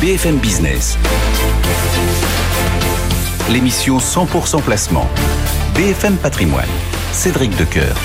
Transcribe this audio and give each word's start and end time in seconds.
BFM 0.00 0.36
Business. 0.36 0.98
L'émission 3.50 3.96
100% 3.96 4.60
placement. 4.60 5.08
BFM 5.74 6.16
Patrimoine. 6.16 6.68
Cédric 7.12 7.56
Decoeur. 7.56 7.96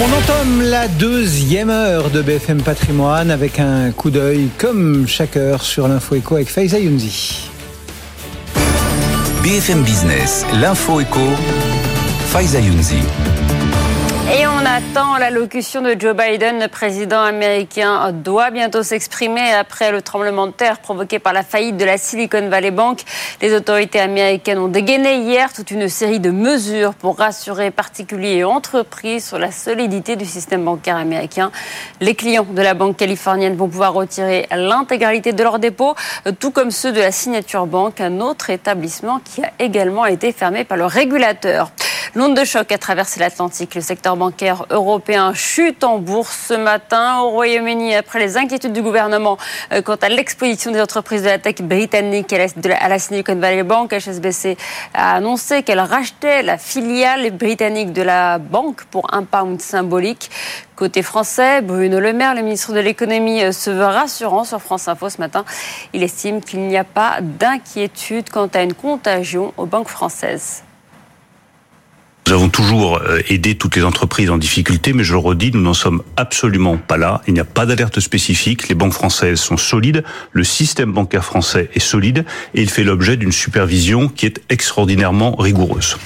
On 0.00 0.16
entame 0.16 0.62
la 0.62 0.86
deuxième 0.86 1.68
heure 1.70 2.10
de 2.10 2.22
BFM 2.22 2.62
Patrimoine 2.62 3.32
avec 3.32 3.58
un 3.58 3.90
coup 3.90 4.10
d'œil, 4.10 4.48
comme 4.58 5.08
chaque 5.08 5.36
heure, 5.36 5.62
sur 5.62 5.88
l'info 5.88 6.14
éco 6.14 6.36
avec 6.36 6.50
Faiza 6.50 6.78
Younzi. 6.78 7.50
BFM 9.42 9.82
Business, 9.82 10.46
l'info 10.60 11.00
éco, 11.00 11.18
Faiza 12.28 12.60
Younzi. 12.60 13.02
Attend 14.80 15.18
l'allocution 15.18 15.82
de 15.82 15.94
Joe 15.96 16.16
Biden. 16.16 16.58
Le 16.58 16.66
président 16.66 17.20
américain 17.20 18.10
doit 18.10 18.50
bientôt 18.50 18.82
s'exprimer 18.82 19.52
après 19.52 19.92
le 19.92 20.02
tremblement 20.02 20.48
de 20.48 20.52
terre 20.52 20.80
provoqué 20.80 21.20
par 21.20 21.32
la 21.32 21.44
faillite 21.44 21.76
de 21.76 21.84
la 21.84 21.96
Silicon 21.96 22.48
Valley 22.48 22.72
Bank. 22.72 23.02
Les 23.40 23.54
autorités 23.54 24.00
américaines 24.00 24.58
ont 24.58 24.68
dégainé 24.68 25.18
hier 25.18 25.52
toute 25.52 25.70
une 25.70 25.88
série 25.88 26.18
de 26.18 26.30
mesures 26.30 26.94
pour 26.94 27.18
rassurer 27.18 27.70
particuliers 27.70 28.38
et 28.38 28.44
entreprises 28.44 29.28
sur 29.28 29.38
la 29.38 29.52
solidité 29.52 30.16
du 30.16 30.24
système 30.24 30.64
bancaire 30.64 30.96
américain. 30.96 31.52
Les 32.00 32.16
clients 32.16 32.46
de 32.50 32.62
la 32.62 32.74
banque 32.74 32.96
californienne 32.96 33.56
vont 33.56 33.68
pouvoir 33.68 33.92
retirer 33.92 34.48
l'intégralité 34.50 35.32
de 35.32 35.42
leurs 35.44 35.60
dépôts, 35.60 35.94
tout 36.40 36.50
comme 36.50 36.72
ceux 36.72 36.90
de 36.90 37.00
la 37.00 37.12
Signature 37.12 37.66
Bank, 37.66 38.00
un 38.00 38.18
autre 38.20 38.50
établissement 38.50 39.20
qui 39.24 39.44
a 39.44 39.52
également 39.60 40.06
été 40.06 40.32
fermé 40.32 40.64
par 40.64 40.78
le 40.78 40.86
régulateur. 40.86 41.70
L'onde 42.16 42.36
de 42.36 42.44
choc 42.44 42.72
a 42.72 42.78
traversé 42.78 43.20
l'Atlantique. 43.20 43.76
Le 43.76 43.80
secteur 43.80 44.16
bancaire 44.16 44.66
européen 44.70 45.34
chute 45.34 45.84
en 45.84 45.98
bourse 45.98 46.46
ce 46.48 46.54
matin 46.54 47.20
au 47.20 47.30
Royaume-Uni 47.30 47.94
après 47.94 48.18
les 48.18 48.36
inquiétudes 48.36 48.72
du 48.72 48.82
gouvernement 48.82 49.36
euh, 49.72 49.82
quant 49.82 49.96
à 49.96 50.08
l'exposition 50.08 50.70
des 50.70 50.80
entreprises 50.80 51.22
de 51.22 51.28
la 51.28 51.38
tech 51.38 51.56
britannique 51.56 52.32
à 52.32 52.88
la 52.88 52.98
Silicon 52.98 53.36
Valley 53.36 53.62
Bank. 53.62 53.92
HSBC 53.92 54.56
a 54.94 55.16
annoncé 55.16 55.62
qu'elle 55.62 55.80
rachetait 55.80 56.42
la 56.42 56.58
filiale 56.58 57.30
britannique 57.32 57.92
de 57.92 58.02
la 58.02 58.38
banque 58.38 58.84
pour 58.84 59.12
un 59.12 59.24
pound 59.24 59.60
symbolique. 59.60 60.30
Côté 60.76 61.02
français, 61.02 61.60
Bruno 61.60 62.00
Le 62.00 62.14
Maire, 62.14 62.34
le 62.34 62.42
ministre 62.42 62.72
de 62.72 62.80
l'économie, 62.80 63.42
euh, 63.42 63.52
se 63.52 63.70
veut 63.70 63.84
rassurant 63.84 64.44
sur 64.44 64.62
France 64.62 64.88
Info 64.88 65.10
ce 65.10 65.18
matin. 65.18 65.44
Il 65.92 66.02
estime 66.02 66.40
qu'il 66.40 66.60
n'y 66.60 66.78
a 66.78 66.84
pas 66.84 67.18
d'inquiétude 67.20 68.30
quant 68.30 68.48
à 68.54 68.62
une 68.62 68.74
contagion 68.74 69.52
aux 69.56 69.66
banques 69.66 69.88
françaises. 69.88 70.62
Nous 72.30 72.36
avons 72.36 72.48
toujours 72.48 72.98
euh, 72.98 73.18
aidé 73.28 73.56
toutes 73.56 73.74
les 73.74 73.82
entreprises 73.82 74.30
en 74.30 74.38
difficulté, 74.38 74.92
mais 74.92 75.02
je 75.02 75.14
le 75.14 75.18
redis, 75.18 75.50
nous 75.52 75.60
n'en 75.60 75.74
sommes 75.74 76.00
absolument 76.16 76.76
pas 76.76 76.96
là. 76.96 77.22
Il 77.26 77.34
n'y 77.34 77.40
a 77.40 77.44
pas 77.44 77.66
d'alerte 77.66 77.98
spécifique. 77.98 78.68
Les 78.68 78.76
banques 78.76 78.92
françaises 78.92 79.40
sont 79.40 79.56
solides. 79.56 80.04
Le 80.30 80.44
système 80.44 80.92
bancaire 80.92 81.24
français 81.24 81.70
est 81.74 81.80
solide 81.80 82.24
et 82.54 82.62
il 82.62 82.70
fait 82.70 82.84
l'objet 82.84 83.16
d'une 83.16 83.32
supervision 83.32 84.06
qui 84.06 84.26
est 84.26 84.40
extraordinairement 84.48 85.34
rigoureuse. 85.34 85.96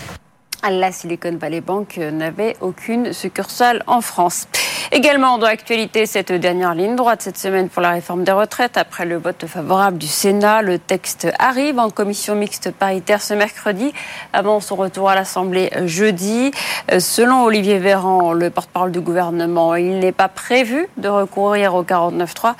La 0.70 0.92
Silicon 0.92 1.36
Valley 1.38 1.60
Bank 1.60 1.98
n'avait 1.98 2.56
aucune 2.62 3.12
succursale 3.12 3.82
en 3.86 4.00
France. 4.00 4.48
Également 4.92 5.38
dans 5.38 5.46
l'actualité, 5.46 6.06
cette 6.06 6.32
dernière 6.32 6.74
ligne 6.74 6.96
droite 6.96 7.22
cette 7.22 7.36
semaine 7.36 7.68
pour 7.68 7.82
la 7.82 7.90
réforme 7.90 8.24
des 8.24 8.32
retraites. 8.32 8.76
Après 8.76 9.04
le 9.04 9.16
vote 9.16 9.46
favorable 9.46 9.98
du 9.98 10.06
Sénat, 10.06 10.62
le 10.62 10.78
texte 10.78 11.28
arrive 11.38 11.78
en 11.78 11.90
commission 11.90 12.34
mixte 12.34 12.70
paritaire 12.70 13.20
ce 13.20 13.34
mercredi, 13.34 13.92
avant 14.32 14.60
son 14.60 14.76
retour 14.76 15.10
à 15.10 15.14
l'Assemblée 15.14 15.70
jeudi. 15.84 16.50
Euh, 16.92 17.00
selon 17.00 17.44
Olivier 17.44 17.78
Véran, 17.78 18.32
le 18.32 18.50
porte-parole 18.50 18.92
du 18.92 19.00
gouvernement, 19.00 19.74
il 19.74 19.98
n'est 19.98 20.12
pas 20.12 20.28
prévu 20.28 20.86
de 20.96 21.08
recourir 21.08 21.74
au 21.74 21.82
49.3, 21.82 22.54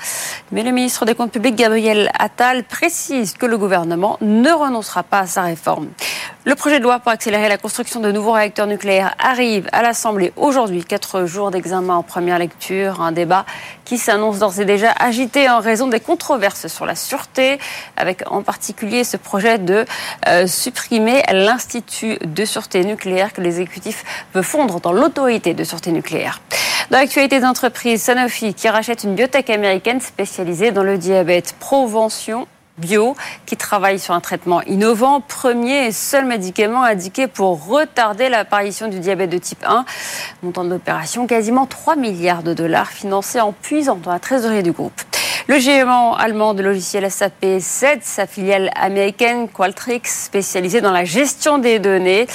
mais 0.51 0.63
le 0.63 0.71
ministre 0.71 1.05
des 1.05 1.15
Comptes 1.15 1.31
publics, 1.31 1.55
Gabriel 1.55 2.11
Attal, 2.19 2.63
précise 2.63 3.33
que 3.33 3.45
le 3.45 3.57
gouvernement 3.57 4.17
ne 4.21 4.51
renoncera 4.51 5.03
pas 5.03 5.19
à 5.19 5.27
sa 5.27 5.43
réforme. 5.43 5.87
Le 6.43 6.53
projet 6.53 6.79
de 6.79 6.83
loi 6.83 6.99
pour 6.99 7.11
accélérer 7.11 7.49
la 7.49 7.57
construction 7.57 7.94
de 7.99 8.11
nouveaux 8.11 8.31
réacteurs 8.31 8.67
nucléaires 8.67 9.15
arrive 9.19 9.67
à 9.71 9.81
l'Assemblée 9.81 10.33
aujourd'hui, 10.35 10.83
quatre 10.83 11.25
jours 11.25 11.51
d'examen 11.51 11.95
en 11.95 12.03
première 12.03 12.39
lecture, 12.39 13.01
un 13.01 13.11
débat 13.11 13.45
qui 13.85 13.97
s'annonce 13.97 14.39
d'ores 14.39 14.59
et 14.59 14.65
déjà 14.65 14.91
agité 14.91 15.49
en 15.49 15.59
raison 15.59 15.87
des 15.87 15.99
controverses 15.99 16.67
sur 16.67 16.85
la 16.85 16.95
sûreté, 16.95 17.59
avec 17.97 18.23
en 18.31 18.41
particulier 18.41 19.03
ce 19.03 19.17
projet 19.17 19.57
de 19.57 19.85
euh, 20.27 20.47
supprimer 20.47 21.23
l'Institut 21.31 22.17
de 22.25 22.45
sûreté 22.45 22.83
nucléaire 22.83 23.33
que 23.33 23.41
l'exécutif 23.41 24.03
veut 24.33 24.41
fondre 24.41 24.79
dans 24.79 24.91
l'autorité 24.91 25.53
de 25.53 25.63
sûreté 25.63 25.91
nucléaire. 25.91 26.41
Dans 26.91 26.97
l'actualité 26.97 27.39
des 27.39 27.45
entreprises, 27.45 28.03
Sanofi 28.03 28.53
qui 28.53 28.69
rachète 28.69 29.03
une 29.03 29.15
biotech 29.15 29.49
américaine 29.49 30.01
spécialisée 30.01 30.71
dans 30.71 30.83
le 30.83 30.97
diabète. 30.97 31.55
Provention 31.59 32.47
bio 32.77 33.15
qui 33.45 33.57
travaille 33.57 33.99
sur 33.99 34.13
un 34.13 34.21
traitement 34.21 34.61
innovant, 34.63 35.21
premier 35.21 35.87
et 35.87 35.91
seul 35.91 36.25
médicament 36.25 36.83
indiqué 36.83 37.27
pour 37.27 37.65
retarder 37.65 38.29
l'apparition 38.29 38.87
du 38.87 38.99
diabète 38.99 39.29
de 39.29 39.37
type 39.37 39.63
1. 39.65 39.85
Montant 40.43 40.63
d'opération 40.63 41.27
quasiment 41.27 41.65
3 41.65 41.95
milliards 41.95 42.43
de 42.43 42.53
dollars 42.53 42.89
financés 42.89 43.41
en 43.41 43.51
puisant 43.51 43.95
dans 43.95 44.11
la 44.11 44.19
trésorerie 44.19 44.63
du 44.63 44.71
groupe. 44.71 45.01
Le 45.47 45.59
géant 45.59 46.15
allemand 46.15 46.55
de 46.55 46.63
logiciels 46.63 47.11
SAP 47.11 47.45
cède 47.59 47.99
sa 48.01 48.25
filiale 48.25 48.71
américaine 48.73 49.47
Qualtrics, 49.47 50.07
spécialisée 50.07 50.81
dans 50.81 50.91
la 50.91 51.05
gestion 51.05 51.59
des 51.59 51.77
données. 51.77 52.25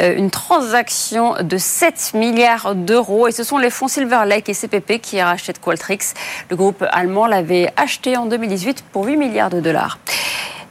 Euh, 0.00 0.16
une 0.16 0.30
transaction 0.30 1.34
de 1.42 1.58
7 1.58 2.12
milliards 2.14 2.74
d'euros. 2.74 3.28
Et 3.28 3.32
ce 3.32 3.44
sont 3.44 3.58
les 3.58 3.68
fonds 3.68 3.88
Silver 3.88 4.22
Lake 4.24 4.48
et 4.48 4.54
CPP 4.54 5.00
qui 5.02 5.20
rachètent 5.20 5.60
Qualtrics. 5.60 6.14
Le 6.48 6.56
groupe 6.56 6.82
allemand 6.92 7.26
l'avait 7.26 7.70
acheté 7.76 8.16
en 8.16 8.24
2018 8.24 8.86
pour 8.90 9.04
8 9.04 9.18
milliards 9.18 9.50
de 9.50 9.60
dollars. 9.60 9.98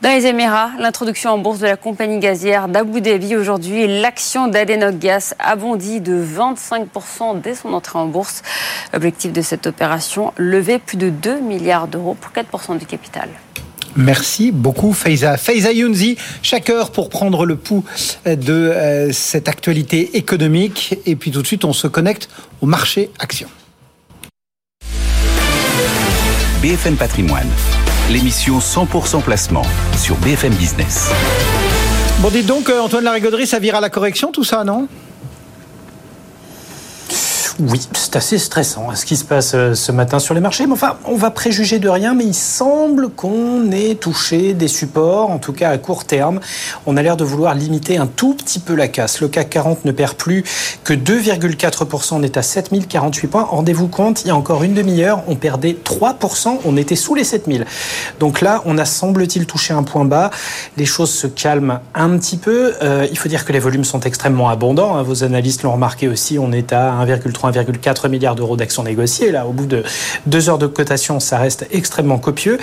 Dans 0.05 0.11
les 0.11 0.27
Émirats, 0.27 0.69
l'introduction 0.77 1.31
en 1.31 1.39
bourse 1.39 1.57
de 1.57 1.65
la 1.65 1.77
compagnie 1.77 2.19
gazière 2.19 2.67
d'Abu 2.67 3.01
Dhabi 3.01 3.35
aujourd'hui, 3.35 3.87
l'action 3.87 4.47
d'Adenok 4.47 4.99
Gas 4.99 5.33
a 5.39 5.55
bondi 5.55 5.99
de 5.99 6.23
25% 6.23 7.41
dès 7.41 7.55
son 7.55 7.73
entrée 7.73 7.97
en 7.97 8.05
bourse. 8.05 8.43
Objectif 8.93 9.33
de 9.33 9.41
cette 9.41 9.65
opération, 9.65 10.31
lever 10.37 10.77
plus 10.77 10.97
de 10.97 11.09
2 11.09 11.39
milliards 11.39 11.87
d'euros 11.87 12.15
pour 12.21 12.31
4% 12.33 12.77
du 12.77 12.85
capital. 12.85 13.29
Merci 13.95 14.51
beaucoup 14.51 14.93
Faiza. 14.93 15.37
Faiza 15.37 15.71
Younzi, 15.71 16.17
chaque 16.43 16.69
heure 16.69 16.91
pour 16.91 17.09
prendre 17.09 17.43
le 17.47 17.55
pouls 17.55 17.83
de 18.27 18.53
euh, 18.53 19.11
cette 19.11 19.49
actualité 19.49 20.17
économique. 20.17 20.99
Et 21.07 21.15
puis 21.15 21.31
tout 21.31 21.41
de 21.41 21.47
suite, 21.47 21.65
on 21.65 21.73
se 21.73 21.87
connecte 21.87 22.29
au 22.61 22.67
marché 22.67 23.09
action. 23.17 23.47
BFM 26.61 26.95
Patrimoine 26.95 27.49
l'émission 28.09 28.59
100% 28.59 29.21
placement 29.21 29.63
sur 29.97 30.15
BFM 30.17 30.53
Business. 30.53 31.11
Bon, 32.19 32.29
dites 32.29 32.45
donc, 32.45 32.69
euh, 32.69 32.79
Antoine 32.79 33.03
Larigauderie, 33.03 33.47
ça 33.47 33.59
vire 33.59 33.75
à 33.75 33.81
la 33.81 33.89
correction 33.89 34.31
tout 34.31 34.43
ça, 34.43 34.63
non? 34.63 34.87
Oui, 37.59 37.87
c'est 37.93 38.17
assez 38.17 38.37
stressant 38.37 38.89
hein, 38.89 38.95
ce 38.95 39.05
qui 39.05 39.15
se 39.15 39.23
passe 39.23 39.53
euh, 39.55 39.75
ce 39.75 39.93
matin 39.93 40.19
sur 40.19 40.33
les 40.33 40.41
marchés. 40.41 40.65
Mais 40.67 40.73
enfin, 40.73 40.97
on 41.05 41.15
va 41.15 41.31
préjuger 41.31 41.79
de 41.79 41.87
rien, 41.87 42.13
mais 42.13 42.25
il 42.25 42.33
semble 42.33 43.09
qu'on 43.09 43.71
ait 43.71 43.95
touché 43.95 44.53
des 44.53 44.67
supports, 44.67 45.29
en 45.29 45.37
tout 45.37 45.53
cas 45.53 45.69
à 45.69 45.77
court 45.77 46.03
terme. 46.03 46.41
On 46.85 46.97
a 46.97 47.01
l'air 47.01 47.15
de 47.15 47.23
vouloir 47.23 47.55
limiter 47.55 47.97
un 47.97 48.07
tout 48.07 48.33
petit 48.33 48.59
peu 48.59 48.75
la 48.75 48.89
casse. 48.89 49.21
Le 49.21 49.29
CAC 49.29 49.49
40 49.49 49.85
ne 49.85 49.91
perd 49.93 50.15
plus 50.15 50.43
que 50.83 50.93
2,4%. 50.93 52.15
On 52.15 52.23
est 52.23 52.35
à 52.35 52.41
7048 52.41 53.27
points. 53.27 53.43
Rendez-vous 53.43 53.87
compte, 53.87 54.23
il 54.25 54.27
y 54.27 54.31
a 54.31 54.35
encore 54.35 54.63
une 54.63 54.73
demi-heure, 54.73 55.23
on 55.27 55.35
perdait 55.35 55.77
3%. 55.81 56.59
On 56.65 56.75
était 56.75 56.97
sous 56.97 57.15
les 57.15 57.23
7000. 57.23 57.65
Donc 58.19 58.41
là, 58.41 58.63
on 58.65 58.77
a 58.77 58.85
semble-t-il 58.85 59.45
touché 59.45 59.73
un 59.73 59.83
point 59.83 60.03
bas. 60.03 60.29
Les 60.75 60.85
choses 60.85 61.11
se 61.11 61.27
calment 61.27 61.79
un 61.93 62.17
petit 62.17 62.37
peu. 62.37 62.73
Euh, 62.81 63.07
il 63.09 63.17
faut 63.17 63.29
dire 63.29 63.45
que 63.45 63.53
les 63.53 63.59
volumes 63.59 63.85
sont 63.85 64.01
extrêmement 64.01 64.49
abondants. 64.49 64.97
Hein. 64.97 65.03
Vos 65.03 65.23
analystes 65.23 65.63
l'ont 65.63 65.71
remarqué 65.71 66.09
aussi. 66.09 66.37
On 66.37 66.51
est 66.51 66.73
à 66.73 66.91
1,3 67.05 67.44
80,4 67.51 68.09
milliards 68.09 68.35
d'euros 68.35 68.57
d'actions 68.57 68.83
négociées. 68.83 69.31
Là, 69.31 69.45
au 69.45 69.51
bout 69.51 69.65
de 69.65 69.83
deux 70.25 70.49
heures 70.49 70.57
de 70.57 70.67
cotation, 70.67 71.19
ça 71.19 71.37
reste 71.37 71.67
extrêmement 71.71 72.17
copieux. 72.17 72.57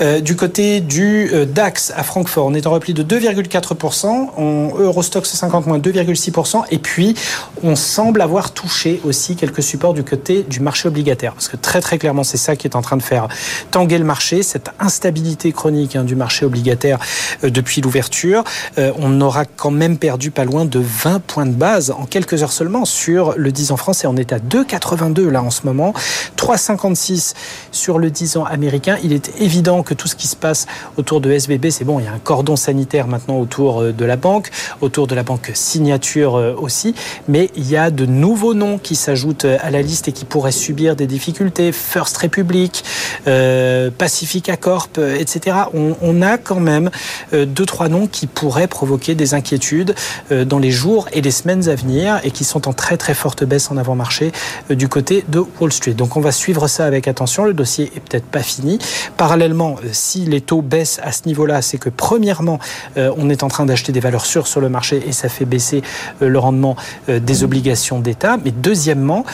Euh, 0.00 0.20
du 0.20 0.36
côté 0.36 0.80
du 0.80 1.30
euh, 1.32 1.44
DAX 1.44 1.92
à 1.96 2.02
Francfort, 2.02 2.46
on 2.46 2.54
est 2.54 2.66
en 2.66 2.70
repli 2.70 2.94
de 2.94 3.02
2,4%, 3.02 4.28
on, 4.36 4.72
Eurostock 4.78 5.26
50 5.26 5.66
moins 5.66 5.78
2,6%, 5.78 6.64
et 6.70 6.78
puis 6.78 7.14
on 7.62 7.76
semble 7.76 8.20
avoir 8.20 8.52
touché 8.52 9.00
aussi 9.04 9.36
quelques 9.36 9.62
supports 9.62 9.94
du 9.94 10.04
côté 10.04 10.42
du 10.42 10.60
marché 10.60 10.88
obligataire, 10.88 11.32
parce 11.32 11.48
que 11.48 11.56
très 11.56 11.80
très 11.80 11.98
clairement, 11.98 12.24
c'est 12.24 12.36
ça 12.36 12.56
qui 12.56 12.66
est 12.66 12.76
en 12.76 12.82
train 12.82 12.96
de 12.96 13.02
faire 13.02 13.28
tanguer 13.70 13.98
le 13.98 14.04
marché, 14.04 14.42
cette 14.42 14.70
instabilité 14.78 15.52
chronique 15.52 15.96
hein, 15.96 16.04
du 16.04 16.16
marché 16.16 16.44
obligataire 16.44 16.98
euh, 17.44 17.50
depuis 17.50 17.80
l'ouverture. 17.80 18.44
on 18.76 19.20
aura 19.20 19.44
quand 19.44 19.70
même 19.70 19.98
perdu 19.98 20.30
pas 20.30 20.44
loin 20.44 20.64
de 20.64 20.78
20 20.78 21.20
points 21.20 21.46
de 21.46 21.52
base 21.52 21.90
en 21.90 22.06
quelques 22.06 22.42
heures 22.42 22.52
seulement 22.52 22.84
sur 22.84 23.34
le 23.36 23.52
10 23.52 23.72
ans 23.72 23.76
français. 23.76 24.06
On 24.06 24.16
est 24.16 24.27
à 24.32 24.38
2,82 24.38 25.28
là 25.28 25.42
en 25.42 25.50
ce 25.50 25.62
moment, 25.64 25.92
3,56 26.36 27.34
sur 27.72 27.98
le 27.98 28.10
10 28.10 28.38
ans 28.38 28.44
américain. 28.44 28.96
Il 29.02 29.12
est 29.12 29.40
évident 29.40 29.82
que 29.82 29.94
tout 29.94 30.08
ce 30.08 30.16
qui 30.16 30.26
se 30.26 30.36
passe 30.36 30.66
autour 30.96 31.20
de 31.20 31.30
SBB, 31.30 31.70
c'est 31.70 31.84
bon, 31.84 32.00
il 32.00 32.04
y 32.04 32.08
a 32.08 32.12
un 32.12 32.18
cordon 32.18 32.56
sanitaire 32.56 33.06
maintenant 33.06 33.38
autour 33.38 33.82
euh, 33.82 33.92
de 33.92 34.04
la 34.04 34.16
banque, 34.16 34.50
autour 34.80 35.06
de 35.06 35.14
la 35.14 35.22
banque 35.22 35.50
signature 35.54 36.36
euh, 36.36 36.54
aussi, 36.56 36.94
mais 37.28 37.50
il 37.56 37.68
y 37.68 37.76
a 37.76 37.90
de 37.90 38.06
nouveaux 38.06 38.54
noms 38.54 38.78
qui 38.78 38.96
s'ajoutent 38.96 39.44
euh, 39.44 39.58
à 39.60 39.70
la 39.70 39.82
liste 39.82 40.08
et 40.08 40.12
qui 40.12 40.24
pourraient 40.24 40.52
subir 40.52 40.96
des 40.96 41.06
difficultés. 41.06 41.72
First 41.72 42.16
Republic, 42.18 42.84
euh, 43.26 43.90
Pacifica 43.96 44.56
Corp, 44.56 44.98
etc. 44.98 45.56
On, 45.74 45.96
on, 46.02 46.22
a 46.22 46.38
quand 46.38 46.60
même 46.60 46.90
deux, 47.32 47.66
trois 47.66 47.88
noms 47.88 48.06
qui 48.06 48.26
pourraient 48.26 48.66
provoquer 48.66 49.14
des 49.14 49.34
inquiétudes 49.34 49.94
dans 50.30 50.58
les 50.58 50.70
jours 50.70 51.08
et 51.12 51.20
les 51.20 51.30
semaines 51.30 51.68
à 51.68 51.74
venir 51.74 52.20
et 52.24 52.30
qui 52.30 52.44
sont 52.44 52.68
en 52.68 52.72
très 52.72 52.96
très 52.96 53.14
forte 53.14 53.44
baisse 53.44 53.70
en 53.70 53.76
avant-marché 53.76 54.17
du 54.70 54.88
côté 54.88 55.24
de 55.28 55.42
Wall 55.60 55.72
Street. 55.72 55.94
Donc 55.94 56.16
on 56.16 56.20
va 56.20 56.32
suivre 56.32 56.68
ça 56.68 56.86
avec 56.86 57.08
attention. 57.08 57.44
Le 57.44 57.54
dossier 57.54 57.90
est 57.96 58.00
peut-être 58.00 58.26
pas 58.26 58.42
fini. 58.42 58.78
Parallèlement, 59.16 59.76
si 59.92 60.24
les 60.24 60.40
taux 60.40 60.62
baissent 60.62 61.00
à 61.02 61.12
ce 61.12 61.22
niveau-là, 61.26 61.62
c'est 61.62 61.78
que 61.78 61.88
premièrement, 61.88 62.58
euh, 62.96 63.12
on 63.16 63.30
est 63.30 63.42
en 63.42 63.48
train 63.48 63.66
d'acheter 63.66 63.92
des 63.92 64.00
valeurs 64.00 64.26
sûres 64.26 64.46
sur 64.46 64.60
le 64.60 64.68
marché 64.68 65.02
et 65.06 65.12
ça 65.12 65.28
fait 65.28 65.44
baisser 65.44 65.82
euh, 66.22 66.28
le 66.28 66.38
rendement 66.38 66.76
euh, 67.08 67.20
des 67.20 67.44
obligations 67.44 68.00
d'État. 68.00 68.38
Mais 68.44 68.50
deuxièmement, 68.50 69.24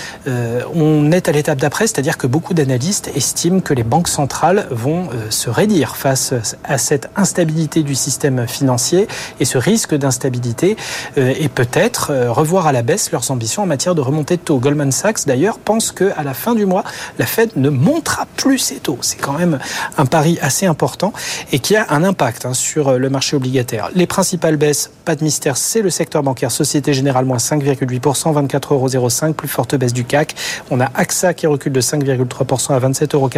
on 0.75 1.12
est 1.12 1.28
à 1.28 1.32
l'étape 1.32 1.58
d'après, 1.58 1.86
c'est-à-dire 1.86 2.19
que 2.19 2.26
beaucoup 2.26 2.54
d'analystes 2.54 3.10
estiment 3.14 3.60
que 3.60 3.75
les 3.75 3.82
banques 3.82 4.08
centrales 4.08 4.66
vont 4.70 5.08
se 5.31 5.50
raidir 5.50 5.96
face 5.96 6.34
à 6.64 6.78
cette 6.78 7.08
instabilité 7.16 7.82
du 7.82 7.94
système 7.94 8.46
financier 8.46 9.06
et 9.40 9.44
ce 9.44 9.58
risque 9.58 9.94
d'instabilité 9.94 10.76
et 11.16 11.48
peut-être 11.48 12.12
revoir 12.28 12.66
à 12.66 12.72
la 12.72 12.82
baisse 12.82 13.12
leurs 13.12 13.31
ambitions 13.31 13.62
en 13.62 13.66
matière 13.66 13.94
de 13.94 14.00
remontée 14.00 14.36
de 14.36 14.42
taux. 14.42 14.58
Goldman 14.75 14.91
Sachs, 14.91 15.25
d'ailleurs, 15.26 15.61
pense 15.61 15.93
qu'à 15.93 16.25
la 16.25 16.35
fin 16.35 16.56
du 16.56 16.67
mois, 16.67 16.82
la 17.21 17.26
Fed 17.26 17.50
ne 17.55 17.71
montera 17.71 18.26
plus 18.37 18.59
ses 18.59 18.76
taux. 18.76 18.99
C'est 19.03 19.19
quand 19.19 19.35
même 19.35 19.61
un 19.99 20.05
pari 20.05 20.37
assez 20.43 20.67
important 20.67 21.12
et 21.53 21.61
qui 21.61 21.76
a 21.76 21.87
un 21.91 22.03
impact 22.03 22.44
hein, 22.44 22.55
sur 22.55 22.99
le 22.99 23.09
marché 23.09 23.37
obligataire. 23.37 23.91
Les 23.94 24.09
principales 24.09 24.56
baisses, 24.56 24.91
pas 25.05 25.15
de 25.15 25.23
mystère, 25.23 25.56
c'est 25.56 25.81
le 25.81 25.91
secteur 25.91 26.25
bancaire. 26.25 26.50
Société 26.50 26.93
Générale, 26.93 27.25
moins 27.25 27.37
5,8%, 27.37 28.00
24,05 28.00 28.94
euros, 28.97 29.32
plus 29.35 29.47
forte 29.47 29.76
baisse 29.76 29.93
du 29.93 30.05
CAC. 30.05 30.35
On 30.73 30.81
a 30.81 30.91
AXA 30.97 31.35
qui 31.35 31.47
recule 31.47 31.73
de 31.73 31.81
5,3% 31.81 32.75
à 32.75 32.81
27,85 32.81 33.15
euros, 33.15 33.29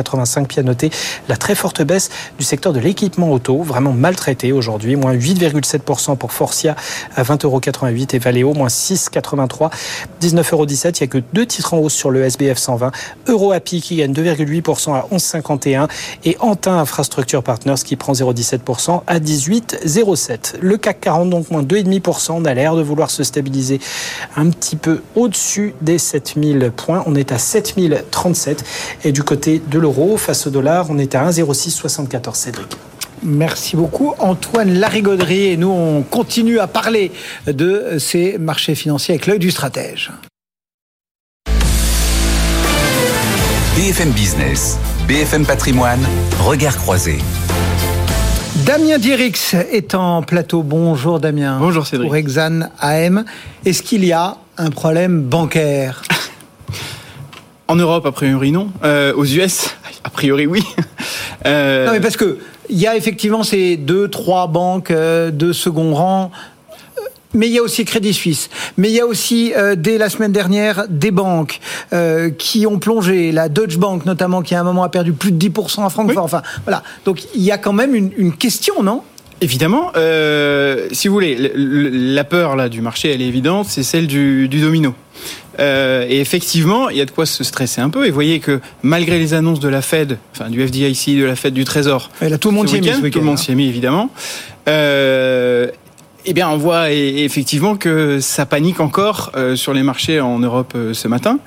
puis 0.49 0.61
à 0.61 0.63
noter 0.63 0.91
la 1.29 1.37
très 1.37 1.55
forte 1.55 1.83
baisse 1.83 2.09
du 2.39 2.47
secteur 2.47 2.73
de 2.73 2.81
l'équipement 2.81 3.31
auto, 3.31 3.63
vraiment 3.63 3.93
maltraité 3.93 4.53
aujourd'hui, 4.53 4.97
moins 4.97 5.13
8,7% 5.13 6.17
pour 6.17 6.33
Forcia 6.33 6.77
à 7.15 7.23
20,88 7.23 7.45
euros 7.45 7.61
et 8.13 8.19
Valeo, 8.19 8.55
moins 8.55 8.69
6,83, 8.69 9.71
19,17 10.23 10.53
euros. 10.55 10.67
Il 10.67 10.73
n'y 10.73 11.03
a 11.03 11.07
que 11.09 11.19
deux 11.33 11.47
titres 11.47 11.75
en 11.75 11.79
hausse 11.79 11.95
sur 11.95 12.11
le 12.11 12.23
SBF 12.23 12.59
120. 12.59 12.93
EuroAPI 13.29 13.81
qui 13.81 13.97
gagne 13.97 14.13
2,8% 14.13 14.95
à 14.95 15.07
11,51 15.13 15.89
et 16.25 16.37
Antin 16.41 16.79
Infrastructure 16.79 17.43
Partners 17.43 17.83
qui 17.85 17.97
prend 17.97 18.13
0,17% 18.13 19.03
à 19.07 19.19
18,07. 19.19 20.55
Le 20.61 20.77
CAC 20.77 21.01
40 21.01 21.31
donc 21.31 21.51
moins 21.51 21.63
2,5%. 21.63 22.33
On 22.33 22.45
a 22.45 22.55
l'air 22.55 22.77
de 22.77 22.83
vouloir 22.83 23.11
se 23.11 23.25
stabiliser 23.25 23.81
un 24.37 24.51
petit 24.51 24.77
peu 24.77 25.03
au-dessus 25.15 25.75
des 25.81 25.99
7000 25.99 26.73
points. 26.75 27.03
On 27.07 27.15
est 27.15 27.33
à 27.33 27.39
7037 27.39 28.65
et 29.05 29.13
du 29.13 29.23
côté 29.23 29.61
de 29.67 29.79
l'euro 29.79 30.17
face 30.17 30.47
au 30.47 30.51
dollar, 30.51 30.87
on 30.91 30.99
est 30.99 31.15
à 31.15 31.29
1,0674. 31.31 32.35
Cédric. 32.35 32.67
Merci 33.23 33.77
beaucoup 33.77 34.15
Antoine 34.19 34.75
Larigauderie 34.75 35.47
et 35.47 35.57
nous 35.57 35.71
on 35.71 36.03
continue 36.03 36.59
à 36.59 36.67
parler 36.67 37.13
de 37.47 37.97
ces 37.99 38.37
marchés 38.39 38.75
financiers 38.75 39.15
avec 39.15 39.27
l'œil 39.27 39.39
du 39.39 39.51
stratège. 39.51 40.13
BFM 43.77 44.13
Business, 44.13 44.79
BFM 45.07 45.45
Patrimoine, 45.45 46.01
regard 46.41 46.79
croisé. 46.79 47.19
Damien 48.65 48.97
Dirix 48.97 49.53
est 49.53 49.95
en 49.95 50.23
plateau. 50.23 50.63
Bonjour 50.63 51.21
Damien. 51.21 51.59
Bonjour 51.61 51.87
Cédric. 51.87 52.09
Pour 52.09 52.17
Exane 52.17 52.71
AM. 52.81 53.27
Est-ce 53.67 53.83
qu'il 53.83 54.03
y 54.07 54.13
a 54.13 54.39
un 54.57 54.71
problème 54.71 55.21
bancaire 55.21 56.01
En 57.69 57.77
Europe, 57.77 58.07
a 58.07 58.13
priori 58.13 58.51
non. 58.51 58.71
Euh, 58.83 59.13
aux 59.15 59.27
US, 59.27 59.77
a 60.05 60.09
priori 60.09 60.47
oui. 60.47 60.65
Euh... 61.45 61.87
Non 61.87 61.93
mais 61.93 62.01
parce 62.01 62.17
que 62.17 62.39
il 62.71 62.79
y 62.79 62.87
a 62.87 62.97
effectivement 62.97 63.43
ces 63.43 63.77
deux, 63.77 64.09
trois 64.09 64.47
banques 64.47 64.91
euh, 64.91 65.31
de 65.31 65.53
second 65.53 65.95
rang 65.95 66.33
mais 67.37 67.47
il 67.47 67.53
y 67.53 67.59
a 67.59 67.63
aussi 67.63 67.85
Crédit 67.85 68.13
Suisse. 68.13 68.51
Mais 68.77 68.89
il 68.89 68.95
y 68.95 69.01
a 69.01 69.07
aussi, 69.07 69.53
euh, 69.57 69.77
dès 69.77 69.99
la 69.99 70.11
semaine 70.11 70.33
dernière, 70.33 70.87
des 70.89 71.11
banques 71.11 71.61
euh, 71.93 72.31
qui 72.31 72.67
ont 72.67 72.79
plongé. 72.79 73.31
La 73.33 73.49
Deutsche 73.49 73.79
Bank, 73.79 74.07
notamment, 74.07 74.43
qui 74.43 74.55
à 74.55 74.61
un 74.61 74.65
moment 74.65 74.83
a 74.83 74.89
perdu 74.89 75.13
plus 75.13 75.33
de 75.33 75.49
10% 75.49 75.85
à 75.85 75.91
Francfort. 75.91 76.25
Enfin, 76.25 76.43
voilà. 76.65 76.83
Donc, 77.05 77.23
il 77.35 77.43
y 77.43 77.53
a 77.53 77.59
quand 77.59 77.73
même 77.73 77.95
une, 77.95 78.11
une 78.17 78.35
question, 78.35 78.83
non? 78.83 79.03
Évidemment, 79.43 79.93
euh, 79.97 80.89
si 80.93 81.09
vous 81.09 81.15
voulez, 81.15 81.53
la 81.55 82.25
peur 82.25 82.57
là 82.57 82.71
du 82.71 82.81
marché, 82.81 83.13
elle 83.13 83.21
est 83.21 83.27
évidente, 83.27 83.67
c'est 83.69 83.83
celle 83.83 84.07
du, 84.07 84.49
du 84.49 84.61
domino. 84.61 84.95
Euh, 85.59 86.07
et 86.09 86.21
effectivement, 86.21 86.89
il 86.89 86.97
y 86.97 87.03
a 87.03 87.05
de 87.05 87.11
quoi 87.11 87.27
se 87.27 87.45
stresser 87.45 87.83
un 87.83 87.91
peu. 87.91 88.07
Et 88.07 88.09
vous 88.09 88.15
voyez 88.15 88.41
que 88.41 88.61
malgré 88.83 89.19
les 89.19 89.35
annonces 89.35 89.61
de 89.61 89.69
la 89.69 89.83
Fed, 89.83 90.17
enfin 90.33 90.49
du 90.49 90.67
FDIC, 90.67 91.19
de 91.19 91.25
la 91.25 91.37
Fed, 91.37 91.53
du 91.53 91.65
Trésor, 91.65 92.11
et 92.23 92.31
là, 92.31 92.39
tout 92.39 92.49
le 92.49 92.55
monde 92.55 92.69
s'y 92.69 92.77
est 92.77 92.81
mis, 92.81 93.11
tout 93.11 93.19
le 93.19 93.25
monde 93.25 93.39
s'y 93.39 93.53
est 93.53 93.55
mis 93.55 93.69
évidemment. 93.69 94.09
Euh, 94.69 95.69
eh 96.29 96.33
bien, 96.33 96.49
on 96.49 96.57
voit 96.57 96.91
effectivement 96.91 97.77
que 97.77 98.19
ça 98.21 98.47
panique 98.47 98.81
encore 98.81 99.31
euh, 99.37 99.55
sur 99.55 99.73
les 99.73 99.85
marchés 99.85 100.21
en 100.21 100.41
Europe 100.41 100.73
euh, 100.75 100.93
ce 100.93 101.07
matin. 101.07 101.39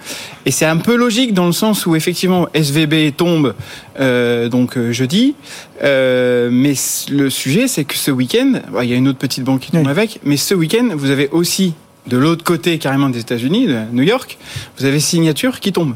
Et 0.46 0.52
c'est 0.52 0.66
un 0.66 0.78
peu 0.78 0.96
logique 0.96 1.34
dans 1.34 1.46
le 1.46 1.52
sens 1.52 1.86
où 1.86 1.98
effectivement 1.98 2.48
SVB 2.54 3.16
tombe 3.16 3.56
euh, 4.00 4.48
donc 4.48 4.80
jeudi. 4.92 5.36
mais 5.82 6.74
le 7.12 7.30
sujet, 7.30 7.68
c'est 7.68 7.84
que 7.84 7.96
ce 7.96 8.10
week-end, 8.10 8.62
il 8.82 8.90
y 8.90 8.94
a 8.94 8.96
une 8.96 9.10
autre 9.10 9.20
petite 9.20 9.44
banque 9.44 9.60
qui 9.60 9.72
tombe 9.72 9.88
avec, 9.88 10.22
mais 10.24 10.38
ce 10.38 10.54
week-end, 10.54 10.90
vous 10.96 11.10
avez 11.10 11.28
aussi 11.30 11.74
de 12.08 12.18
l'autre 12.18 12.46
côté 12.46 12.78
carrément 12.78 13.10
des 13.10 13.20
États-Unis, 13.20 13.68
de 13.68 13.80
New 13.92 14.04
York, 14.04 14.38
vous 14.78 14.86
avez 14.86 15.02
Signature 15.02 15.60
qui 15.60 15.74
tombe. 15.74 15.94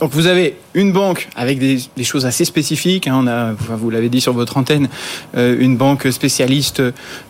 Donc 0.00 0.12
vous 0.12 0.26
avez 0.26 0.56
une 0.74 0.92
banque 0.92 1.28
avec 1.36 1.58
des, 1.58 1.78
des 1.96 2.04
choses 2.04 2.26
assez 2.26 2.44
spécifiques. 2.44 3.08
Hein, 3.08 3.18
on 3.22 3.26
a, 3.26 3.52
vous 3.52 3.88
l'avez 3.88 4.10
dit 4.10 4.20
sur 4.20 4.34
votre 4.34 4.58
antenne, 4.58 4.88
euh, 5.36 5.56
une 5.58 5.76
banque 5.76 6.06
spécialiste 6.10 6.82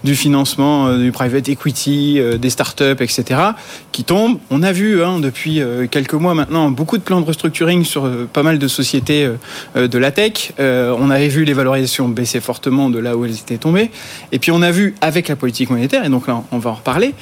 du 0.02 0.16
financement, 0.16 0.88
euh, 0.88 0.98
du 0.98 1.12
private 1.12 1.48
equity, 1.48 2.18
euh, 2.18 2.38
des 2.38 2.50
startups, 2.50 3.00
etc., 3.00 3.40
qui 3.92 4.02
tombe. 4.02 4.38
On 4.50 4.64
a 4.64 4.72
vu 4.72 5.02
hein, 5.02 5.20
depuis 5.20 5.62
quelques 5.90 6.14
mois 6.14 6.34
maintenant 6.34 6.70
beaucoup 6.70 6.98
de 6.98 7.02
plans 7.02 7.20
de 7.20 7.26
restructuring 7.26 7.84
sur 7.84 8.10
pas 8.32 8.42
mal 8.42 8.58
de 8.58 8.68
sociétés 8.68 9.30
de 9.74 9.98
la 9.98 10.10
tech. 10.10 10.52
on 10.58 11.10
avait 11.10 11.28
vu 11.28 11.44
les 11.44 11.52
valorisations 11.54 12.08
baisser 12.08 12.40
fortement 12.40 12.90
de 12.90 12.98
là 12.98 13.16
où 13.16 13.24
elles 13.24 13.38
étaient 13.38 13.56
tombées. 13.56 13.90
Et 14.32 14.38
puis 14.38 14.50
on 14.50 14.60
a 14.60 14.70
vu 14.70 14.94
avec 15.00 15.28
la 15.28 15.36
politique 15.36 15.70
monétaire, 15.70 16.04
et 16.04 16.08
donc 16.08 16.26
là 16.26 16.42
on 16.50 16.58
va 16.58 16.70
en 16.70 16.74
reparler, 16.74 17.14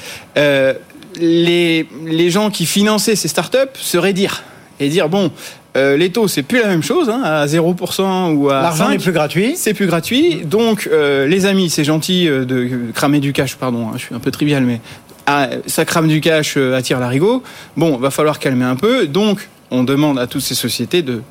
les, 1.21 1.87
les 2.07 2.30
gens 2.30 2.50
qui 2.50 2.66
finançaient 2.66 3.16
ces 3.16 3.28
startups 3.28 3.59
se 3.75 3.99
raidir 3.99 4.42
et 4.85 4.88
dire 4.88 5.09
bon, 5.09 5.31
euh, 5.76 5.97
les 5.97 6.11
taux, 6.11 6.29
c'est 6.29 6.43
plus 6.43 6.61
la 6.61 6.69
même 6.69 6.83
chose, 6.83 7.09
hein, 7.11 7.21
à 7.25 7.47
0% 7.47 8.35
ou 8.35 8.50
à 8.50 8.62
L'argent 8.62 8.88
n'est 8.91 8.99
plus 8.99 9.12
gratuit. 9.12 9.55
C'est 9.57 9.75
plus 9.75 9.87
gratuit. 9.87 10.45
Donc, 10.45 10.88
euh, 10.93 11.26
les 11.26 11.47
amis, 11.47 11.69
c'est 11.69 11.85
gentil 11.85 12.29
euh, 12.29 12.45
de 12.45 12.69
cramer 12.95 13.19
du 13.19 13.33
cash, 13.33 13.57
pardon, 13.57 13.88
hein, 13.88 13.95
je 13.97 14.05
suis 14.05 14.14
un 14.14 14.21
peu 14.21 14.31
trivial, 14.31 14.62
mais 14.62 14.81
ah, 15.26 15.49
ça 15.67 15.85
crame 15.85 16.07
du 16.07 16.21
cash, 16.21 16.57
attire 16.57 17.00
l'arigot. 17.00 17.43
Bon, 17.76 17.97
va 17.97 18.11
falloir 18.11 18.38
calmer 18.38 18.67
un 18.67 18.76
peu. 18.76 19.07
Donc, 19.07 19.49
on 19.71 19.85
demande 19.85 20.18
à 20.18 20.26
toutes 20.26 20.42
ces 20.42 20.54
sociétés 20.54 21.02
de, 21.02 21.23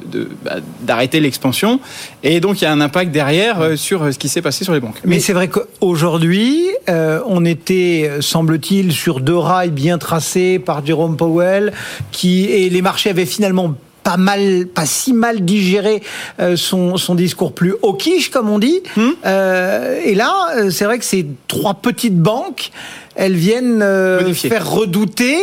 bah, 0.43 0.57
d'arrêter 0.81 1.19
l'expansion. 1.19 1.79
Et 2.23 2.39
donc, 2.39 2.61
il 2.61 2.65
y 2.65 2.67
a 2.67 2.71
un 2.71 2.81
impact 2.81 3.11
derrière 3.11 3.61
euh, 3.61 3.75
sur 3.75 4.13
ce 4.13 4.17
qui 4.17 4.29
s'est 4.29 4.41
passé 4.41 4.63
sur 4.63 4.73
les 4.73 4.79
banques. 4.79 4.99
Mais, 5.05 5.19
c'est 5.19 5.33
vrai 5.33 5.47
qu'aujourd'hui, 5.47 6.67
euh, 6.89 7.21
on 7.27 7.45
était, 7.45 8.09
semble-t-il, 8.19 8.91
sur 8.91 9.19
deux 9.19 9.37
rails 9.37 9.71
bien 9.71 9.97
tracés 9.97 10.59
par 10.59 10.85
Jerome 10.85 11.17
Powell, 11.17 11.73
qui, 12.11 12.45
et 12.45 12.69
les 12.69 12.81
marchés 12.81 13.09
avaient 13.09 13.25
finalement 13.25 13.75
pas 14.03 14.17
mal, 14.17 14.67
pas 14.67 14.85
si 14.85 15.13
mal 15.13 15.43
digéré 15.43 16.03
euh, 16.39 16.55
son, 16.55 16.97
son 16.97 17.15
discours 17.15 17.53
plus 17.53 17.73
hawkish, 17.81 18.29
comme 18.29 18.49
on 18.49 18.59
dit. 18.59 18.81
Hmm. 18.95 19.09
Euh, 19.25 19.99
et 20.03 20.13
là, 20.13 20.33
euh, 20.57 20.69
c'est 20.69 20.85
vrai 20.85 20.99
que 20.99 21.05
ces 21.05 21.25
trois 21.47 21.75
petites 21.75 22.17
banques, 22.17 22.71
elles 23.15 23.35
viennent 23.35 23.81
euh, 23.81 24.33
faire 24.33 24.69
redouter 24.69 25.37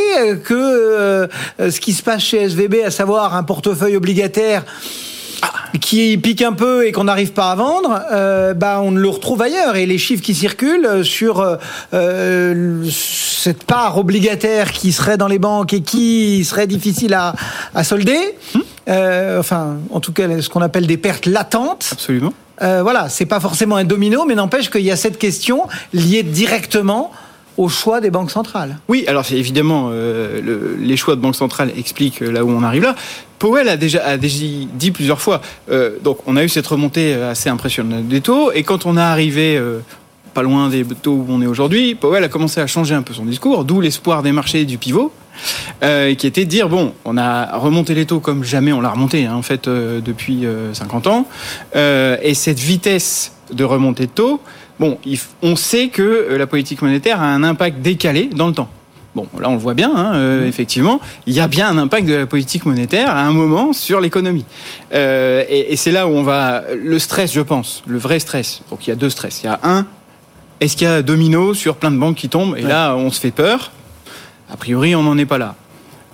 que 0.44 0.54
euh, 0.54 1.26
ce 1.58 1.80
qui 1.80 1.92
se 1.92 2.02
passe 2.02 2.22
chez 2.22 2.48
SVB, 2.48 2.84
à 2.84 2.90
savoir 2.90 3.34
un 3.34 3.42
portefeuille 3.42 3.96
obligataire 3.96 4.64
qui 5.80 6.18
pique 6.18 6.42
un 6.42 6.52
peu 6.52 6.86
et 6.86 6.92
qu'on 6.92 7.04
n'arrive 7.04 7.32
pas 7.32 7.50
à 7.52 7.54
vendre, 7.54 8.02
euh, 8.12 8.54
bah 8.54 8.80
on 8.82 8.90
le 8.90 9.08
retrouve 9.08 9.40
ailleurs. 9.42 9.76
Et 9.76 9.86
les 9.86 9.98
chiffres 9.98 10.22
qui 10.22 10.34
circulent 10.34 10.86
euh, 10.86 11.02
sur 11.04 11.40
euh, 11.40 11.56
euh, 11.94 12.84
cette 12.90 13.64
part 13.64 13.98
obligataire 13.98 14.72
qui 14.72 14.92
serait 14.92 15.16
dans 15.16 15.28
les 15.28 15.38
banques 15.38 15.72
et 15.72 15.80
qui 15.80 16.44
serait 16.44 16.66
difficile 16.66 17.14
à, 17.14 17.34
à 17.74 17.84
solder, 17.84 18.36
euh, 18.88 19.38
enfin, 19.38 19.76
en 19.90 20.00
tout 20.00 20.12
cas, 20.12 20.40
ce 20.40 20.48
qu'on 20.48 20.62
appelle 20.62 20.86
des 20.86 20.96
pertes 20.96 21.26
latentes. 21.26 21.88
Absolument. 21.92 22.32
Euh, 22.62 22.82
voilà, 22.82 23.08
c'est 23.08 23.26
pas 23.26 23.40
forcément 23.40 23.76
un 23.76 23.84
domino, 23.84 24.26
mais 24.26 24.34
n'empêche 24.34 24.70
qu'il 24.70 24.82
y 24.82 24.90
a 24.90 24.96
cette 24.96 25.18
question 25.18 25.62
liée 25.94 26.22
directement 26.22 27.10
au 27.60 27.68
choix 27.68 28.00
des 28.00 28.10
banques 28.10 28.30
centrales. 28.30 28.78
Oui, 28.88 29.04
alors 29.06 29.24
c'est 29.26 29.36
évidemment 29.36 29.90
euh, 29.92 30.40
le- 30.40 30.76
les 30.80 30.96
choix 30.96 31.14
de 31.14 31.20
banque 31.20 31.36
centrale 31.36 31.70
expliquent 31.76 32.22
euh, 32.22 32.32
là 32.32 32.42
où 32.42 32.50
on 32.50 32.62
arrive 32.62 32.82
là. 32.84 32.94
Powell 33.38 33.68
a 33.68 33.76
déjà, 33.76 34.16
dit 34.16 34.90
plusieurs 34.92 35.20
fois. 35.20 35.42
euh, 35.70 35.96
donc 36.02 36.18
on 36.26 36.36
a 36.36 36.42
eu 36.44 36.48
cette 36.48 36.66
remontée 36.66 37.12
assez 37.14 37.50
impressionnante 37.50 38.08
des 38.08 38.22
taux, 38.22 38.50
et 38.52 38.62
quand 38.62 38.86
on 38.86 38.96
est 38.96 39.00
arrivé 39.00 39.60
pas 40.32 40.42
loin 40.42 40.68
des 40.68 40.84
taux 40.84 41.12
où 41.12 41.26
on 41.28 41.42
est 41.42 41.46
aujourd'hui, 41.46 41.94
Powell 41.94 42.24
a 42.24 42.28
commencé 42.28 42.60
à 42.60 42.66
changer 42.66 42.94
un 42.94 43.02
peu 43.02 43.12
son 43.12 43.24
discours, 43.26 43.64
d'où 43.64 43.80
l'espoir 43.82 44.22
des 44.22 44.32
marchés 44.32 44.64
du 44.64 44.78
pivot. 44.78 45.12
qui 46.18 46.26
était 46.26 46.44
de 46.44 46.50
dire 46.50 46.68
bon, 46.68 46.92
on 47.04 47.16
a 47.18 47.56
remonté 47.58 47.94
les 47.94 48.06
taux 48.06 48.20
comme 48.20 48.42
jamais 48.44 48.72
on 48.72 48.80
l'a 48.80 48.90
remonté 48.90 49.26
hein, 49.26 49.34
en 49.34 49.42
fait 49.42 49.68
depuis 49.68 50.44
euh, 50.46 50.72
50 50.74 51.06
ans, 51.06 51.26
et 51.74 52.34
cette 52.34 52.58
vitesse 52.60 53.32
de 53.52 53.64
remontée 53.64 54.06
de 54.06 54.12
taux, 54.12 54.40
bon, 54.80 54.98
on 55.42 55.54
sait 55.54 55.88
que 55.88 56.02
euh, 56.02 56.38
la 56.38 56.48
politique 56.48 56.82
monétaire 56.82 57.20
a 57.20 57.26
un 57.26 57.44
impact 57.44 57.80
décalé 57.80 58.28
dans 58.34 58.48
le 58.48 58.54
temps. 58.54 58.68
Bon, 59.14 59.26
là 59.40 59.48
on 59.48 59.54
le 59.54 59.58
voit 59.58 59.74
bien, 59.74 59.92
hein, 59.94 60.14
euh, 60.14 60.46
effectivement, 60.46 61.00
il 61.26 61.34
y 61.34 61.40
a 61.40 61.48
bien 61.48 61.68
un 61.68 61.78
impact 61.78 62.06
de 62.06 62.14
la 62.14 62.26
politique 62.26 62.64
monétaire 62.64 63.10
à 63.10 63.22
un 63.22 63.32
moment 63.32 63.72
sur 63.72 64.00
l'économie. 64.00 64.44
Euh, 64.94 65.44
et 65.48 65.72
et 65.72 65.76
c'est 65.76 65.90
là 65.90 66.06
où 66.06 66.10
on 66.10 66.22
va 66.22 66.62
le 66.76 66.98
stress, 66.98 67.32
je 67.32 67.40
pense, 67.40 67.82
le 67.86 67.98
vrai 67.98 68.18
stress. 68.18 68.62
Donc 68.70 68.86
il 68.86 68.90
y 68.90 68.92
a 68.92 68.96
deux 68.96 69.10
stress. 69.10 69.42
Il 69.42 69.46
y 69.46 69.48
a 69.48 69.60
un, 69.64 69.86
est-ce 70.60 70.76
qu'il 70.76 70.86
y 70.86 70.90
a 70.90 71.02
domino 71.02 71.54
sur 71.54 71.76
plein 71.76 71.90
de 71.90 71.98
banques 71.98 72.16
qui 72.16 72.28
tombent 72.28 72.56
Et 72.56 72.62
là 72.62 72.94
on 72.96 73.10
se 73.10 73.20
fait 73.20 73.32
peur? 73.32 73.72
A 74.52 74.56
priori, 74.56 74.94
on 74.96 75.02
n'en 75.02 75.16
est 75.18 75.26
pas 75.26 75.38
là. 75.38 75.54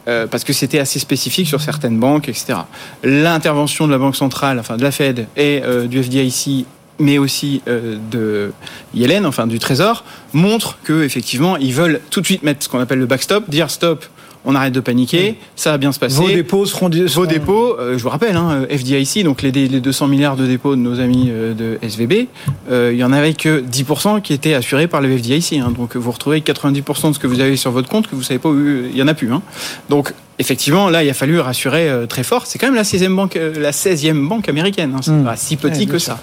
Euh, 0.08 0.28
parce 0.28 0.44
que 0.44 0.52
c'était 0.52 0.78
assez 0.78 1.00
spécifique 1.00 1.48
sur 1.48 1.60
certaines 1.60 1.98
banques, 1.98 2.28
etc. 2.28 2.60
L'intervention 3.02 3.88
de 3.88 3.92
la 3.92 3.98
Banque 3.98 4.14
centrale, 4.14 4.60
enfin 4.60 4.76
de 4.76 4.82
la 4.84 4.92
Fed 4.92 5.26
et 5.36 5.62
euh, 5.64 5.88
du 5.88 6.00
FDIC, 6.00 6.64
mais 6.98 7.18
aussi 7.18 7.62
euh, 7.68 7.98
de 8.10 8.52
Yellen, 8.94 9.26
enfin 9.26 9.46
du 9.46 9.58
Trésor, 9.58 10.04
montre 10.32 10.78
que 10.84 11.02
effectivement 11.02 11.56
ils 11.56 11.74
veulent 11.74 12.00
tout 12.10 12.20
de 12.20 12.26
suite 12.26 12.42
mettre 12.42 12.64
ce 12.64 12.68
qu'on 12.68 12.80
appelle 12.80 12.98
le 12.98 13.06
backstop, 13.06 13.48
dire 13.48 13.70
stop, 13.70 14.04
on 14.46 14.54
arrête 14.54 14.72
de 14.72 14.80
paniquer, 14.80 15.34
ça 15.56 15.72
va 15.72 15.78
bien 15.78 15.92
se 15.92 15.98
passer. 15.98 16.16
Vos 16.20 16.28
dépôts 16.28 16.64
seront... 16.66 16.88
Vos 16.88 17.26
dépôts, 17.26 17.76
euh, 17.78 17.98
je 17.98 18.02
vous 18.02 18.08
rappelle, 18.08 18.36
hein, 18.36 18.64
FDIC, 18.70 19.24
donc 19.24 19.42
les, 19.42 19.50
les 19.50 19.68
200 19.80 20.06
milliards 20.06 20.36
de 20.36 20.46
dépôts 20.46 20.76
de 20.76 20.80
nos 20.80 21.00
amis 21.00 21.26
euh, 21.30 21.52
de 21.52 21.78
SVB, 21.82 22.28
euh, 22.70 22.90
il 22.92 22.98
y 22.98 23.04
en 23.04 23.12
avait 23.12 23.34
que 23.34 23.60
10% 23.60 24.22
qui 24.22 24.32
étaient 24.32 24.54
assurés 24.54 24.86
par 24.86 25.00
le 25.00 25.16
FDIC. 25.18 25.54
hein. 25.54 25.72
donc 25.76 25.96
vous 25.96 26.10
retrouvez 26.10 26.40
90% 26.40 27.08
de 27.10 27.14
ce 27.14 27.18
que 27.18 27.26
vous 27.26 27.40
avez 27.40 27.56
sur 27.56 27.72
votre 27.72 27.88
compte 27.88 28.06
que 28.08 28.14
vous 28.14 28.22
savez 28.22 28.38
pas 28.38 28.48
où 28.48 28.56
il 28.58 28.96
y 28.96 29.02
en 29.02 29.08
a 29.08 29.14
plus. 29.14 29.32
hein. 29.32 29.42
Donc 29.90 30.12
effectivement, 30.38 30.90
là, 30.90 31.02
il 31.02 31.10
a 31.10 31.14
fallu 31.14 31.40
rassurer 31.40 31.88
euh, 31.88 32.06
très 32.06 32.22
fort. 32.22 32.46
C'est 32.46 32.58
quand 32.58 32.66
même 32.66 32.74
la 32.76 32.82
16e 32.84 33.14
banque, 33.16 33.36
euh, 33.36 33.52
la 33.58 33.70
16e 33.72 34.28
banque 34.28 34.48
américaine. 34.48 34.92
Hein. 34.94 35.00
C'est 35.02 35.10
Mm. 35.12 35.24
pas 35.24 35.36
si 35.36 35.56
petit 35.56 35.80
Ouais, 35.80 35.86
que 35.86 35.98
ça. 35.98 36.20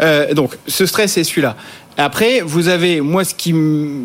Euh, 0.00 0.32
donc 0.34 0.56
ce 0.66 0.86
stress 0.86 1.16
est 1.18 1.24
celui-là. 1.24 1.54
Après, 1.98 2.40
vous 2.40 2.68
avez, 2.68 3.02
moi, 3.02 3.22
ce 3.24 3.34
qui, 3.34 3.54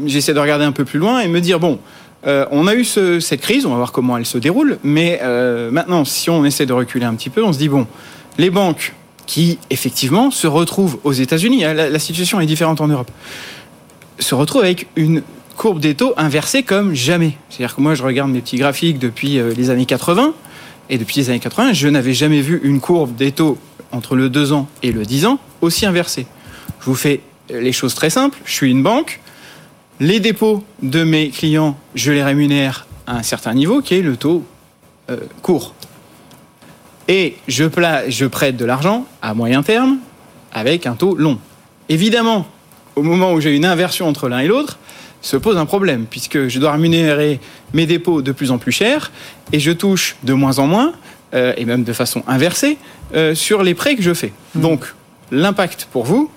j'essaie 0.08 0.34
de 0.34 0.40
regarder 0.40 0.66
un 0.66 0.74
peu 0.74 0.84
plus 0.84 1.00
loin 1.00 1.22
et 1.22 1.28
me 1.28 1.40
dire 1.40 1.60
bon. 1.60 1.80
Euh, 2.26 2.46
on 2.52 2.68
a 2.68 2.74
eu 2.76 2.84
ce- 2.84 3.20
cette 3.20 3.42
crise, 3.42 3.66
on 3.66 3.70
va 3.70 3.76
voir 3.78 3.92
comment 3.92 4.18
elle 4.18 4.26
se 4.26 4.38
déroule, 4.38 4.80
mais 4.84 5.20
euh, 5.22 5.70
maintenant, 5.72 6.04
si 6.06 6.30
on 6.30 6.44
essaie 6.46 6.66
de 6.66 6.74
reculer 6.74 7.06
un 7.06 7.14
petit 7.16 7.30
peu, 7.30 7.44
on 7.44 7.54
se 7.54 7.58
dit 7.60 7.70
bon, 7.70 7.86
les 8.38 8.50
banques 8.50 8.94
qui 9.26 9.60
effectivement 9.70 10.32
se 10.32 10.48
retrouvent 10.48 11.00
aux 11.04 11.12
États-Unis, 11.14 11.66
hein, 11.66 11.74
la, 11.74 11.90
la 11.90 12.00
situation 12.00 12.40
est 12.40 12.46
différente 12.46 12.82
en 12.82 12.88
Europe, 12.88 13.12
se 14.20 14.34
retrouvent 14.36 14.64
avec 14.64 14.88
une 14.96 15.22
courbe 15.58 15.80
des 15.80 15.96
taux 15.96 16.14
inversée 16.18 16.64
comme 16.64 16.94
jamais. 16.94 17.38
C'est-à-dire 17.50 17.76
que 17.76 17.82
moi, 17.82 17.94
je 17.96 18.04
regarde 18.04 18.32
mes 18.32 18.42
petits 18.42 18.58
graphiques 18.58 19.00
depuis 19.00 19.38
euh, 19.40 19.54
les 19.56 19.70
années 19.70 19.86
80, 19.86 20.34
et 20.90 20.98
depuis 20.98 21.18
les 21.18 21.30
années 21.30 21.40
80, 21.40 21.74
je 21.74 21.88
n'avais 21.88 22.14
jamais 22.14 22.42
vu 22.42 22.62
une 22.64 22.80
courbe 22.80 23.16
des 23.16 23.32
taux 23.32 23.58
entre 23.92 24.16
le 24.16 24.30
2 24.30 24.54
ans 24.54 24.68
et 24.84 24.92
le 24.92 25.04
10 25.06 25.26
ans 25.26 25.40
aussi 25.62 25.86
inversée. 25.86 26.26
Je 26.82 26.86
vous 26.86 26.96
fais 26.96 27.22
les 27.50 27.72
choses 27.74 27.94
très 27.96 28.10
simples. 28.10 28.38
Je 28.46 28.54
suis 28.54 28.70
une 28.72 28.84
banque. 28.84 29.20
Les 30.00 30.20
dépôts 30.20 30.64
de 30.84 31.04
mes 31.04 31.30
clients, 31.30 31.78
je 31.96 32.12
les 32.12 32.24
rémunère 32.24 32.86
à 33.08 33.16
un 33.18 33.24
certain 33.24 33.54
niveau, 33.54 33.82
qui 33.82 33.96
est 33.96 34.02
le 34.02 34.16
taux 34.16 34.46
euh, 35.10 35.18
court. 35.42 35.74
Et 37.08 37.38
je, 37.48 37.64
pla- 37.64 38.10
je 38.10 38.26
prête 38.26 38.58
de 38.58 38.66
l'argent 38.66 39.06
à 39.22 39.34
moyen 39.34 39.64
terme 39.64 39.98
avec 40.54 40.86
un 40.86 40.94
taux 40.94 41.16
long. 41.16 41.40
Évidemment, 41.90 42.46
au 42.96 43.02
moment 43.02 43.34
où 43.34 43.42
j'ai 43.42 43.56
une 43.56 43.66
inversion 43.66 44.08
entre 44.08 44.30
l'un 44.30 44.40
et 44.40 44.48
l'autre, 44.48 44.78
se 45.22 45.36
pose 45.36 45.58
un 45.58 45.66
problème, 45.66 46.06
puisque 46.08 46.48
je 46.48 46.60
dois 46.60 46.74
rémunérer 46.74 47.40
mes 47.74 47.88
dépôts 47.88 48.22
de 48.22 48.32
plus 48.32 48.52
en 48.52 48.60
plus 48.60 48.72
cher, 48.72 49.12
et 49.52 49.60
je 49.60 49.72
touche 49.72 50.16
de 50.24 50.34
moins 50.34 50.60
en 50.60 50.68
moins, 50.68 50.94
euh, 51.34 51.54
et 51.58 51.66
même 51.66 51.84
de 51.84 51.94
façon 51.94 52.24
inversée, 52.28 52.78
euh, 53.16 53.34
sur 53.34 53.64
les 53.64 53.74
prêts 53.74 53.96
que 53.96 54.04
je 54.04 54.14
fais. 54.14 54.32
Donc, 54.54 54.94
l'impact 55.32 55.88
pour 55.92 56.06
vous, 56.06 56.30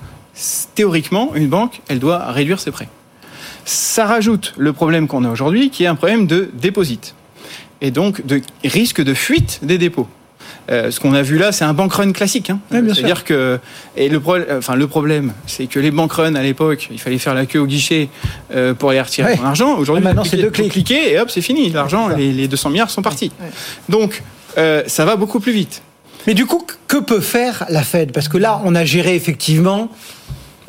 théoriquement, 0.75 1.35
une 1.35 1.49
banque, 1.49 1.83
elle 1.88 1.99
doit 1.99 2.33
réduire 2.33 2.59
ses 2.59 2.71
prêts. 2.71 2.88
Ça 3.73 4.05
rajoute 4.05 4.53
le 4.59 4.73
problème 4.73 5.07
qu'on 5.07 5.25
a 5.25 5.31
aujourd'hui, 5.31 5.71
qui 5.71 5.85
est 5.85 5.87
un 5.87 5.95
problème 5.95 6.27
de 6.27 6.50
déposit, 6.55 7.15
et 7.81 7.93
donc 7.93 8.27
de 8.27 8.41
risque 8.65 9.00
de 9.00 9.15
fuite 9.15 9.61
des 9.62 9.79
dépôts. 9.79 10.09
Euh, 10.73 10.91
ce 10.91 10.99
qu'on 10.99 11.15
a 11.15 11.23
vu 11.23 11.39
là, 11.39 11.53
c'est 11.53 11.65
un 11.65 11.73
bank 11.73 11.93
run 11.93 12.11
classique. 12.11 12.50
Hein. 12.50 12.59
Oui. 12.73 12.81
C'est-à-dire 12.93 13.23
que 13.23 13.61
et 13.97 14.09
le, 14.09 14.19
pro- 14.19 14.39
enfin, 14.59 14.75
le 14.75 14.89
problème, 14.89 15.33
c'est 15.47 15.67
que 15.69 15.79
les 15.79 15.93
bank 15.93 16.12
runs 16.12 16.35
à 16.35 16.43
l'époque, 16.43 16.89
il 16.91 16.99
fallait 17.00 17.19
faire 17.19 17.33
la 17.35 17.47
queue 17.47 17.61
au 17.61 17.67
guichet 17.67 18.09
euh, 18.53 18.75
pour 18.75 18.91
aller 18.91 19.00
retirer 19.00 19.29
Ouais. 19.31 19.37
son 19.37 19.45
argent. 19.45 19.77
Aujourd'hui, 19.79 20.03
Ah, 20.05 20.09
maintenant, 20.09 20.25
vous 20.25 20.29
c'est 20.31 20.37
deux 20.37 20.50
clics. 20.50 20.91
et 20.91 21.21
hop, 21.21 21.31
c'est 21.31 21.41
fini. 21.41 21.71
L'argent, 21.71 22.09
les, 22.09 22.33
les 22.33 22.49
200 22.49 22.71
milliards 22.71 22.91
sont 22.91 23.03
partis. 23.03 23.31
Ouais. 23.41 23.50
Donc, 23.89 24.25
euh, 24.59 24.83
ça 24.89 25.05
va 25.05 25.15
beaucoup 25.15 25.39
plus 25.39 25.53
vite. 25.53 25.83
Mais 26.27 26.35
du 26.35 26.45
coup, 26.45 26.67
que 26.89 26.97
peut 26.99 27.21
faire 27.21 27.65
la 27.69 27.85
Fed? 27.85 28.11
Parce 28.11 28.27
que 28.29 28.37
là, 28.37 28.61
on 28.65 28.75
a 28.75 28.85
géré 28.85 29.15
effectivement 29.15 29.89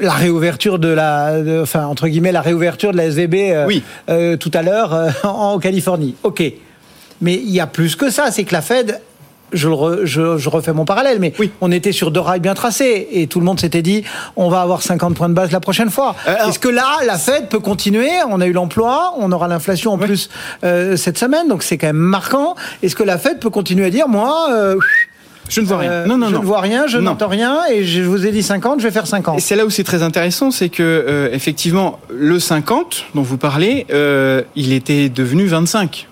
la 0.01 0.11
réouverture 0.13 0.79
de 0.79 0.89
la, 0.89 1.39
de- 1.41 1.61
enfin 1.61 1.85
entre 1.85 2.07
guillemets, 2.07 2.31
la 2.31 2.41
réouverture 2.41 2.91
de 2.91 2.97
la 2.97 3.05
SVB 3.05 3.35
euh, 3.53 3.65
Oui. 3.67 3.83
euh, 4.09 4.35
tout 4.37 4.51
à 4.53 4.61
l'heure 4.61 4.93
euh, 4.93 5.09
en, 5.23 5.53
en 5.53 5.59
Californie. 5.59 6.15
Ok, 6.23 6.43
mais 7.21 7.35
il 7.35 7.51
y 7.51 7.59
a 7.59 7.67
plus 7.67 7.95
que 7.95 8.09
ça. 8.09 8.31
C'est 8.31 8.43
que 8.43 8.53
la 8.53 8.61
Fed, 8.61 8.99
je, 9.53 9.67
le 9.67 9.75
re- 9.75 10.05
je, 10.05 10.37
je 10.37 10.49
refais 10.49 10.73
mon 10.73 10.85
parallèle, 10.85 11.19
mais 11.19 11.33
Oui. 11.39 11.51
on 11.61 11.71
était 11.71 11.91
sur 11.91 12.09
deux 12.11 12.19
rails 12.21 12.39
bien 12.39 12.53
tracés 12.53 13.07
et 13.11 13.27
tout 13.27 13.39
le 13.39 13.45
monde 13.45 13.59
s'était 13.59 13.81
dit, 13.81 14.03
on 14.35 14.49
va 14.49 14.61
avoir 14.61 14.81
50 14.81 15.13
points 15.15 15.29
de 15.29 15.33
base 15.33 15.51
la 15.51 15.59
prochaine 15.59 15.89
fois. 15.89 16.15
Est-ce 16.47 16.57
que 16.57 16.69
là, 16.69 16.87
la 17.05 17.17
Fed 17.17 17.49
peut 17.49 17.59
continuer? 17.59 18.09
On 18.29 18.39
a 18.41 18.47
eu 18.47 18.53
l'emploi, 18.53 19.13
on 19.19 19.31
aura 19.31 19.47
l'inflation 19.47 19.91
en 19.93 19.97
Oui. 19.99 20.05
plus 20.05 20.29
euh, 20.63 20.95
cette 20.97 21.17
semaine, 21.17 21.47
donc 21.47 21.63
c'est 21.63 21.77
quand 21.77 21.87
même 21.87 21.95
marquant. 21.97 22.55
Est-ce 22.81 22.95
que 22.95 23.03
la 23.03 23.17
Fed 23.17 23.39
peut 23.39 23.49
continuer 23.49 23.85
à 23.85 23.89
dire, 23.89 24.07
moi 24.07 24.47
euh, 24.51 24.77
Je 25.49 25.61
ne 25.61 25.65
vois 25.65 25.77
rien. 25.79 25.91
euh, 25.91 26.05
non, 26.05 26.17
non, 26.17 26.27
je 26.27 26.33
non. 26.35 26.39
ne 26.41 26.45
vois 26.45 26.61
rien, 26.61 26.87
je 26.87 26.97
Non. 26.97 27.11
n'entends 27.11 27.27
rien, 27.27 27.59
et 27.71 27.83
je 27.83 28.01
vous 28.03 28.25
ai 28.25 28.31
dit 28.31 28.43
50, 28.43 28.79
je 28.79 28.85
vais 28.87 28.91
faire 28.91 29.07
50. 29.07 29.37
Et 29.37 29.41
c'est 29.41 29.55
là 29.55 29.65
où 29.65 29.69
c'est 29.69 29.83
très 29.83 30.01
intéressant, 30.03 30.51
c'est 30.51 30.69
que 30.69 30.81
euh, 30.83 31.29
effectivement 31.33 31.99
le 32.09 32.39
50 32.39 33.05
dont 33.15 33.21
vous 33.21 33.37
parlez, 33.37 33.85
euh, 33.91 34.43
il 34.55 34.71
était 34.73 35.09
devenu 35.09 35.45
25. 35.47 36.07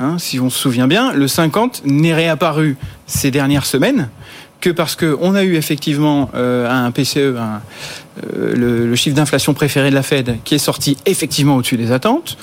Hein, 0.00 0.16
si 0.18 0.40
on 0.40 0.50
se 0.50 0.58
souvient 0.58 0.88
bien, 0.88 1.12
le 1.12 1.28
50 1.28 1.82
n'est 1.84 2.14
réapparu 2.14 2.76
ces 3.06 3.30
dernières 3.30 3.64
semaines 3.66 4.08
que 4.60 4.70
parce 4.70 4.96
que 4.96 5.16
on 5.20 5.34
a 5.36 5.44
eu 5.44 5.54
effectivement 5.56 6.30
euh, 6.34 6.68
un 6.68 6.90
PCE, 6.90 7.36
un, 7.38 7.60
le, 8.36 8.86
le 8.88 8.96
chiffre 8.96 9.14
d'inflation 9.14 9.54
préféré 9.54 9.90
de 9.90 9.94
la 9.94 10.02
Fed, 10.02 10.38
qui 10.42 10.54
est 10.54 10.58
sorti 10.58 10.96
effectivement 11.06 11.56
au-dessus 11.56 11.76
des 11.76 11.92
attentes. 11.92 12.36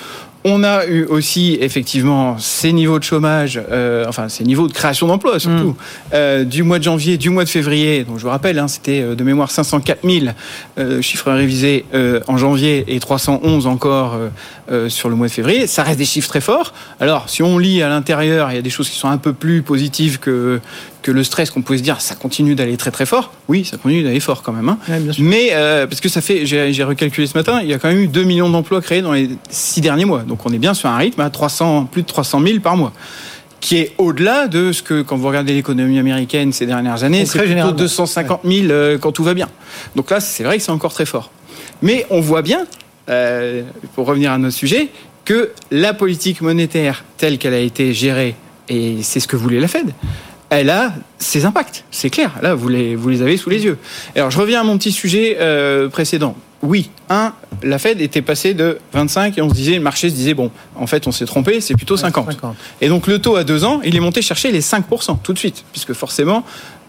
On 0.44 0.64
a 0.64 0.88
eu 0.88 1.06
aussi 1.06 1.58
effectivement 1.62 2.40
ces 2.40 2.74
niveaux 2.74 2.98
de 2.98 3.04
chômage, 3.04 3.62
euh, 3.72 4.06
enfin 4.08 4.28
ces 4.28 4.44
niveaux 4.44 4.68
de 4.68 4.74
création 4.74 5.06
d'emplois 5.06 5.40
surtout, 5.40 5.76
euh, 6.16 6.44
du 6.44 6.64
mois 6.64 6.80
de 6.80 6.84
janvier, 6.84 7.18
du 7.18 7.30
mois 7.30 7.44
de 7.44 7.50
février. 7.50 8.04
Donc 8.04 8.18
je 8.18 8.24
vous 8.24 8.30
rappelle, 8.30 8.58
hein, 8.58 8.68
c'était 8.68 9.02
euh, 9.02 9.14
de 9.14 9.24
mémoire 9.24 9.52
504 9.52 10.00
000 10.04 10.26
euh, 10.80 11.00
chiffres 11.02 11.32
révisés 11.32 11.86
euh, 11.94 12.22
en 12.28 12.38
janvier 12.38 12.86
et 12.88 13.00
311 13.00 13.68
encore 13.68 14.16
euh, 14.16 14.30
euh, 14.72 14.90
sur 14.90 15.10
le 15.10 15.16
mois 15.16 15.28
de 15.28 15.32
février. 15.32 15.68
Ça 15.68 15.84
reste 15.84 16.00
des 16.00 16.06
chiffres 16.06 16.30
très 16.30 16.42
forts. 16.42 16.74
Alors 17.00 17.30
si 17.30 17.44
on 17.44 17.60
lit 17.60 17.84
à 17.84 17.90
l'intérieur, 17.90 18.52
il 18.52 18.56
y 18.56 18.60
a 18.60 18.64
des 18.64 18.72
choses 18.72 18.90
qui 18.90 18.98
sont 18.98 19.10
un 19.10 19.18
peu 19.18 19.34
plus 19.34 19.62
positives 19.62 20.18
que 20.18 20.60
que 21.02 21.12
le 21.12 21.24
stress 21.24 21.50
qu'on 21.50 21.62
pouvait 21.62 21.80
se 21.80 21.84
dire, 21.84 22.00
ça 22.00 22.16
continue 22.16 22.56
d'aller 22.56 22.78
très 22.78 22.92
très 22.92 23.06
fort. 23.06 23.32
Oui, 23.48 23.66
ça 23.66 23.78
continue 23.78 24.04
d'aller 24.04 24.20
fort 24.20 24.44
quand 24.44 24.54
même. 24.54 24.70
Hein. 24.70 24.78
Ouais. 24.88 25.00
Mais 25.20 25.50
euh, 25.54 25.88
parce 25.88 26.02
que 26.02 26.10
ça 26.10 26.22
fait, 26.22 26.46
j'ai 26.46 26.84
recalculé 26.84 27.28
ce 27.28 27.38
matin, 27.38 27.60
il 27.62 27.70
y 27.70 27.74
a 27.74 27.80
quand 27.80 27.90
même 27.90 28.00
eu 28.00 28.08
2 28.08 28.24
millions 28.24 28.50
d'emplois 28.50 28.82
créés 28.82 29.02
dans 29.02 29.14
les 29.14 29.30
six 29.50 29.82
derniers 29.82 30.06
mois. 30.06 30.22
Donc 30.22 30.46
on 30.46 30.54
est 30.54 30.60
bien 30.60 30.74
sur 30.74 30.90
un 30.90 30.98
rythme 30.98 31.22
à 31.22 31.30
300, 31.30 31.86
plus 31.86 32.04
de 32.04 32.08
300 32.08 32.42
000 32.46 32.60
par 32.60 32.78
mois. 32.78 32.94
qui 33.60 33.78
est 33.78 33.94
au-delà 33.98 34.48
de 34.48 34.72
ce 34.72 34.82
que, 34.82 35.02
quand 35.02 35.18
vous 35.18 35.28
regardez 35.28 35.54
l'économie 35.54 36.00
américaine 36.00 36.52
ces 36.52 36.66
dernières 36.66 37.04
années, 37.04 37.26
c'est 37.26 37.40
plutôt 37.40 37.72
250 37.72 38.42
000 38.44 38.68
euh, 38.70 38.98
quand 38.98 39.12
tout 39.12 39.24
va 39.24 39.34
bien. 39.34 39.50
Donc 39.96 40.10
là, 40.12 40.20
c'est 40.20 40.44
vrai 40.44 40.58
que 40.58 40.64
c'est 40.64 40.72
encore 40.72 40.94
très 40.94 41.06
fort. 41.06 41.32
Mais 41.82 42.06
on 42.10 42.22
voit 42.22 42.42
bien, 42.42 42.66
euh, 43.10 43.64
pour 43.96 44.08
revenir 44.08 44.32
à 44.32 44.38
notre 44.38 44.56
sujet, 44.56 44.90
que 45.26 45.52
la 45.70 45.94
politique 45.94 46.42
monétaire 46.42 47.04
telle 47.18 47.38
qu'elle 47.38 47.54
a 47.54 47.60
été 47.60 47.94
gérée, 47.94 48.36
et 48.70 48.98
c'est 49.04 49.20
ce 49.20 49.28
que 49.28 49.36
voulait 49.36 49.60
la 49.60 49.68
Fed, 49.68 49.94
elle 50.52 50.70
a 50.70 50.94
ses 51.18 51.46
impacts, 51.46 51.86
c'est 51.92 52.10
clair. 52.10 52.34
Là, 52.42 52.54
vous 52.54 52.68
les, 52.68 52.98
vous 52.98 53.08
les 53.08 53.22
avez 53.22 53.38
sous 53.38 53.50
les 53.50 53.64
yeux. 53.64 53.78
Alors, 54.18 54.32
je 54.32 54.38
reviens 54.38 54.60
à 54.60 54.64
mon 54.64 54.78
petit 54.78 54.92
sujet 54.92 55.38
euh, 55.40 55.88
précédent. 55.88 56.36
Oui, 56.62 56.92
un, 57.10 57.34
la 57.64 57.80
Fed 57.80 58.02
était 58.02 58.22
passée 58.22 58.54
de 58.54 58.78
25 58.92 59.38
et 59.38 59.42
on 59.42 59.48
se 59.48 59.54
disait, 59.54 59.76
le 59.76 59.82
marché 59.82 60.10
se 60.10 60.14
disait, 60.14 60.34
bon, 60.34 60.52
en 60.76 60.88
fait, 60.88 61.08
on 61.08 61.14
s'est 61.14 61.26
trompé, 61.26 61.62
c'est 61.62 61.74
plutôt 61.76 61.96
50. 61.96 62.34
50. 62.34 62.56
Et 62.82 62.90
donc, 62.90 63.08
le 63.08 63.20
taux 63.20 63.38
à 63.38 63.46
deux 63.46 63.64
ans, 63.64 63.80
il 63.86 63.96
est 63.96 64.02
monté 64.02 64.22
chercher 64.22 64.52
les 64.52 64.62
5% 64.62 65.20
tout 65.24 65.32
de 65.32 65.40
suite, 65.40 65.64
puisque 65.72 65.94
forcément, 65.94 66.44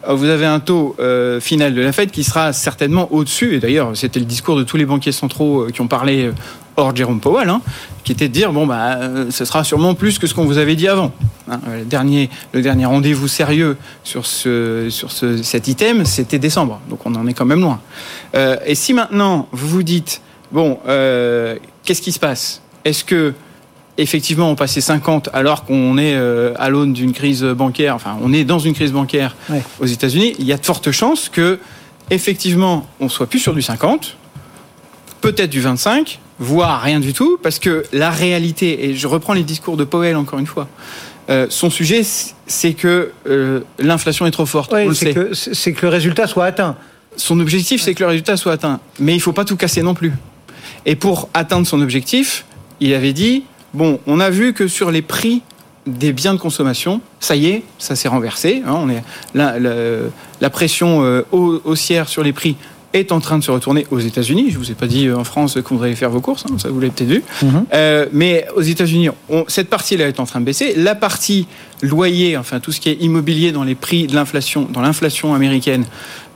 vous 0.08 0.24
avez 0.26 0.46
un 0.46 0.60
taux 0.60 0.96
euh, 0.98 1.40
final 1.40 1.74
de 1.74 1.80
la 1.80 1.92
Fed 1.92 2.10
qui 2.10 2.24
sera 2.24 2.52
certainement 2.52 3.12
au-dessus, 3.12 3.54
et 3.54 3.58
d'ailleurs 3.60 3.92
c'était 3.94 4.20
le 4.20 4.26
discours 4.26 4.56
de 4.56 4.64
tous 4.64 4.76
les 4.76 4.84
banquiers 4.84 5.12
centraux 5.12 5.62
euh, 5.62 5.70
qui 5.70 5.80
ont 5.80 5.86
parlé 5.86 6.30
hors 6.76 6.94
Jérôme 6.94 7.20
Powell, 7.20 7.48
hein, 7.48 7.60
qui 8.02 8.12
était 8.12 8.28
de 8.28 8.32
dire 8.32 8.52
bon 8.52 8.66
bah 8.66 8.98
ce 9.30 9.44
sera 9.44 9.62
sûrement 9.62 9.94
plus 9.94 10.18
que 10.18 10.26
ce 10.26 10.34
qu'on 10.34 10.44
vous 10.44 10.58
avait 10.58 10.74
dit 10.74 10.88
avant. 10.88 11.12
Hein. 11.50 11.60
le 11.78 11.84
dernier, 11.84 12.30
le 12.52 12.62
dernier 12.62 12.86
rendez-vous 12.86 13.28
sérieux 13.28 13.76
sur 14.04 14.26
ce 14.26 14.88
sur 14.90 15.12
ce, 15.12 15.42
cet 15.42 15.68
item, 15.68 16.04
c'était 16.04 16.38
décembre, 16.38 16.80
donc 16.88 17.04
on 17.04 17.14
en 17.14 17.26
est 17.26 17.34
quand 17.34 17.44
même 17.44 17.60
loin. 17.60 17.80
et 18.66 18.74
si 18.74 18.94
maintenant 18.94 19.48
vous 19.52 19.68
vous 19.68 19.82
dites 19.82 20.22
bon, 20.50 20.78
qu'est-ce 21.84 22.02
qui 22.02 22.12
se 22.12 22.18
passe? 22.18 22.62
Est-ce 22.84 23.04
que 23.04 23.34
effectivement, 23.98 24.50
on 24.50 24.54
passait 24.54 24.80
50 24.80 25.30
alors 25.32 25.64
qu'on 25.64 25.98
est 25.98 26.14
euh, 26.14 26.54
à 26.56 26.68
l'aune 26.68 26.92
d'une 26.92 27.12
crise 27.12 27.42
bancaire, 27.42 27.94
enfin, 27.94 28.18
on 28.22 28.32
est 28.32 28.44
dans 28.44 28.58
une 28.58 28.74
crise 28.74 28.92
bancaire 28.92 29.36
aux 29.80 29.86
États-Unis, 29.86 30.34
il 30.38 30.46
y 30.46 30.52
a 30.52 30.56
de 30.56 30.64
fortes 30.64 30.90
chances 30.90 31.28
que, 31.28 31.58
effectivement, 32.10 32.86
on 33.00 33.08
soit 33.08 33.26
plus 33.26 33.38
sur 33.38 33.54
du 33.54 33.62
50, 33.62 34.16
peut-être 35.20 35.50
du 35.50 35.60
25, 35.60 36.20
voire 36.38 36.82
rien 36.82 37.00
du 37.00 37.12
tout, 37.12 37.38
parce 37.42 37.58
que 37.58 37.84
la 37.92 38.10
réalité, 38.10 38.86
et 38.86 38.94
je 38.94 39.06
reprends 39.06 39.34
les 39.34 39.44
discours 39.44 39.76
de 39.76 39.84
Powell 39.84 40.16
encore 40.16 40.38
une 40.38 40.46
fois, 40.46 40.68
euh, 41.30 41.46
son 41.50 41.70
sujet, 41.70 42.02
c'est 42.46 42.74
que 42.74 43.12
euh, 43.28 43.60
l'inflation 43.78 44.26
est 44.26 44.32
trop 44.32 44.46
forte. 44.46 44.74
c'est 44.94 45.14
que, 45.14 45.70
que 45.70 45.86
le 45.86 45.88
résultat 45.88 46.26
soit 46.26 46.46
atteint. 46.46 46.76
Son 47.16 47.38
objectif, 47.40 47.80
c'est 47.82 47.94
que 47.94 48.02
le 48.02 48.08
résultat 48.08 48.36
soit 48.36 48.52
atteint. 48.52 48.80
Mais 48.98 49.12
il 49.12 49.16
ne 49.18 49.22
faut 49.22 49.32
pas 49.32 49.44
tout 49.44 49.56
casser 49.56 49.82
non 49.82 49.94
plus. 49.94 50.12
Et 50.84 50.96
pour 50.96 51.28
atteindre 51.32 51.66
son 51.66 51.80
objectif, 51.80 52.44
il 52.80 52.92
avait 52.94 53.12
dit 53.12 53.44
Bon, 53.74 54.00
on 54.06 54.20
a 54.20 54.30
vu 54.30 54.52
que 54.52 54.68
sur 54.68 54.90
les 54.90 55.02
prix 55.02 55.42
des 55.86 56.12
biens 56.12 56.34
de 56.34 56.38
consommation, 56.38 57.00
ça 57.20 57.34
y 57.36 57.46
est, 57.46 57.62
ça 57.78 57.96
s'est 57.96 58.08
renversé. 58.08 58.62
Hein, 58.66 58.86
la, 59.34 60.50
pression 60.50 61.02
euh, 61.02 61.22
haussière 61.32 62.08
sur 62.08 62.22
les 62.22 62.32
prix 62.32 62.56
est 62.92 63.12
en 63.12 63.20
train 63.20 63.38
de 63.38 63.44
se 63.44 63.50
retourner 63.50 63.86
aux 63.90 63.98
États-Unis. 63.98 64.50
Je 64.50 64.58
vous 64.58 64.70
ai 64.70 64.74
pas 64.74 64.86
dit 64.86 65.06
euh, 65.06 65.16
en 65.16 65.24
France 65.24 65.58
qu'on 65.62 65.76
voudrait 65.76 65.94
faire 65.94 66.10
vos 66.10 66.20
courses, 66.20 66.44
hein, 66.46 66.56
ça 66.58 66.68
vous 66.68 66.80
l'avez 66.80 66.92
peut-être 66.92 67.08
vu. 67.08 67.22
Mhm. 67.42 67.64
Euh, 67.72 68.06
mais 68.12 68.46
aux 68.56 68.62
États-Unis, 68.62 69.08
cette 69.48 69.68
partie-là 69.68 70.08
est 70.08 70.20
en 70.20 70.26
train 70.26 70.40
de 70.40 70.44
baisser. 70.44 70.74
La 70.76 70.94
partie 70.94 71.46
loyer, 71.82 72.36
enfin 72.36 72.60
tout 72.60 72.72
ce 72.72 72.80
qui 72.80 72.88
est 72.88 73.00
immobilier 73.00 73.52
dans 73.52 73.64
les 73.64 73.74
prix 73.74 74.06
de 74.06 74.14
l'inflation, 74.14 74.68
dans 74.70 74.80
l'inflation 74.80 75.34
américaine, 75.34 75.84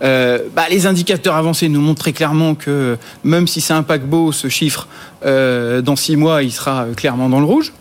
euh, 0.03 0.41
bah, 0.55 0.65
les 0.71 0.87
indicateurs 0.87 1.35
avancés 1.35 1.69
nous 1.69 1.81
montrent 1.81 2.03
très 2.03 2.13
clairement 2.13 2.55
que 2.55 2.99
même 3.25 3.47
si 3.47 3.61
c'est 3.61 3.73
un 3.73 3.83
paquebot, 3.83 4.33
ce 4.33 4.49
chiffre, 4.49 4.89
euh, 5.25 5.81
dans 5.81 5.97
six 5.97 6.17
mois, 6.17 6.43
il 6.43 6.53
sera 6.53 6.87
clairement 6.97 7.29
dans 7.29 7.41
le 7.41 7.47
rouge. 7.47 7.73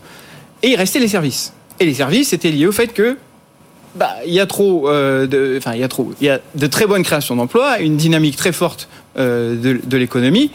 Et 0.63 0.69
il 0.69 0.75
restait 0.75 0.99
les 0.99 1.07
services. 1.07 1.53
Et 1.79 1.85
les 1.85 1.93
services 1.93 2.31
étaient 2.33 2.51
liés 2.51 2.67
au 2.67 2.71
fait 2.71 2.87
que 2.87 3.17
bah, 3.95 4.15
il 4.25 4.33
y 4.33 4.39
a 4.39 4.45
trop, 4.45 4.89
euh, 4.89 5.25
de, 5.25 5.55
enfin 5.57 5.73
il 5.73 5.79
y 5.79 5.83
a 5.83 5.87
trop, 5.87 6.11
il 6.19 6.27
y 6.27 6.29
a 6.29 6.39
de 6.55 6.67
très 6.67 6.85
bonnes 6.85 7.03
créations 7.03 7.35
d'emplois, 7.35 7.79
une 7.79 7.97
dynamique 7.97 8.35
très 8.35 8.51
forte 8.51 8.89
euh, 9.17 9.55
de, 9.55 9.79
de 9.83 9.97
l'économie, 9.97 10.51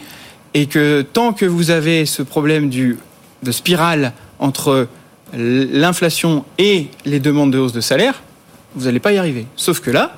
et 0.53 0.67
que 0.67 1.01
tant 1.01 1.33
que 1.33 1.45
vous 1.45 1.71
avez 1.71 2.05
ce 2.05 2.21
problème 2.21 2.69
du, 2.69 2.97
de 3.43 3.51
spirale 3.51 4.13
entre 4.39 4.87
l'inflation 5.33 6.43
et 6.57 6.87
les 7.05 7.19
demandes 7.19 7.51
de 7.51 7.57
hausse 7.57 7.73
de 7.73 7.81
salaire, 7.81 8.21
vous 8.75 8.85
n'allez 8.85 8.99
pas 8.99 9.13
y 9.13 9.17
arriver. 9.17 9.45
Sauf 9.55 9.79
que 9.79 9.91
là, 9.91 10.17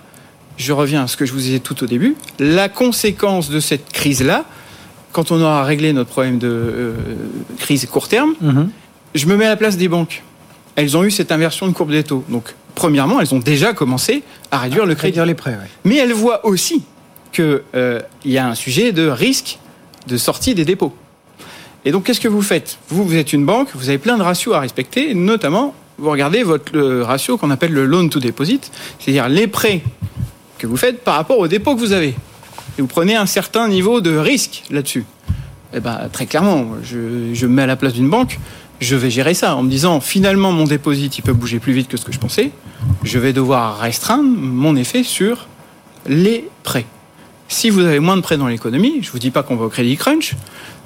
je 0.57 0.73
reviens 0.73 1.03
à 1.03 1.07
ce 1.07 1.17
que 1.17 1.25
je 1.25 1.33
vous 1.33 1.39
disais 1.39 1.59
tout 1.59 1.83
au 1.83 1.87
début, 1.87 2.15
la 2.39 2.69
conséquence 2.69 3.49
de 3.49 3.59
cette 3.59 3.91
crise-là, 3.91 4.45
quand 5.11 5.31
on 5.31 5.39
aura 5.39 5.63
réglé 5.63 5.93
notre 5.93 6.09
problème 6.09 6.39
de 6.39 6.47
euh, 6.47 6.93
crise 7.59 7.85
court 7.85 8.07
terme, 8.07 8.33
mhm. 8.41 8.69
je 9.13 9.25
me 9.27 9.37
mets 9.37 9.45
à 9.45 9.49
la 9.49 9.55
place 9.55 9.77
des 9.77 9.87
banques. 9.87 10.23
Elles 10.75 10.97
ont 10.97 11.03
eu 11.03 11.11
cette 11.11 11.31
inversion 11.31 11.67
de 11.67 11.71
courbe 11.73 11.91
des 11.91 12.03
taux. 12.03 12.23
Donc, 12.29 12.55
premièrement, 12.75 13.19
elles 13.19 13.33
ont 13.33 13.39
déjà 13.39 13.73
commencé 13.73 14.23
à 14.51 14.59
réduire 14.59 14.85
le 14.85 14.95
crédit. 14.95 15.19
les 15.25 15.33
prêts, 15.33 15.57
Mais 15.83 15.97
elles 15.97 16.13
voient 16.13 16.45
aussi 16.45 16.83
qu'il 17.31 17.61
euh, 17.75 18.01
y 18.25 18.37
a 18.37 18.47
un 18.47 18.55
sujet 18.55 18.91
de 18.91 19.07
risque 19.07 19.59
de 20.07 20.17
sortie 20.17 20.55
des 20.55 20.65
dépôts. 20.65 20.93
Et 21.85 21.91
donc, 21.91 22.05
qu'est-ce 22.05 22.21
que 22.21 22.27
vous 22.27 22.41
faites? 22.41 22.77
Vous, 22.89 23.03
vous 23.03 23.15
êtes 23.15 23.33
une 23.33 23.45
banque, 23.45 23.69
vous 23.73 23.89
avez 23.89 23.97
plein 23.97 24.17
de 24.17 24.23
ratios 24.23 24.53
à 24.55 24.59
respecter, 24.59 25.13
notamment, 25.13 25.73
vous 25.97 26.09
regardez 26.09 26.43
votre 26.43 26.77
ratio 27.01 27.37
qu'on 27.37 27.51
appelle 27.51 27.73
le 27.73 27.85
loan 27.85 28.09
to 28.09 28.19
deposit, 28.19 28.71
c'est-à-dire 28.99 29.29
les 29.29 29.47
prêts 29.47 29.81
que 30.57 30.67
vous 30.67 30.77
faites 30.77 31.03
par 31.03 31.15
rapport 31.15 31.39
aux 31.39 31.47
dépôts 31.47 31.75
que 31.75 31.79
vous 31.79 31.91
avez. 31.91 32.15
Et 32.77 32.81
vous 32.81 32.87
prenez 32.87 33.15
un 33.15 33.25
certain 33.25 33.67
niveau 33.67 34.01
de 34.01 34.15
risque 34.15 34.63
là-dessus. 34.71 35.05
Eh 35.75 35.79
ben, 35.79 36.07
très 36.11 36.25
clairement, 36.25 36.67
je, 36.83 37.33
je 37.33 37.47
me 37.47 37.53
mets 37.53 37.63
à 37.63 37.67
la 37.67 37.75
place 37.75 37.93
d'une 37.93 38.09
banque, 38.09 38.39
je 38.79 38.95
vais 38.95 39.09
gérer 39.09 39.33
ça 39.33 39.55
en 39.55 39.63
me 39.63 39.69
disant 39.69 39.99
finalement 40.01 40.51
mon 40.51 40.65
dépôt 40.65 40.93
il 40.93 41.09
peut 41.23 41.33
bouger 41.33 41.59
plus 41.59 41.73
vite 41.73 41.87
que 41.87 41.97
ce 41.97 42.05
que 42.05 42.11
je 42.11 42.19
pensais. 42.19 42.51
Je 43.03 43.19
vais 43.19 43.33
devoir 43.33 43.79
restreindre 43.79 44.23
mon 44.23 44.75
effet 44.75 45.03
sur 45.03 45.47
les 46.07 46.49
prêts. 46.63 46.85
Si 47.47 47.69
vous 47.69 47.81
avez 47.81 47.99
moins 47.99 48.17
de 48.17 48.21
prêts 48.21 48.37
dans 48.37 48.47
l'économie, 48.47 48.99
je 49.01 49.11
vous 49.11 49.19
dis 49.19 49.31
pas 49.31 49.43
qu'on 49.43 49.55
va 49.55 49.65
au 49.65 49.69
crédit 49.69 49.95
crunch, 49.95 50.35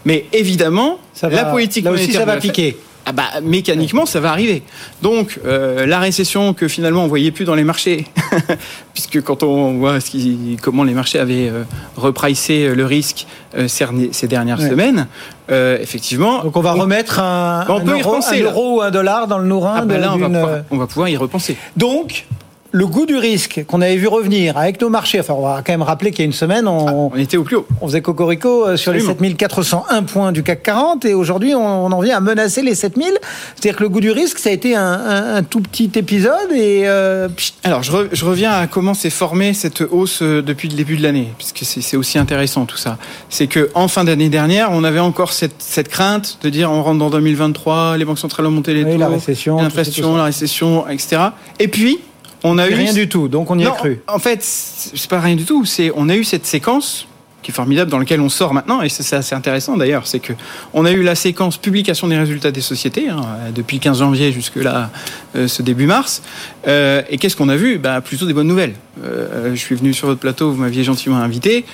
mais 0.05 0.25
évidemment, 0.33 0.99
la 1.21 1.45
politique 1.45 1.85
là 1.85 1.91
aussi 1.91 2.11
ça 2.11 2.25
va 2.25 2.37
piquer 2.37 2.77
ah 3.09 3.13
bah, 3.13 3.41
mécaniquement, 3.41 4.05
ça 4.05 4.19
va 4.19 4.31
arriver. 4.31 4.63
Donc, 5.01 5.39
euh, 5.45 5.85
la 5.85 5.99
récession 5.99 6.53
que 6.53 6.67
finalement 6.67 7.05
on 7.05 7.07
voyait 7.07 7.31
plus 7.31 7.45
dans 7.45 7.55
les 7.55 7.63
marchés, 7.63 8.05
puisque 8.93 9.21
quand 9.21 9.43
on 9.43 9.77
voit 9.77 10.01
ce 10.01 10.09
qui, 10.09 10.57
comment 10.61 10.83
les 10.83 10.93
marchés 10.93 11.17
avaient 11.17 11.47
euh, 11.47 11.63
repricé 11.95 12.75
le 12.75 12.85
risque 12.85 13.25
euh, 13.57 13.69
ces 13.69 14.27
dernières 14.27 14.61
semaines, 14.61 15.07
euh, 15.49 15.77
effectivement. 15.81 16.43
Donc 16.43 16.57
on 16.57 16.61
va 16.61 16.73
remettre 16.73 17.21
un, 17.21 17.65
on 17.69 17.79
peut 17.79 17.97
euro, 17.97 18.17
y 18.19 18.41
un 18.41 18.43
euro 18.43 18.75
ou 18.75 18.81
un 18.81 18.91
dollar 18.91 19.27
dans 19.27 19.37
le 19.37 19.47
nourrin. 19.47 19.75
Ah 19.77 19.85
bah 19.85 19.97
là, 19.97 20.13
on 20.13 20.17
va, 20.17 20.27
pouvoir, 20.27 20.59
on 20.69 20.77
va 20.77 20.87
pouvoir 20.87 21.07
y 21.07 21.15
repenser. 21.15 21.55
Donc, 21.77 22.25
le 22.71 22.85
goût 22.85 23.05
du 23.05 23.15
risque 23.15 23.63
qu'on 23.67 23.81
avait 23.81 23.95
vu 23.95 24.07
revenir 24.07 24.57
avec 24.57 24.81
nos 24.81 24.89
marchés, 24.89 25.19
enfin 25.19 25.33
on 25.33 25.41
va 25.41 25.61
quand 25.65 25.73
même 25.73 25.81
rappeler 25.81 26.11
qu'il 26.11 26.19
y 26.19 26.23
a 26.23 26.25
une 26.25 26.33
semaine, 26.33 26.67
on, 26.67 27.11
ah, 27.13 27.19
était 27.19 27.37
au 27.37 27.43
plus 27.43 27.55
haut. 27.55 27.67
On 27.81 27.87
faisait 27.87 28.01
cocorico 28.01 28.65
euh, 28.65 28.77
sur 28.77 28.91
les 28.91 28.99
7401 28.99 30.03
points 30.03 30.31
du 30.31 30.43
CAC 30.43 30.63
40 30.63 31.05
et 31.05 31.13
aujourd'hui 31.13 31.55
on, 31.55 31.85
en 31.91 32.01
vient 32.01 32.17
à 32.17 32.19
menacer 32.19 32.61
les 32.61 32.75
7000. 32.75 33.07
C'est-à-dire 33.55 33.77
que 33.77 33.83
le 33.83 33.89
goût 33.89 34.01
du 34.01 34.11
risque, 34.11 34.39
ça 34.39 34.49
a 34.49 34.53
été 34.53 34.75
un, 34.75 35.43
tout 35.43 35.61
petit 35.61 35.91
épisode 35.95 36.51
et... 36.53 36.83
Euh, 36.85 37.29
Alors 37.63 37.83
je, 37.83 38.25
reviens 38.25 38.51
à 38.51 38.67
comment 38.67 38.93
s'est 38.93 39.09
formée 39.09 39.53
cette 39.53 39.81
hausse 39.81 40.21
euh, 40.21 40.41
depuis 40.41 40.67
le 40.67 40.75
début 40.75 40.97
de 40.97 41.03
l'année, 41.03 41.29
puisque 41.37 41.63
c'est 41.63 41.97
aussi 41.97 42.17
intéressant 42.17 42.65
tout 42.65 42.77
ça. 42.77 42.97
C'est 43.29 43.47
que 43.47 43.69
en 43.75 43.87
fin 43.87 44.03
d'année 44.03 44.29
dernière, 44.29 44.69
on 44.71 44.83
avait 44.83 44.99
encore 44.99 45.31
cette, 45.31 45.87
crainte 45.87 46.39
de 46.41 46.49
dire 46.49 46.71
on 46.71 46.83
rentre 46.83 46.99
dans 46.99 47.09
2023, 47.09 47.97
les 47.97 48.05
banques 48.05 48.19
centrales 48.19 48.45
ont 48.45 48.51
monté 48.51 48.73
les 48.73 48.83
taux, 48.83 48.97
la 48.97 49.07
récession, 49.07 49.57
l'inflation, 49.57 50.17
la 50.17 50.25
récession, 50.25 50.87
etc. 50.89 51.21
Et 51.59 51.67
puis 51.67 51.99
on 52.47 52.57
a 52.57 52.67
eu 52.69 52.73
rien 52.73 52.93
du 52.93 53.09
tout, 53.09 53.27
donc 53.27 53.49
on 53.51 53.57
y 53.59 53.65
a 53.65 53.71
cru. 53.71 54.01
En 54.07 54.19
fait, 54.19 54.43
c'est 54.43 55.09
pas 55.09 55.19
rien 55.19 55.35
du 55.35 55.45
tout. 55.45 55.65
C'est 55.65 55.91
on 55.95 56.09
a 56.09 56.15
eu 56.15 56.23
cette 56.23 56.45
séquence 56.45 57.07
qui 57.47 57.51
est 57.51 57.53
formidable 57.53 57.89
dans 57.89 57.99
laquelle 57.99 58.19
on 58.19 58.27
sort 58.27 58.53
maintenant 58.53 58.81
et 58.81 58.89
c'est 58.89 59.15
assez 59.15 59.33
intéressant 59.33 59.77
d'ailleurs, 59.77 60.05
c'est 60.05 60.19
que 60.19 60.33
on 60.73 60.83
a 60.83 60.91
eu 60.91 61.01
la 61.01 61.15
séquence 61.15 61.57
publication 61.57 62.07
des 62.07 62.17
résultats 62.17 62.51
des 62.51 62.59
sociétés 62.59 63.07
hein, 63.07 63.21
depuis 63.55 63.77
le 63.77 63.81
15 63.81 63.99
janvier 63.99 64.33
jusque 64.33 64.57
là 64.57 64.89
euh, 65.35 65.47
ce 65.47 65.61
début 65.61 65.85
mars. 65.85 66.21
Euh, 66.67 67.03
et 67.09 67.17
qu'est-ce 67.17 67.37
qu'on 67.37 67.47
a 67.47 67.55
vu? 67.55 67.77
Bah, 67.77 68.01
plutôt 68.01 68.25
des 68.25 68.33
bonnes 68.33 68.47
nouvelles. 68.47 68.73
Euh, 69.01 69.51
je 69.53 69.59
suis 69.59 69.75
venu 69.75 69.93
sur 69.93 70.07
votre 70.07 70.19
plateau, 70.19 70.51
vous 70.51 70.61
m'aviez 70.61 70.83
gentiment 70.83 71.17
invité. 71.17 71.65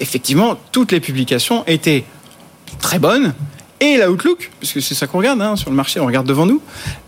effectivement, 0.00 0.56
toutes 0.70 0.92
les 0.92 1.00
publications 1.00 1.64
étaient 1.66 2.04
très 2.80 3.00
bonnes 3.00 3.34
et 3.80 3.98
l'outlook, 3.98 4.50
puisque 4.58 4.80
c'est 4.80 4.94
ça 4.94 5.06
qu'on 5.06 5.18
regarde 5.18 5.42
hein, 5.42 5.56
sur 5.56 5.70
le 5.70 5.76
marché, 5.76 6.00
on 6.00 6.06
regarde 6.06 6.26
devant 6.26 6.46
nous, 6.46 6.62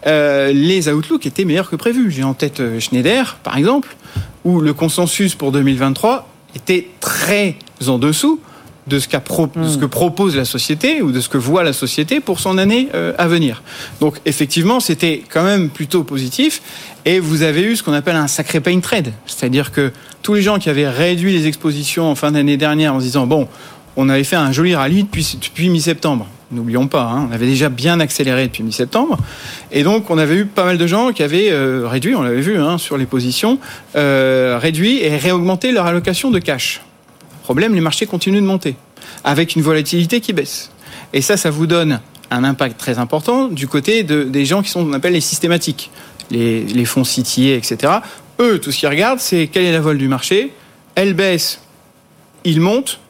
euh, 0.07 0.53
les 0.53 0.89
outlooks 0.89 1.25
étaient 1.27 1.45
meilleurs 1.45 1.71
que 1.71 1.77
prévu. 1.77 2.11
J'ai 2.11 2.25
en 2.25 2.35
tête 2.35 2.61
euh, 2.61 2.79
Schneider, 2.79 3.39
par 3.43 3.57
exemple, 3.57 3.97
où 4.45 4.61
le 4.61 4.75
consensus 4.75 5.35
pour 5.35 5.53
2023 5.53 6.29
était 6.57 6.89
très 7.01 7.57
en 7.87 7.99
dessous 7.99 8.41
de 8.87 8.99
ce, 8.99 9.09
de 9.09 9.69
ce, 9.69 9.79
que 9.79 9.85
hmm. 9.85 9.89
propose 9.89 10.37
la 10.37 10.45
société 10.45 11.03
ou 11.03 11.13
de 11.13 11.21
ce 11.21 11.29
que 11.29 11.39
voit 11.39 11.63
la 11.63 11.73
société 11.73 12.21
pour 12.21 12.41
son 12.41 12.59
année 12.59 12.89
euh, 12.95 13.13
à 13.19 13.29
venir. 13.29 13.63
Donc 14.01 14.21
effectivement, 14.25 14.81
c'était 14.81 15.23
quand 15.31 15.45
même 15.45 15.71
plutôt 15.71 16.05
positif. 16.05 16.63
Et 17.05 17.21
vous 17.21 17.43
avez 17.43 17.63
eu 17.63 17.77
ce 17.77 17.83
qu'on 17.83 17.93
appelle 17.93 18.17
un 18.17 18.29
sacré 18.29 18.61
pain 18.61 18.79
trade, 18.81 19.13
c'est-à-dire 19.27 19.73
que 19.73 19.93
tous 20.23 20.35
les 20.35 20.43
gens 20.43 20.59
qui 20.59 20.69
avaient 20.69 20.89
réduit 20.89 21.33
les 21.33 21.47
expositions 21.47 22.11
en 22.11 22.15
fin 22.15 22.33
d'année 22.33 22.57
dernière 22.59 22.95
en 22.95 23.01
se 23.01 23.05
disant 23.05 23.27
bon, 23.27 23.49
on 23.97 24.09
avait 24.09 24.25
fait 24.25 24.37
un 24.37 24.53
joli 24.53 24.75
rallye 24.75 25.05
depuis, 25.05 25.39
depuis 25.41 25.71
mi-septembre 25.71 26.27
N'oublions 26.51 26.87
pas, 26.87 27.03
hein, 27.03 27.29
on 27.29 27.33
avait 27.33 27.47
déjà 27.47 27.69
bien 27.69 28.01
accéléré 28.01 28.47
depuis 28.47 28.63
mi-septembre. 28.63 29.19
Et 29.71 29.83
donc, 29.83 30.09
on 30.09 30.17
avait 30.17 30.37
eu 30.37 30.47
pas 30.47 30.65
mal 30.65 30.79
de 30.79 30.87
gens 30.87 31.13
qui 31.13 31.23
avaient 31.23 31.51
euh, 31.51 31.87
réduit, 31.87 32.15
on 32.15 32.23
l'avait 32.23 32.41
vu 32.41 32.59
hein, 32.59 32.79
sur 32.79 32.97
les 32.97 33.05
positions, 33.05 33.59
euh, 33.97 34.59
réduit 34.61 35.03
et 35.03 35.15
réaugmenté 35.17 35.73
leur 35.73 35.85
allocation 35.85 36.31
de 36.31 36.39
cash. 36.39 36.81
Problème, 37.43 37.75
les 37.75 37.83
marchés 37.83 38.07
continuent 38.07 38.41
de 38.41 38.47
monter, 38.47 38.77
avec 39.25 39.57
une 39.57 39.63
volatilité 39.63 40.21
qui 40.21 40.33
baisse. 40.33 40.71
Et 41.13 41.21
ça, 41.21 41.37
ça 41.37 41.51
vous 41.51 41.67
donne 41.67 42.01
un 42.31 42.45
impact 42.45 42.79
très 42.79 42.99
important 42.99 43.49
du 43.49 43.69
côté 43.69 44.03
de, 44.03 44.25
des 44.25 44.45
gens 44.45 44.63
qui 44.63 44.71
sont, 44.71 44.89
on 44.89 44.93
appelle 44.93 45.15
les 45.15 45.21
systématiques, 45.21 45.91
les, 46.31 46.85
fonds 46.85 47.05
citiers, 47.05 47.57
etc. 47.57 47.93
Eux, 48.41 48.59
tout 48.59 48.73
ce 48.73 48.79
qu'ils 48.79 48.89
regardent, 48.89 49.21
c'est 49.21 49.49
quelle 49.49 49.65
est 49.65 49.73
la 49.73 49.81
vol 49.81 49.99
du 49.99 50.09
marché. 50.09 50.53
Elle 50.95 51.15
baisse, 51.15 51.61
il 52.45 52.61
monte, 52.61 53.01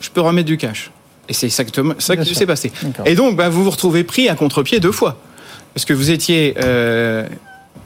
je 0.00 0.10
peux 0.10 0.20
remettre 0.20 0.46
du 0.46 0.56
cash. 0.56 0.90
Et 1.30 1.32
c'est 1.32 1.46
exactement 1.46 1.94
ça 1.98 2.16
qui 2.16 2.34
s'est 2.34 2.44
passé. 2.44 2.72
Et 3.06 3.14
donc, 3.14 3.36
bah, 3.36 3.48
vous 3.48 3.62
vous 3.62 3.70
retrouvez 3.70 4.02
pris 4.02 4.28
à 4.28 4.34
contre-pied 4.34 4.80
deux 4.80 4.92
fois. 4.92 5.16
Parce 5.72 5.84
que 5.84 5.92
vous 5.92 6.10
étiez 6.10 6.56
euh, 6.62 7.24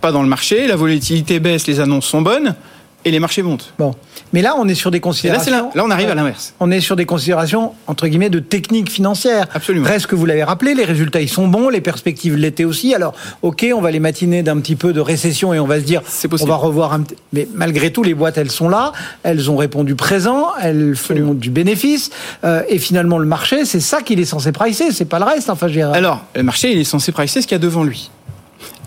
pas 0.01 0.13
dans 0.13 0.23
le 0.23 0.29
marché, 0.29 0.67
la 0.67 0.77
volatilité 0.77 1.41
baisse, 1.41 1.67
les 1.67 1.79
annonces 1.79 2.07
sont 2.07 2.23
bonnes, 2.23 2.57
et 3.05 3.11
les 3.11 3.21
marchés 3.21 3.43
montent. 3.43 3.73
Bon. 3.79 3.95
Mais 4.33 4.43
là, 4.43 4.55
on 4.59 4.67
est 4.69 4.75
sur 4.75 4.91
des 4.91 5.01
considérations. 5.01 5.53
Là, 5.53 5.59
là, 5.59 5.71
là, 5.75 5.85
on 5.85 5.91
arrive 5.91 6.11
à 6.11 6.15
l'inverse. 6.15 6.55
On 6.61 6.71
est 6.71 6.81
sur 6.81 6.97
des 6.97 7.05
considérations, 7.05 7.73
entre 7.87 8.09
guillemets, 8.09 8.31
de 8.31 8.39
technique 8.39 8.91
financière. 8.91 9.47
Absolument. 9.55 9.87
Reste 9.87 10.07
que 10.07 10.17
vous 10.17 10.27
l'avez 10.27 10.45
rappelé, 10.45 10.75
les 10.75 10.85
résultats, 10.85 11.21
ils 11.21 11.29
sont 11.29 11.49
bons, 11.49 11.69
les 11.69 11.81
perspectives 11.81 12.37
l'étaient 12.37 12.65
aussi. 12.65 12.95
Alors, 12.95 13.15
OK, 13.43 13.67
on 13.75 13.81
va 13.81 13.91
les 13.91 14.01
matiner 14.01 14.43
d'un 14.43 14.59
petit 14.59 14.77
peu 14.77 14.93
de 14.93 15.01
récession 15.01 15.53
et 15.53 15.59
on 15.59 15.67
va 15.67 15.81
se 15.81 15.85
dire, 15.85 16.03
on 16.41 16.47
va 16.47 16.57
revoir 16.57 16.93
un 16.93 17.03
petit... 17.03 17.17
Mais 17.33 17.47
malgré 17.55 17.93
tout, 17.93 18.03
les 18.03 18.15
boîtes, 18.15 18.39
elles 18.39 18.51
sont 18.51 18.69
là, 18.69 18.93
elles 19.23 19.51
ont 19.51 19.57
répondu 19.57 19.95
présent, 19.95 20.49
elles 20.61 20.97
font 20.97 21.35
du 21.35 21.51
bénéfice. 21.51 22.11
Euh, 22.45 22.63
et 22.69 22.79
finalement, 22.79 23.19
le 23.19 23.27
marché, 23.27 23.65
c'est 23.65 23.81
ça 23.81 24.03
qu'il 24.03 24.21
est 24.21 24.25
censé 24.25 24.53
pricer, 24.53 24.93
c'est 24.93 25.05
pas 25.05 25.19
le 25.19 25.25
reste. 25.25 25.51
Enfin, 25.51 25.69
je. 25.69 25.81
Alors, 25.81 26.25
le 26.35 26.43
marché, 26.43 26.73
il 26.73 26.79
est 26.79 26.85
censé 26.85 27.13
pricer 27.13 27.43
ce 27.43 27.47
qu'il 27.47 27.55
y 27.55 27.61
a 27.61 27.63
devant 27.63 27.85
lui. 27.85 28.11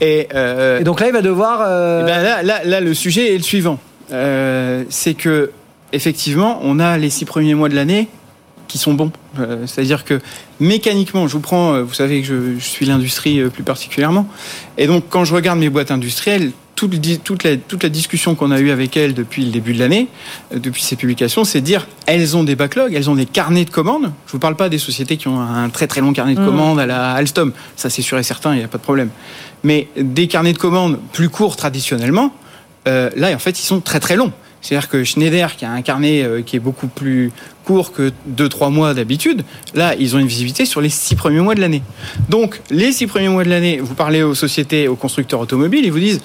Et, 0.01 0.27
euh, 0.33 0.79
et, 0.79 0.83
donc 0.83 0.99
là, 0.99 1.07
il 1.07 1.13
va 1.13 1.21
devoir. 1.21 1.63
Euh... 1.65 2.03
Ben 2.03 2.21
là, 2.21 2.43
là, 2.43 2.61
là, 2.63 2.81
le 2.81 2.93
sujet 2.93 3.33
est 3.33 3.37
le 3.37 3.43
suivant. 3.43 3.79
Euh, 4.11 4.83
c'est 4.89 5.13
que 5.13 5.51
effectivement, 5.93 6.59
on 6.63 6.79
a 6.79 6.97
les 6.97 7.09
six 7.09 7.25
premiers 7.25 7.55
mois 7.55 7.69
de 7.69 7.75
l'année 7.75 8.07
qui 8.67 8.77
sont 8.77 8.93
bons. 8.93 9.11
Euh, 9.39 9.65
C'est-à-dire 9.65 10.03
que 10.03 10.19
mécaniquement, 10.59 11.27
je 11.27 11.33
vous 11.33 11.39
prends, 11.39 11.73
euh, 11.73 11.83
vous 11.83 11.93
savez 11.93 12.21
que 12.21 12.27
je, 12.27 12.59
je 12.59 12.65
suis 12.65 12.85
l'industrie 12.85 13.39
euh, 13.39 13.49
plus 13.49 13.63
particulièrement, 13.63 14.27
et 14.77 14.87
donc 14.87 15.05
quand 15.09 15.23
je 15.23 15.33
regarde 15.33 15.59
mes 15.59 15.69
boîtes 15.69 15.91
industrielles, 15.91 16.51
toute, 16.75 17.23
toute, 17.23 17.43
la, 17.43 17.57
toute 17.57 17.81
la 17.81 17.89
discussion 17.89 18.35
qu'on 18.35 18.51
a 18.51 18.59
eue 18.59 18.69
avec 18.69 18.95
elles 18.97 19.15
depuis 19.15 19.43
le 19.43 19.51
début 19.51 19.73
de 19.73 19.79
l'année, 19.79 20.07
euh, 20.53 20.59
depuis 20.59 20.83
ces 20.83 20.95
publications, 20.95 21.43
c'est 21.43 21.61
de 21.61 21.65
dire 21.65 21.87
elles 22.05 22.37
ont 22.37 22.43
des 22.43 22.55
backlogs, 22.55 22.93
elles 22.93 23.09
ont 23.09 23.15
des 23.15 23.25
carnets 23.25 23.65
de 23.65 23.71
commandes. 23.71 24.11
Je 24.27 24.33
vous 24.33 24.39
parle 24.39 24.55
pas 24.55 24.69
des 24.69 24.77
sociétés 24.77 25.17
qui 25.17 25.27
ont 25.27 25.39
un 25.39 25.69
très 25.69 25.87
très 25.87 26.01
long 26.01 26.13
carnet 26.13 26.35
de 26.35 26.45
commandes 26.45 26.77
mmh. 26.77 26.81
à 26.81 26.85
la 26.85 27.11
Alstom, 27.13 27.51
ça 27.75 27.89
c'est 27.89 28.03
sûr 28.03 28.19
et 28.19 28.23
certain, 28.23 28.53
il 28.53 28.59
n'y 28.59 28.63
a 28.63 28.67
pas 28.67 28.77
de 28.77 28.83
problème. 28.83 29.09
Mais 29.63 29.87
des 29.97 30.27
carnets 30.27 30.53
de 30.53 30.59
commandes 30.59 30.99
plus 31.13 31.29
courts 31.29 31.55
traditionnellement, 31.55 32.31
euh, 32.87 33.09
là 33.15 33.33
en 33.33 33.39
fait 33.39 33.59
ils 33.59 33.65
sont 33.65 33.81
très 33.81 33.99
très 33.99 34.15
longs. 34.15 34.33
C'est-à-dire 34.61 34.89
que 34.89 35.03
Schneider, 35.03 35.55
qui 35.55 35.65
a 35.65 35.71
un 35.71 35.81
carnet 35.81 36.23
euh, 36.23 36.41
qui 36.41 36.55
est 36.55 36.59
beaucoup 36.59 36.87
plus 36.87 37.31
court 37.63 37.93
que 37.93 38.11
2-3 38.35 38.71
mois 38.71 38.93
d'habitude, 38.93 39.43
là, 39.75 39.93
ils 39.97 40.15
ont 40.15 40.19
une 40.19 40.27
visibilité 40.27 40.65
sur 40.65 40.81
les 40.81 40.89
6 40.89 41.15
premiers 41.15 41.41
mois 41.41 41.55
de 41.55 41.61
l'année. 41.61 41.83
Donc, 42.29 42.59
les 42.69 42.91
6 42.91 43.07
premiers 43.07 43.29
mois 43.29 43.43
de 43.43 43.49
l'année, 43.49 43.79
vous 43.81 43.93
parlez 43.93 44.23
aux 44.23 44.35
sociétés, 44.35 44.87
aux 44.87 44.95
constructeurs 44.95 45.39
automobiles, 45.39 45.85
ils 45.85 45.91
vous 45.91 45.99
disent, 45.99 46.21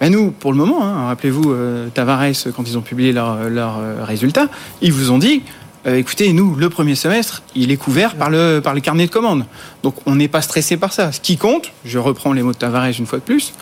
ben 0.00 0.12
nous, 0.12 0.30
pour 0.30 0.52
le 0.52 0.58
moment, 0.58 0.82
hein, 0.82 1.06
rappelez-vous 1.06 1.52
euh, 1.52 1.88
Tavares, 1.88 2.32
quand 2.54 2.64
ils 2.66 2.76
ont 2.76 2.82
publié 2.82 3.12
leurs 3.12 3.48
leur, 3.48 3.78
résultats, 4.04 4.48
ils 4.82 4.92
vous 4.92 5.10
ont 5.10 5.18
dit, 5.18 5.42
écoutez, 5.86 6.32
nous, 6.32 6.56
le 6.56 6.68
premier 6.68 6.96
semestre, 6.96 7.42
il 7.54 7.70
est 7.70 7.76
couvert 7.76 8.16
par 8.16 8.28
le, 8.28 8.60
par 8.62 8.74
le 8.74 8.80
carnet 8.80 9.06
de 9.06 9.10
commandes. 9.10 9.46
Donc, 9.82 9.94
on 10.04 10.16
n'est 10.16 10.28
pas 10.28 10.42
stressé 10.42 10.76
par 10.76 10.92
ça. 10.92 11.12
Ce 11.12 11.20
qui 11.20 11.36
compte, 11.36 11.72
je 11.84 11.98
reprends 11.98 12.32
les 12.32 12.42
mots 12.42 12.52
de 12.52 12.58
Tavares 12.58 12.98
une 12.98 13.06
fois 13.06 13.20
de 13.20 13.24
plus, 13.24 13.54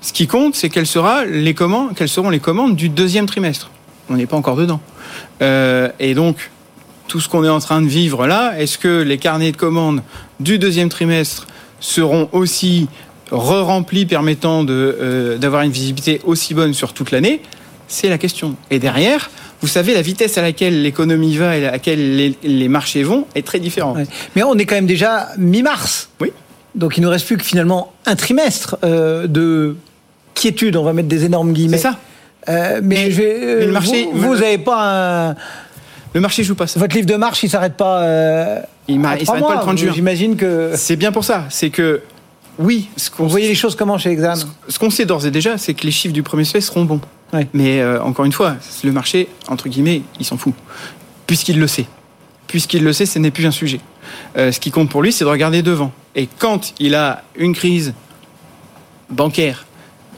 ce 0.00 0.12
qui 0.12 0.26
compte, 0.26 0.54
c'est 0.54 0.68
quelles, 0.68 0.86
sera 0.86 1.24
les 1.24 1.54
commandes, 1.54 1.94
quelles 1.94 2.08
seront 2.08 2.30
les 2.30 2.40
commandes 2.40 2.76
du 2.76 2.88
deuxième 2.88 3.26
trimestre. 3.26 3.70
On 4.08 4.16
n'est 4.16 4.26
pas 4.26 4.36
encore 4.36 4.56
dedans. 4.56 4.80
Euh, 5.42 5.88
et 5.98 6.14
donc, 6.14 6.50
tout 7.08 7.20
ce 7.20 7.28
qu'on 7.28 7.44
est 7.44 7.48
en 7.48 7.60
train 7.60 7.82
de 7.82 7.86
vivre 7.86 8.26
là, 8.26 8.54
est-ce 8.58 8.78
que 8.78 9.02
les 9.02 9.18
carnets 9.18 9.52
de 9.52 9.56
commandes 9.56 10.02
du 10.40 10.58
deuxième 10.58 10.88
trimestre 10.88 11.46
seront 11.80 12.28
aussi 12.32 12.88
re-remplis, 13.30 14.06
permettant 14.06 14.64
euh, 14.68 15.38
d'avoir 15.38 15.62
une 15.62 15.72
visibilité 15.72 16.20
aussi 16.24 16.54
bonne 16.54 16.74
sur 16.74 16.92
toute 16.92 17.10
l'année? 17.10 17.40
C'est 17.88 18.08
la 18.08 18.18
question. 18.18 18.56
Et 18.70 18.78
derrière, 18.78 19.30
vous 19.60 19.68
savez, 19.68 19.94
la 19.94 20.02
vitesse 20.02 20.38
à 20.38 20.42
laquelle 20.42 20.82
l'économie 20.82 21.36
va 21.36 21.56
et 21.56 21.66
à 21.66 21.72
laquelle 21.72 22.16
les, 22.16 22.36
les, 22.42 22.68
marchés 22.68 23.02
vont 23.02 23.26
est 23.34 23.46
très 23.46 23.60
différente. 23.60 23.96
Ouais. 23.96 24.06
Mais 24.34 24.42
on 24.42 24.54
est 24.54 24.66
quand 24.66 24.74
même 24.74 24.86
déjà 24.86 25.28
mi-mars. 25.38 26.10
Oui. 26.20 26.32
Donc 26.76 26.96
il 26.98 27.02
nous 27.02 27.10
reste 27.10 27.26
plus 27.26 27.36
que 27.36 27.44
finalement 27.44 27.92
un 28.04 28.16
trimestre 28.16 28.76
euh, 28.84 29.26
de 29.26 29.76
quiétude, 30.34 30.76
on 30.76 30.84
va 30.84 30.92
mettre 30.92 31.08
des 31.08 31.24
énormes 31.24 31.52
guillemets. 31.52 31.78
C'est 31.78 31.84
ça. 31.84 31.98
Euh, 32.48 32.80
mais, 32.82 33.06
mais, 33.06 33.10
je, 33.10 33.22
mais, 33.22 33.66
le 33.66 33.72
marché, 33.72 34.08
vous 34.12 34.34
n'avez 34.34 34.58
pas 34.58 35.30
un. 35.30 35.34
Le 36.14 36.20
marché 36.20 36.44
joue 36.44 36.54
pas 36.54 36.66
ça. 36.66 36.78
Votre 36.78 36.94
livre 36.94 37.06
de 37.06 37.16
marche, 37.16 37.42
il 37.42 37.50
s'arrête 37.50 37.74
pas. 37.74 38.02
Euh, 38.02 38.60
il 38.86 39.00
ne 39.00 39.02
s'arrête 39.02 39.26
pas 39.26 39.54
le 39.54 39.60
30 39.60 39.78
juin. 39.78 39.92
J'imagine 39.94 40.36
que. 40.36 40.72
C'est 40.76 40.96
bien 40.96 41.10
pour 41.10 41.24
ça. 41.24 41.46
C'est 41.50 41.70
que 41.70 42.02
oui. 42.58 42.88
Ce 42.96 43.10
Vous 43.18 43.28
voyez 43.28 43.48
les 43.48 43.54
choses 43.54 43.74
comment 43.74 43.98
chez 43.98 44.10
Exam 44.10 44.38
Ce 44.68 44.78
qu'on 44.78 44.90
sait 44.90 45.04
d'ores 45.04 45.26
et 45.26 45.30
déjà, 45.30 45.58
c'est 45.58 45.74
que 45.74 45.84
les 45.84 45.90
chiffres 45.90 46.14
du 46.14 46.22
premier 46.22 46.44
semestre 46.44 46.72
seront 46.72 46.84
bons. 46.84 47.00
Ouais. 47.32 47.48
Mais 47.52 47.80
euh, 47.80 48.00
encore 48.02 48.24
une 48.24 48.32
fois, 48.32 48.56
le 48.84 48.92
marché, 48.92 49.28
entre 49.48 49.68
guillemets, 49.68 50.02
il 50.20 50.24
s'en 50.24 50.36
fout, 50.36 50.54
puisqu'il 51.26 51.58
le 51.58 51.66
sait. 51.66 51.86
Puisqu'il 52.46 52.84
le 52.84 52.92
sait, 52.92 53.06
ce 53.06 53.18
n'est 53.18 53.30
plus 53.30 53.46
un 53.46 53.50
sujet. 53.50 53.80
Euh, 54.36 54.52
ce 54.52 54.60
qui 54.60 54.70
compte 54.70 54.90
pour 54.90 55.02
lui, 55.02 55.12
c'est 55.12 55.24
de 55.24 55.30
regarder 55.30 55.62
devant. 55.62 55.92
Et 56.14 56.28
quand 56.38 56.74
il 56.78 56.94
a 56.94 57.24
une 57.36 57.54
crise 57.54 57.94
bancaire 59.10 59.66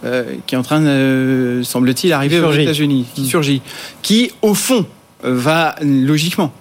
euh, 0.05 0.35
qui 0.47 0.55
est 0.55 0.59
en 0.59 0.62
train, 0.62 0.81
de, 0.81 1.62
semble-t-il, 1.64 2.12
arriver 2.12 2.41
aux 2.41 2.53
États-Unis, 2.53 3.07
qui 3.14 3.23
mmh. 3.23 3.27
surgit, 3.27 3.62
qui, 4.03 4.31
au 4.43 4.55
fond, 4.55 4.87
va 5.23 5.75
logiquement 5.83 6.53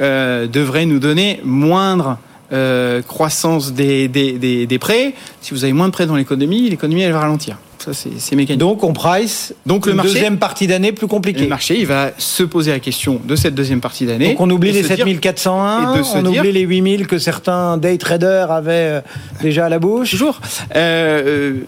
euh, 0.00 0.48
devrait 0.48 0.86
nous 0.86 0.98
donner 0.98 1.40
moindre 1.44 2.18
euh, 2.52 3.00
croissance 3.02 3.72
des, 3.72 4.08
des, 4.08 4.32
des, 4.32 4.66
des, 4.66 4.78
prêts. 4.78 5.14
Si 5.40 5.54
vous 5.54 5.64
avez 5.64 5.72
moins 5.72 5.86
de 5.86 5.92
prêts 5.92 6.06
dans 6.06 6.16
l'économie, 6.16 6.68
l'économie 6.68 7.02
elle 7.02 7.12
va 7.12 7.20
ralentir. 7.20 7.58
Ça 7.84 7.92
c'est 7.92 8.36
mécanique. 8.36 8.60
Donc 8.60 8.82
on 8.82 8.92
price. 8.94 9.54
Donc 9.66 9.86
le 9.86 9.92
marché, 9.92 10.14
deuxième 10.14 10.38
partie 10.38 10.66
d'année 10.66 10.92
plus 10.92 11.06
compliquée. 11.06 11.42
Le 11.42 11.48
marché 11.48 11.78
il 11.78 11.86
va 11.86 12.12
se 12.16 12.42
poser 12.42 12.70
la 12.70 12.80
question 12.80 13.20
de 13.22 13.36
cette 13.36 13.54
deuxième 13.54 13.80
partie 13.80 14.06
d'année. 14.06 14.28
Donc 14.28 14.40
on 14.40 14.50
oublie 14.50 14.72
les 14.72 14.82
7401, 14.82 16.02
on 16.14 16.22
dire, 16.22 16.40
oublie 16.40 16.52
les 16.52 16.62
8000 16.62 17.06
que 17.06 17.18
certains 17.18 17.76
day 17.76 17.98
traders 17.98 18.50
avaient 18.50 19.02
déjà 19.42 19.66
à 19.66 19.68
la 19.68 19.78
bouche. 19.78 20.12
Toujours. 20.12 20.40
Euh, 20.76 21.60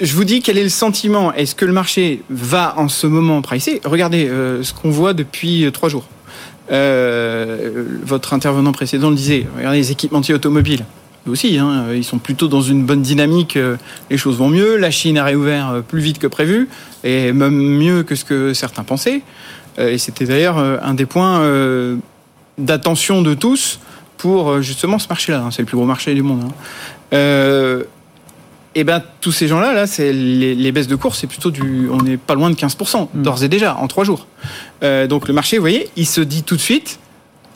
je 0.00 0.16
vous 0.16 0.24
dis 0.24 0.40
quel 0.40 0.58
est 0.58 0.64
le 0.64 0.68
sentiment. 0.68 1.32
Est-ce 1.32 1.54
que 1.54 1.64
le 1.64 1.72
marché 1.72 2.22
va 2.28 2.74
en 2.76 2.88
ce 2.88 3.06
moment 3.06 3.40
pricer? 3.40 3.80
Regardez 3.84 4.26
euh, 4.26 4.64
ce 4.64 4.72
qu'on 4.72 4.90
voit 4.90 5.14
depuis 5.14 5.70
trois 5.72 5.88
jours. 5.88 6.06
Euh, 6.72 7.84
votre 8.02 8.34
intervenant 8.34 8.72
précédent 8.72 9.10
le 9.10 9.16
disait. 9.16 9.46
Regardez 9.56 9.78
les 9.78 9.92
équipementiers 9.92 10.34
automobiles. 10.34 10.84
Eux 11.26 11.30
aussi, 11.30 11.58
hein, 11.58 11.86
ils 11.94 12.04
sont 12.04 12.18
plutôt 12.18 12.48
dans 12.48 12.62
une 12.62 12.84
bonne 12.84 13.02
dynamique. 13.02 13.58
Les 14.10 14.16
choses 14.16 14.36
vont 14.36 14.48
mieux. 14.48 14.76
La 14.76 14.90
Chine 14.90 15.18
a 15.18 15.24
réouvert 15.24 15.82
plus 15.86 16.00
vite 16.00 16.18
que 16.18 16.26
prévu 16.26 16.68
et 17.04 17.32
même 17.32 17.54
mieux 17.54 18.02
que 18.02 18.14
ce 18.14 18.24
que 18.24 18.54
certains 18.54 18.82
pensaient. 18.82 19.22
Et 19.78 19.98
c'était 19.98 20.24
d'ailleurs 20.24 20.58
un 20.58 20.94
des 20.94 21.06
points 21.06 21.46
d'attention 22.58 23.22
de 23.22 23.34
tous 23.34 23.78
pour 24.18 24.62
justement 24.62 24.98
ce 24.98 25.08
marché-là. 25.08 25.48
C'est 25.52 25.62
le 25.62 25.66
plus 25.66 25.76
gros 25.76 25.86
marché 25.86 26.14
du 26.14 26.22
monde. 26.22 26.42
Hein. 26.44 26.52
Euh, 27.12 27.82
et 28.74 28.80
eh 28.80 28.84
ben 28.84 29.02
tous 29.20 29.32
ces 29.32 29.48
gens-là, 29.48 29.74
là, 29.74 29.86
c'est 29.86 30.14
les, 30.14 30.54
les, 30.54 30.72
baisses 30.72 30.86
de 30.86 30.96
cours, 30.96 31.14
c'est 31.14 31.26
plutôt 31.26 31.50
du, 31.50 31.90
on 31.90 31.98
n'est 31.98 32.16
pas 32.16 32.34
loin 32.34 32.48
de 32.48 32.54
15% 32.54 33.08
Mm. 33.12 33.22
d'ores 33.22 33.44
et 33.44 33.48
déjà 33.48 33.76
en 33.76 33.86
trois 33.86 34.04
jours. 34.04 34.26
Euh, 34.82 35.06
donc 35.06 35.28
le 35.28 35.34
marché, 35.34 35.58
vous 35.58 35.62
voyez, 35.62 35.90
il 35.96 36.06
se 36.06 36.22
dit 36.22 36.42
tout 36.42 36.56
de 36.56 36.60
suite, 36.60 36.98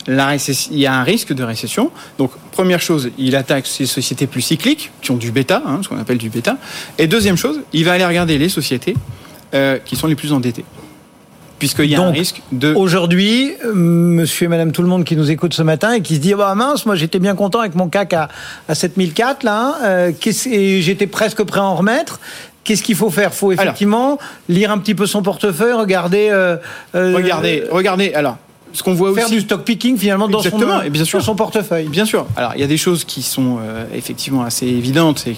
la 0.07 0.27
récession, 0.27 0.71
il 0.73 0.79
y 0.79 0.85
a 0.85 0.93
un 0.93 1.03
risque 1.03 1.33
de 1.33 1.43
récession. 1.43 1.91
Donc 2.17 2.31
première 2.51 2.81
chose, 2.81 3.11
il 3.17 3.35
attaque 3.35 3.67
ces 3.67 3.85
sociétés 3.85 4.27
plus 4.27 4.41
cycliques 4.41 4.91
qui 5.01 5.11
ont 5.11 5.17
du 5.17 5.31
bêta, 5.31 5.61
hein, 5.65 5.79
ce 5.83 5.89
qu'on 5.89 5.99
appelle 5.99 6.17
du 6.17 6.29
bêta. 6.29 6.57
Et 6.97 7.07
deuxième 7.07 7.37
chose, 7.37 7.61
il 7.73 7.85
va 7.85 7.93
aller 7.93 8.05
regarder 8.05 8.37
les 8.37 8.49
sociétés 8.49 8.95
euh, 9.53 9.77
qui 9.83 9.95
sont 9.95 10.07
les 10.07 10.15
plus 10.15 10.33
endettées 10.33 10.65
puisqu'il 11.59 11.85
y 11.85 11.95
a 11.95 11.97
Donc, 11.97 12.07
un 12.07 12.11
risque 12.11 12.41
de. 12.51 12.73
Aujourd'hui, 12.73 13.53
euh, 13.65 13.73
monsieur 13.73 14.45
et 14.45 14.47
madame 14.47 14.71
tout 14.71 14.81
le 14.81 14.87
monde 14.87 15.03
qui 15.03 15.15
nous 15.15 15.31
écoute 15.31 15.53
ce 15.53 15.63
matin 15.63 15.93
et 15.93 16.01
qui 16.01 16.15
se 16.15 16.19
dit 16.19 16.33
bah 16.33 16.53
mince, 16.55 16.85
moi 16.85 16.95
j'étais 16.95 17.19
bien 17.19 17.35
content 17.35 17.59
avec 17.59 17.75
mon 17.75 17.89
CAC 17.89 18.13
à, 18.13 18.29
à 18.67 18.75
7004 18.75 19.43
là, 19.43 19.59
hein, 19.59 19.75
euh, 19.83 20.11
et 20.51 20.81
j'étais 20.81 21.07
presque 21.07 21.43
prêt 21.43 21.59
à 21.59 21.63
en 21.63 21.75
remettre. 21.75 22.19
Qu'est-ce 22.63 22.83
qu'il 22.83 22.95
faut 22.95 23.09
faire? 23.09 23.33
Faut 23.33 23.53
effectivement 23.53 24.05
alors, 24.05 24.19
lire 24.49 24.71
un 24.71 24.77
petit 24.77 24.93
peu 24.93 25.05
son 25.05 25.21
portefeuille, 25.21 25.71
regarder. 25.71 26.27
Euh, 26.29 26.57
regardez, 26.93 27.63
regardez. 27.71 28.13
Alors, 28.13 28.37
ce 28.77 28.83
qu'on 28.83 28.93
voit 28.93 29.11
faire 29.15 29.25
aussi. 29.25 29.33
du 29.35 29.41
stock 29.41 29.63
picking 29.63 29.97
finalement 29.97 30.27
dans 30.27 30.37
Exactement, 30.37 30.79
son, 30.81 30.85
et 30.85 30.89
bien 30.91 31.03
sûr. 31.03 31.17
dans 31.17 31.25
son 31.25 31.35
portefeuille. 31.35 31.87
Bien 31.87 32.05
sûr. 32.05 32.27
Alors, 32.35 32.51
il 32.53 32.61
y 32.61 32.63
a 32.63 32.67
des 32.67 32.77
choses 32.77 33.05
qui 33.05 33.23
sont 33.23 33.57
euh, 33.59 33.85
effectivement 33.95 34.43
assez 34.43 34.67
évidentes. 34.67 35.17
C'est 35.25 35.37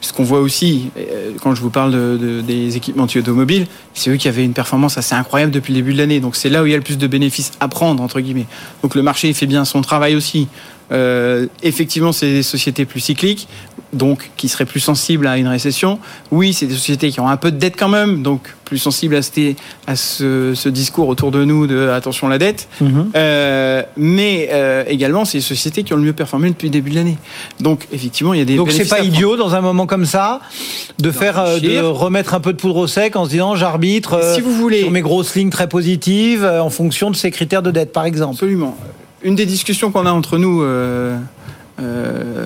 ce 0.00 0.12
qu'on 0.12 0.24
voit 0.24 0.40
aussi, 0.40 0.90
euh, 0.98 1.30
quand 1.40 1.54
je 1.54 1.60
vous 1.60 1.70
parle 1.70 1.92
de, 1.92 2.18
de, 2.20 2.40
des 2.40 2.76
équipementiers 2.76 3.20
automobiles, 3.20 3.66
c'est 3.94 4.10
eux 4.10 4.16
qui 4.16 4.26
avaient 4.26 4.44
une 4.44 4.54
performance 4.54 4.98
assez 4.98 5.14
incroyable 5.14 5.52
depuis 5.52 5.72
le 5.72 5.78
début 5.80 5.92
de 5.92 5.98
l'année. 5.98 6.18
Donc 6.18 6.34
c'est 6.34 6.48
là 6.50 6.62
où 6.64 6.66
il 6.66 6.72
y 6.72 6.74
a 6.74 6.78
le 6.78 6.82
plus 6.82 6.98
de 6.98 7.06
bénéfices 7.06 7.52
à 7.60 7.68
prendre, 7.68 8.02
entre 8.02 8.18
guillemets. 8.20 8.46
Donc 8.82 8.96
le 8.96 9.02
marché 9.02 9.32
fait 9.34 9.46
bien 9.46 9.64
son 9.64 9.82
travail 9.82 10.16
aussi 10.16 10.48
Euh, 10.92 11.46
effectivement, 11.62 12.10
c'est 12.10 12.32
des 12.32 12.42
sociétés 12.42 12.84
plus 12.84 12.98
cycliques, 12.98 13.46
donc 13.92 14.30
qui 14.36 14.48
seraient 14.48 14.66
plus 14.66 14.80
sensibles 14.80 15.26
à 15.26 15.36
une 15.36 15.48
récession. 15.48 15.98
Oui, 16.30 16.52
c'est 16.52 16.66
des 16.66 16.74
sociétés 16.74 17.10
qui 17.10 17.20
ont 17.20 17.28
un 17.28 17.36
peu 17.36 17.50
de 17.50 17.56
dette 17.56 17.74
quand 17.76 17.88
même, 17.88 18.22
donc 18.22 18.54
plus 18.64 18.78
sensibles 18.78 19.16
à, 19.16 19.22
ce, 19.22 19.54
à 19.88 19.96
ce, 19.96 20.68
discours 20.68 21.08
autour 21.08 21.32
de 21.32 21.44
nous 21.44 21.66
de 21.66 21.88
attention 21.88 22.28
la 22.28 22.38
dette. 22.38 22.68
Mhm. 22.80 23.10
Euh, 23.16 23.82
mais 23.96 24.48
euh, 24.52 24.84
également, 24.86 25.24
c'est 25.24 25.38
les 25.38 25.42
sociétés 25.42 25.82
qui 25.82 25.92
ont 25.92 25.96
le 25.96 26.02
mieux 26.02 26.12
performé 26.12 26.48
depuis 26.50 26.68
le 26.68 26.72
début 26.72 26.90
de 26.90 26.94
l'année. 26.94 27.18
Donc 27.58 27.88
effectivement, 27.92 28.32
il 28.32 28.38
y 28.38 28.42
a 28.42 28.44
des. 28.44 28.54
Donc 28.54 28.70
c'est 28.70 28.88
pas 28.88 29.00
idiot 29.00 29.36
dans 29.36 29.56
un 29.56 29.60
moment 29.60 29.86
comme 29.86 30.06
ça 30.06 30.40
de 30.98 31.10
faire, 31.10 31.40
euh, 31.40 31.58
de 31.58 31.80
remettre 31.80 32.34
un 32.34 32.40
peu 32.40 32.52
de 32.52 32.58
poudre 32.58 32.76
au 32.76 32.86
sec 32.86 33.16
en 33.16 33.24
se 33.24 33.30
disant 33.30 33.56
j'arbitre 33.56 34.34
si 34.34 34.40
vous 34.40 34.52
voulez. 34.52 34.82
sur 34.82 34.92
mes 34.92 35.02
grosses 35.02 35.34
lignes 35.34 35.50
très 35.50 35.68
positives 35.68 36.44
en 36.44 36.70
fonction 36.70 37.10
de 37.10 37.16
ces 37.16 37.32
critères 37.32 37.62
de 37.62 37.72
dette, 37.72 37.92
par 37.92 38.04
exemple. 38.04 38.34
Absolument. 38.34 38.76
Une 39.22 39.34
des 39.34 39.46
discussions 39.46 39.90
qu'on 39.90 40.06
a 40.06 40.12
entre 40.12 40.38
nous. 40.38 40.62
Euh, 41.80 42.44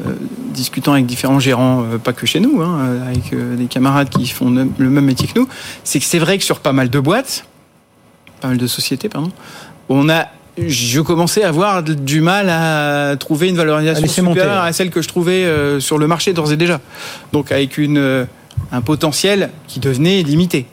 discutant 0.53 0.93
avec 0.93 1.07
différents 1.07 1.41
gérants, 1.41 1.83
euh, 1.83 1.99
pas 1.99 2.13
que 2.13 2.25
chez 2.25 2.39
nous, 2.39 2.63
hein, 2.63 3.01
avec 3.09 3.33
euh, 3.33 3.57
des 3.57 3.65
camarades 3.65 4.09
qui 4.09 4.29
font 4.29 4.49
le 4.51 4.91
même 4.91 5.05
métier 5.05 5.27
que 5.27 5.37
nous, 5.37 5.49
c'est 5.83 5.99
que 5.99 6.05
c'est 6.05 6.21
vrai 6.21 6.39
que 6.39 6.45
sur 6.45 6.61
pas 6.61 6.73
mal 6.73 6.89
de 6.89 7.01
boîtes, 7.01 7.45
pas 8.41 8.49
mal 8.49 8.59
de 8.59 8.67
sociétés, 8.69 9.09
pardon, 9.09 9.33
on 9.89 10.09
a 10.09 10.27
je 10.57 11.01
commençais 11.01 11.43
à 11.43 11.49
avoir 11.49 11.83
du 11.83 12.21
mal 12.21 12.49
à 12.49 13.17
trouver 13.17 13.49
une 13.49 13.57
valorisation 13.57 14.07
supérieure 14.07 14.63
à 14.63 14.73
celle 14.73 14.91
que 14.91 15.03
je 15.03 15.09
trouvais 15.09 15.81
sur 15.81 15.99
le 15.99 16.07
marché 16.07 16.33
d'ores 16.33 16.53
et 16.53 16.57
déjà. 16.57 16.81
Donc 17.33 17.51
avec 17.51 17.77
une, 17.77 18.29
un 18.71 18.81
potentiel 18.81 19.51
qui 19.67 19.81
devenait 19.81 20.23
limité. 20.23 20.67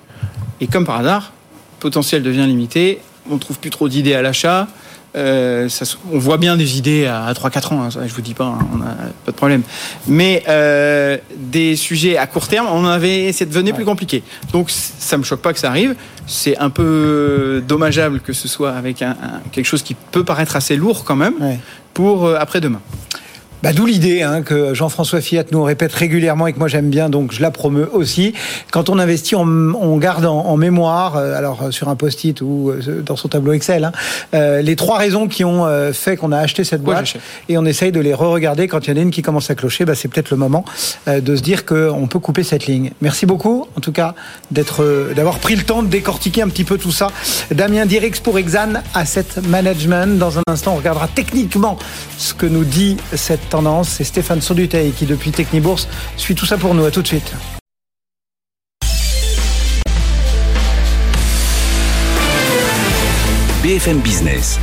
Et 0.60 0.68
comme 0.68 0.86
par 0.86 1.00
hasard, 1.00 1.34
le 1.78 1.82
potentiel 1.82 2.22
devient 2.22 2.46
limité, 2.46 3.02
on 3.28 3.36
ne 3.36 3.40
trouve 3.40 3.58
plus 3.58 3.72
trop 3.72 3.90
d'idées 3.90 4.14
à 4.14 4.22
l'achat, 4.22 4.68
euh, 5.16 5.68
ça, 5.68 5.86
on 6.12 6.20
voit 6.20 6.38
bien 6.38 6.56
des 6.56 6.78
idées 6.78 7.06
à, 7.06 7.32
3-4 7.34 7.74
ans, 7.74 7.84
hein, 7.84 7.90
je 7.90 8.14
vous 8.14 8.22
dis 8.22 8.34
pas, 8.34 8.46
hein, 8.46 8.60
on 8.74 8.80
pas 8.80 9.32
de 9.32 9.36
problème. 9.36 9.62
Mais 10.08 10.44
euh, 10.48 11.18
des 11.36 11.76
sujets 11.76 12.18
à 12.18 12.28
court 12.28 12.48
terme, 12.48 12.68
on 12.72 12.86
avait, 12.86 13.32
c'est 13.34 13.46
devenu 13.46 13.74
plus 13.74 13.86
compliqué. 13.86 14.24
Donc 14.54 14.70
ça 14.70 15.18
me 15.18 15.24
choque 15.24 15.42
pas 15.42 15.52
que 15.54 15.60
ça 15.60 15.70
arrive. 15.70 15.96
C'est 16.28 16.58
un 16.60 16.70
peu 16.70 17.62
dommageable 17.68 18.22
que 18.22 18.32
ce 18.32 18.48
soit 18.48 18.72
avec 18.72 19.02
un, 19.02 19.18
quelque 19.52 19.66
chose 19.66 19.84
qui 19.84 19.96
peut 19.96 20.24
paraître 20.24 20.56
assez 20.56 20.78
lourd 20.78 21.04
quand 21.04 21.18
même 21.18 21.36
pour 21.94 22.26
euh, 22.26 22.38
après-demain. 22.40 22.82
Bah, 23.64 23.74
D'où 23.74 23.86
l'idée 23.86 24.24
hein, 24.24 24.42
que 24.42 24.74
Jean-François 24.74 25.22
Fiat 25.22 25.44
nous 25.52 25.62
répète 25.62 25.94
régulièrement 25.94 26.48
et 26.48 26.54
que 26.54 26.58
moi 26.58 26.68
j'aime 26.68 26.90
bien, 26.90 27.10
donc 27.10 27.32
je 27.32 27.42
la 27.42 27.52
promeux 27.52 27.90
aussi. 27.94 28.34
Quand 28.72 28.90
on 28.90 28.98
investit, 28.98 29.36
on, 29.36 29.98
garde 29.98 30.26
en, 30.26 30.58
mémoire, 30.58 31.16
euh, 31.16 31.38
alors 31.38 31.64
euh, 31.64 31.72
sur 31.72 31.88
un 31.88 31.96
post-it 31.96 32.42
ou 32.42 32.72
euh, 32.72 33.04
dans 33.06 33.16
son 33.16 33.28
tableau 33.28 33.54
Excel, 33.54 33.86
hein, 33.86 34.62
les 34.62 34.76
trois 34.76 34.98
raisons 34.98 35.28
qui 35.28 35.46
ont 35.46 35.68
fait 35.94 36.18
qu'on 36.18 36.32
a 36.32 36.40
acheté 36.40 36.64
cette 36.64 36.82
boîte 36.82 37.16
et 37.50 37.58
on 37.58 37.66
essaye 37.66 37.92
de 37.92 38.00
les 38.00 38.14
re-regarder. 38.14 38.68
Quand 38.68 38.88
il 38.88 38.92
y 38.92 38.94
en 38.94 38.98
a 38.98 39.04
une 39.04 39.12
qui 39.12 39.22
commence 39.22 39.50
à 39.50 39.56
clocher, 39.56 39.86
bah, 39.86 39.94
c'est 39.96 40.08
peut-être 40.08 40.32
le 40.32 40.38
moment 40.38 40.66
de 41.08 41.36
se 41.36 41.42
dire 41.42 41.66
qu'on 41.66 42.08
peut 42.08 42.20
couper 42.20 42.44
cette 42.44 42.66
ligne. 42.66 42.92
Merci 43.02 43.26
beaucoup, 43.26 43.68
en 43.76 43.82
tout 43.82 43.92
cas, 43.92 44.16
d'être, 44.50 45.14
d'avoir 45.16 45.40
pris 45.40 45.56
le 45.56 45.64
temps 45.64 45.84
de 45.84 45.88
décortiquer 45.88 46.42
un 46.42 46.50
petit 46.50 46.64
peu 46.64 46.78
tout 46.78 46.92
ça. 46.92 47.08
Damien 47.52 47.86
Dirix 47.86 48.20
pour 48.24 48.38
Exane 48.38 48.82
Asset 48.94 49.26
Management. 49.48 50.18
Dans 50.18 50.40
un 50.40 50.44
instant, 50.48 50.74
on 50.74 50.78
regardera 50.78 51.08
techniquement 51.08 51.78
ce 52.18 52.34
que 52.34 52.46
nous 52.46 52.64
dit 52.64 52.98
cette 53.16 53.51
C'est 53.84 54.06
Stéphane 54.06 54.40
Sauduteil 54.40 54.92
qui, 54.92 55.06
depuis 55.06 55.32
Technibourse, 55.32 55.90
suit 56.16 56.36
tout 56.36 56.46
ça 56.46 56.58
pour 56.58 56.74
nous. 56.74 56.86
À 56.86 56.92
tout 56.92 57.02
de 57.02 57.08
suite. 57.08 57.34
BFM 63.62 64.00
Business. 64.00 64.58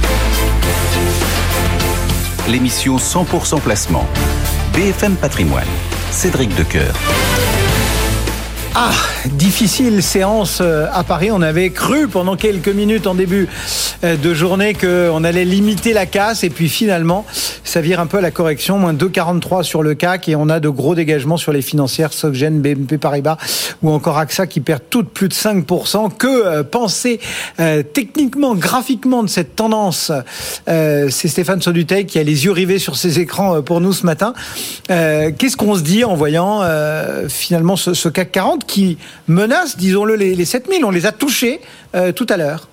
L'émission 2.49 2.97
100% 2.97 3.61
placement. 3.61 4.07
BFM 4.73 5.17
Patrimoine. 5.17 5.67
Cédric 6.11 6.55
Decoeur. 6.57 6.95
Ah, 8.81 8.93
difficile 9.33 10.05
séance 10.05 10.59
euh, 10.61 10.87
à 10.93 11.03
Paris. 11.03 11.33
On 11.33 11.43
avait 11.43 11.71
cru 11.71 12.07
pendant 12.07 12.37
quelques 12.37 12.69
minutes 12.69 13.09
en 13.09 13.17
début 13.17 13.49
euh, 14.05 14.17
de 14.17 14.35
journée 14.35 14.73
qu'on 14.73 15.25
allait 15.25 15.45
limiter 15.45 15.93
la 15.93 16.07
casse 16.07 16.45
et 16.45 16.49
puis 16.49 16.69
finalement, 16.69 17.27
ça 17.65 17.81
vire 17.81 17.99
un 17.99 18.07
peu 18.07 18.19
à 18.19 18.21
la 18.21 18.31
correction. 18.31 18.79
Moins 18.79 18.95
2,43 18.95 19.65
sur 19.65 19.83
le 19.83 19.95
CAC 19.95 20.29
et 20.29 20.37
on 20.37 20.49
a 20.49 20.61
de 20.61 20.69
gros 20.69 20.95
dégagements 20.95 21.39
sur 21.39 21.51
les 21.51 21.61
financières, 21.61 22.13
Soggen, 22.13 22.61
BNP 22.61 22.99
Paribas 22.99 23.37
ou 23.83 23.91
encore 23.91 24.17
AXA 24.17 24.47
qui 24.47 24.61
perdent 24.61 24.85
toutes 24.89 25.09
plus 25.09 25.29
de 25.29 25.35
5%. 25.35 26.17
Que 26.17 26.29
euh, 26.29 26.63
penser 26.63 27.19
techniquement, 27.93 28.55
graphiquement 28.55 29.25
de 29.25 29.29
cette 29.29 29.57
tendance 29.57 30.13
C'est 30.67 31.29
Stéphane 31.29 31.61
Soduteil 31.61 32.07
qui 32.07 32.21
a 32.21 32.23
les 32.23 32.45
yeux 32.45 32.53
rivés 32.53 32.79
sur 32.79 32.97
ses 32.97 33.19
écrans 33.19 33.61
pour 33.63 33.81
nous 33.81 33.93
ce 33.93 34.07
matin. 34.07 34.35
Qu'est-ce 34.87 35.57
qu'on 35.57 35.75
se 35.75 35.83
dit 35.83 36.05
en 36.05 36.15
voyant 36.15 36.63
finalement 37.29 37.75
ce, 37.75 37.95
ce 37.95 38.09
CAC 38.09 38.31
40 38.33 38.68
qui 38.69 38.99
menacent, 39.27 39.77
disons-le, 39.77 40.15
les, 40.15 40.37
les 40.37 40.45
7000. 40.45 40.85
On 40.85 40.93
les 40.93 41.07
a 41.07 41.13
touchés 41.13 41.61
euh, 41.97 42.13
tout 42.13 42.27
à 42.29 42.37
l'heure. 42.37 42.69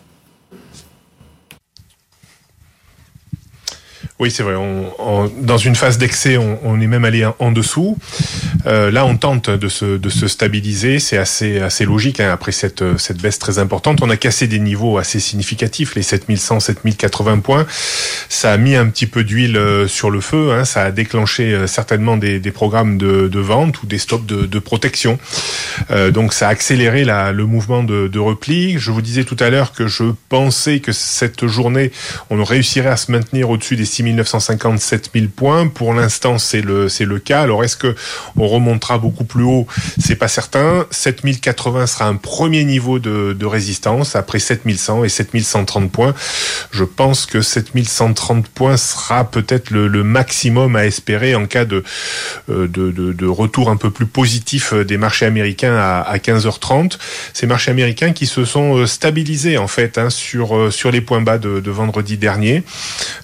Oui, 4.18 4.32
c'est 4.32 4.44
vrai. 4.44 4.56
Dans 5.42 5.58
une 5.58 5.76
phase 5.76 5.98
d'excès, 5.98 6.38
on, 6.38 6.80
est 6.80 6.88
même 6.88 7.04
allé 7.04 7.28
en, 7.40 7.52
dessous. 7.52 7.98
Euh, 8.66 8.90
là, 8.90 9.06
on 9.06 9.18
tente 9.18 9.50
de 9.50 9.68
se, 9.68 10.28
stabiliser. 10.28 11.00
C'est 11.00 11.18
assez, 11.18 11.86
logique. 11.86 12.22
Hein, 12.22 12.32
après 12.32 12.54
cette, 12.54 12.98
cette 12.98 13.22
baisse 13.22 13.40
très 13.40 13.60
importante, 13.60 14.02
on 14.02 14.10
a 14.10 14.16
cassé 14.16 14.48
des 14.48 14.60
niveaux 14.60 14.98
assez 14.98 15.20
significatifs, 15.20 15.96
les 15.96 16.02
7100, 16.02 16.62
7080 16.62 17.40
points. 17.40 17.68
Ça 18.30 18.54
a 18.54 18.58
mis 18.58 18.76
un 18.76 18.88
petit 18.88 19.06
peu 19.06 19.26
d'huile 19.26 19.58
euh, 19.58 19.86
sur 19.86 20.10
le 20.10 20.22
feu. 20.22 20.54
Hein, 20.54 20.64
ça 20.64 20.84
a 20.84 20.92
déclenché 20.92 21.54
euh, 21.54 21.68
certainement 21.68 22.16
des, 22.16 22.40
programmes 22.52 22.98
de, 22.98 23.40
vente 23.40 23.84
ou 23.84 23.86
des 23.86 23.98
stops 23.98 24.26
de, 24.26 24.60
protection. 24.60 25.20
Donc, 26.14 26.34
ça 26.34 26.48
a 26.48 26.52
accéléré 26.52 27.04
le 27.04 27.46
mouvement 27.46 27.84
de, 27.84 28.08
de 28.08 28.20
repli. 28.20 28.80
Je 28.80 28.92
vous 28.92 29.02
disais 29.02 29.26
tout 29.26 29.36
à 29.42 29.50
l'heure 29.50 29.74
que 29.74 29.88
je 29.88 30.06
pensais 30.30 30.80
que 30.80 30.94
cette 30.94 31.48
journée, 31.48 31.92
on 32.30 32.42
réussirait 32.42 32.90
à 32.90 32.98
se 32.98 33.12
maintenir 33.12 33.50
au-dessus 33.50 33.76
des 33.76 33.84
6 33.84 34.05
1950, 34.06 34.80
7000 34.80 35.30
points. 35.30 35.68
Pour 35.68 35.94
l'instant, 35.94 36.38
c'est 36.38 36.62
le, 36.62 36.90
c'est 36.90 37.06
le 37.06 37.20
cas. 37.20 37.42
Alors, 37.42 37.64
est-ce 37.64 37.78
que 37.78 37.96
on 38.38 38.48
remontera 38.48 38.98
beaucoup 38.98 39.26
plus 39.26 39.44
haut? 39.44 39.68
C'est 40.00 40.16
pas 40.16 40.28
certain. 40.28 40.86
7080 40.92 41.88
sera 41.88 42.06
un 42.06 42.16
premier 42.16 42.64
niveau 42.64 43.00
de, 43.00 43.46
résistance 43.46 44.16
après 44.16 44.40
7100 44.40 45.04
et 45.04 45.10
7130 45.10 45.92
points. 45.92 46.16
Je 46.72 46.84
pense 46.84 47.26
que 47.26 47.42
7130 47.42 48.48
points 48.48 48.78
sera 48.78 49.30
peut-être 49.30 49.70
le, 49.70 50.04
maximum 50.04 50.76
à 50.76 50.86
espérer 50.86 51.36
en 51.36 51.46
cas 51.46 51.66
de, 51.66 51.84
euh, 52.50 52.68
de, 52.68 52.92
de, 52.92 53.14
de, 53.14 53.26
retour 53.28 53.70
un 53.70 53.78
peu 53.78 53.92
plus 53.92 54.06
positif 54.06 54.74
des 54.74 54.98
marchés 54.98 55.26
américains 55.26 55.76
à, 55.76 56.02
à 56.02 56.18
15h30. 56.18 56.98
Ces 57.34 57.48
marchés 57.48 57.72
américains 57.72 58.14
qui 58.14 58.26
se 58.26 58.46
sont 58.46 58.78
euh, 58.78 58.86
stabilisés 58.88 59.58
en 59.58 59.68
fait 59.68 59.98
hein, 59.98 60.10
sur, 60.10 60.56
euh, 60.56 60.72
sur 60.72 60.92
les 60.92 61.02
points 61.02 61.22
bas 61.22 61.38
de, 61.38 61.70
vendredi 61.70 62.18
dernier. 62.18 62.64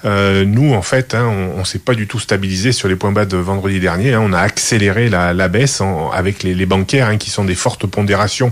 Euh, 0.06 0.46
nous, 0.46 0.71
en 0.74 0.82
fait, 0.82 1.16
hein, 1.16 1.26
on, 1.56 1.60
ne 1.60 1.64
s'est 1.64 1.80
pas 1.80 1.94
du 1.94 2.08
tout 2.08 2.20
stabilisé 2.20 2.72
sur 2.72 2.88
les 2.88 2.96
points 2.96 3.12
bas 3.12 3.26
de 3.26 3.38
vendredi 3.38 3.80
dernier. 3.80 4.14
Hein. 4.14 4.22
on 4.24 4.34
a 4.34 4.40
accéléré 4.40 5.10
la, 5.10 5.48
baisse 5.48 5.82
avec 6.14 6.44
les, 6.44 6.66
bancaires, 6.66 7.08
hein, 7.08 7.18
qui 7.18 7.30
sont 7.30 7.46
des 7.46 7.56
fortes 7.56 7.88
pondérations 7.88 8.52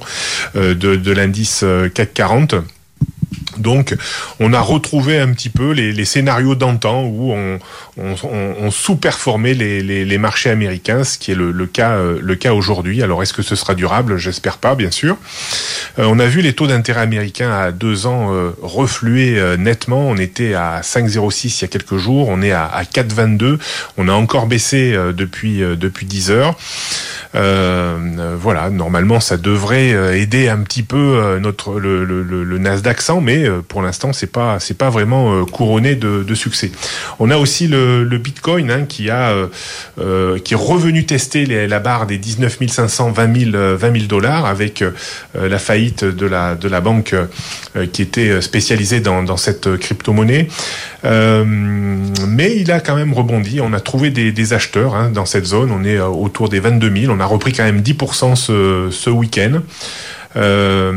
euh, 0.55 0.73
de, 0.75 0.95
de 0.95 1.11
l'indice 1.11 1.61
euh, 1.63 1.89
CAC 1.89 2.13
40. 2.13 2.55
Donc, 3.59 3.95
on 4.39 4.53
a 4.53 4.59
retrouvé 4.59 5.19
un 5.19 5.31
petit 5.33 5.49
peu 5.49 5.71
les, 5.71 6.05
scénarios 6.05 6.55
d'antan 6.55 7.03
où 7.03 7.33
on, 7.33 8.71
sous-performait 8.71 9.53
les, 9.53 10.17
marchés 10.17 10.49
américains, 10.49 11.03
ce 11.03 11.17
qui 11.17 11.31
est 11.31 11.35
le, 11.35 11.65
cas, 11.65 11.91
euh, 11.91 12.19
le 12.21 12.35
cas 12.35 12.53
aujourd'hui. 12.53 13.03
Alors, 13.03 13.21
est-ce 13.23 13.33
que 13.33 13.41
ce 13.41 13.55
sera 13.55 13.75
durable? 13.75 14.17
J'espère 14.17 14.57
pas, 14.57 14.75
bien 14.75 14.91
sûr. 14.91 15.17
Euh, 15.97 16.05
on 16.07 16.19
a 16.19 16.25
vu 16.25 16.41
les 16.41 16.53
taux 16.53 16.67
d'intérêt 16.67 17.01
américains 17.01 17.51
à 17.51 17.71
deux 17.71 18.05
ans 18.05 18.33
euh, 18.33 18.51
refluer 18.61 19.39
nettement. 19.57 20.07
On 20.07 20.17
était 20.17 20.53
à 20.53 20.81
5,06 20.81 21.59
il 21.59 21.61
y 21.61 21.65
a 21.65 21.67
quelques 21.67 21.97
jours. 21.97 22.29
On 22.29 22.41
est 22.41 22.51
à, 22.51 22.65
à 22.65 22.83
4,22. 22.83 23.59
On 23.97 24.07
a 24.07 24.13
encore 24.13 24.47
baissé 24.47 24.97
depuis 25.15 25.59
depuis 25.59 26.05
10 26.05 26.31
heures. 26.31 26.55
voilà, 27.33 28.69
normalement, 28.69 29.19
ça 29.19 29.37
devrait 29.37 30.19
aider 30.19 30.49
un 30.49 30.59
petit 30.59 30.83
peu 30.83 31.39
le, 31.39 32.03
le, 32.05 32.43
le 32.43 32.57
Nasdaq 32.57 33.01
100, 33.01 33.21
mais 33.21 33.48
pour 33.67 33.81
l'instant, 33.81 34.13
c'est 34.13 34.31
pas 34.31 34.59
c'est 34.59 34.77
pas 34.77 34.89
vraiment 34.89 35.33
euh, 35.33 35.45
couronné 35.45 35.95
de, 35.95 36.35
succès. 36.35 36.71
On 37.19 37.29
a 37.29 37.37
aussi 37.37 37.67
le, 37.67 38.05
Bitcoin 38.17 38.71
hein, 38.71 38.85
qui 38.87 39.09
a 39.09 39.33
euh, 39.99 40.39
qui 40.39 40.53
est 40.53 40.57
revenu 40.57 41.05
tester 41.05 41.45
la 41.67 41.79
barre 41.79 42.05
des 42.05 42.17
19 42.17 42.57
500 42.67 43.11
20 43.11 43.51
000 43.51 43.75
20 43.77 43.79
000 43.93 44.05
dollars 44.05 44.45
avec 44.45 44.83
la 45.33 45.59
faillite 45.59 46.03
de 46.03 46.25
la 46.25 46.55
de 46.55 46.67
la 46.67 46.81
banque 46.81 47.15
qui 47.91 48.01
était 48.01 48.41
spécialisée 48.41 48.99
dans, 48.99 49.37
cette 49.37 49.77
crypto-monnaie. 49.77 50.47
mais 51.03 52.55
il 52.57 52.71
a 52.71 52.79
quand 52.79 52.95
même 52.95 53.13
rebondi. 53.13 53.59
On 53.61 53.73
a 53.73 53.79
trouvé 53.79 54.09
des, 54.09 54.31
des 54.31 54.53
acheteurs 54.53 54.95
hein, 54.95 55.09
dans 55.13 55.25
cette 55.25 55.45
zone. 55.45 55.71
On 55.71 55.83
est 55.83 55.99
autour 55.99 56.49
des 56.49 56.59
22 56.59 57.01
000. 57.01 57.13
On 57.13 57.19
a 57.19 57.25
repris 57.25 57.53
quand 57.53 57.63
même 57.63 57.81
10% 57.81 58.35
ce, 58.35 58.89
ce 58.91 59.09
week-end. 59.09 59.61
Euh, 60.35 60.91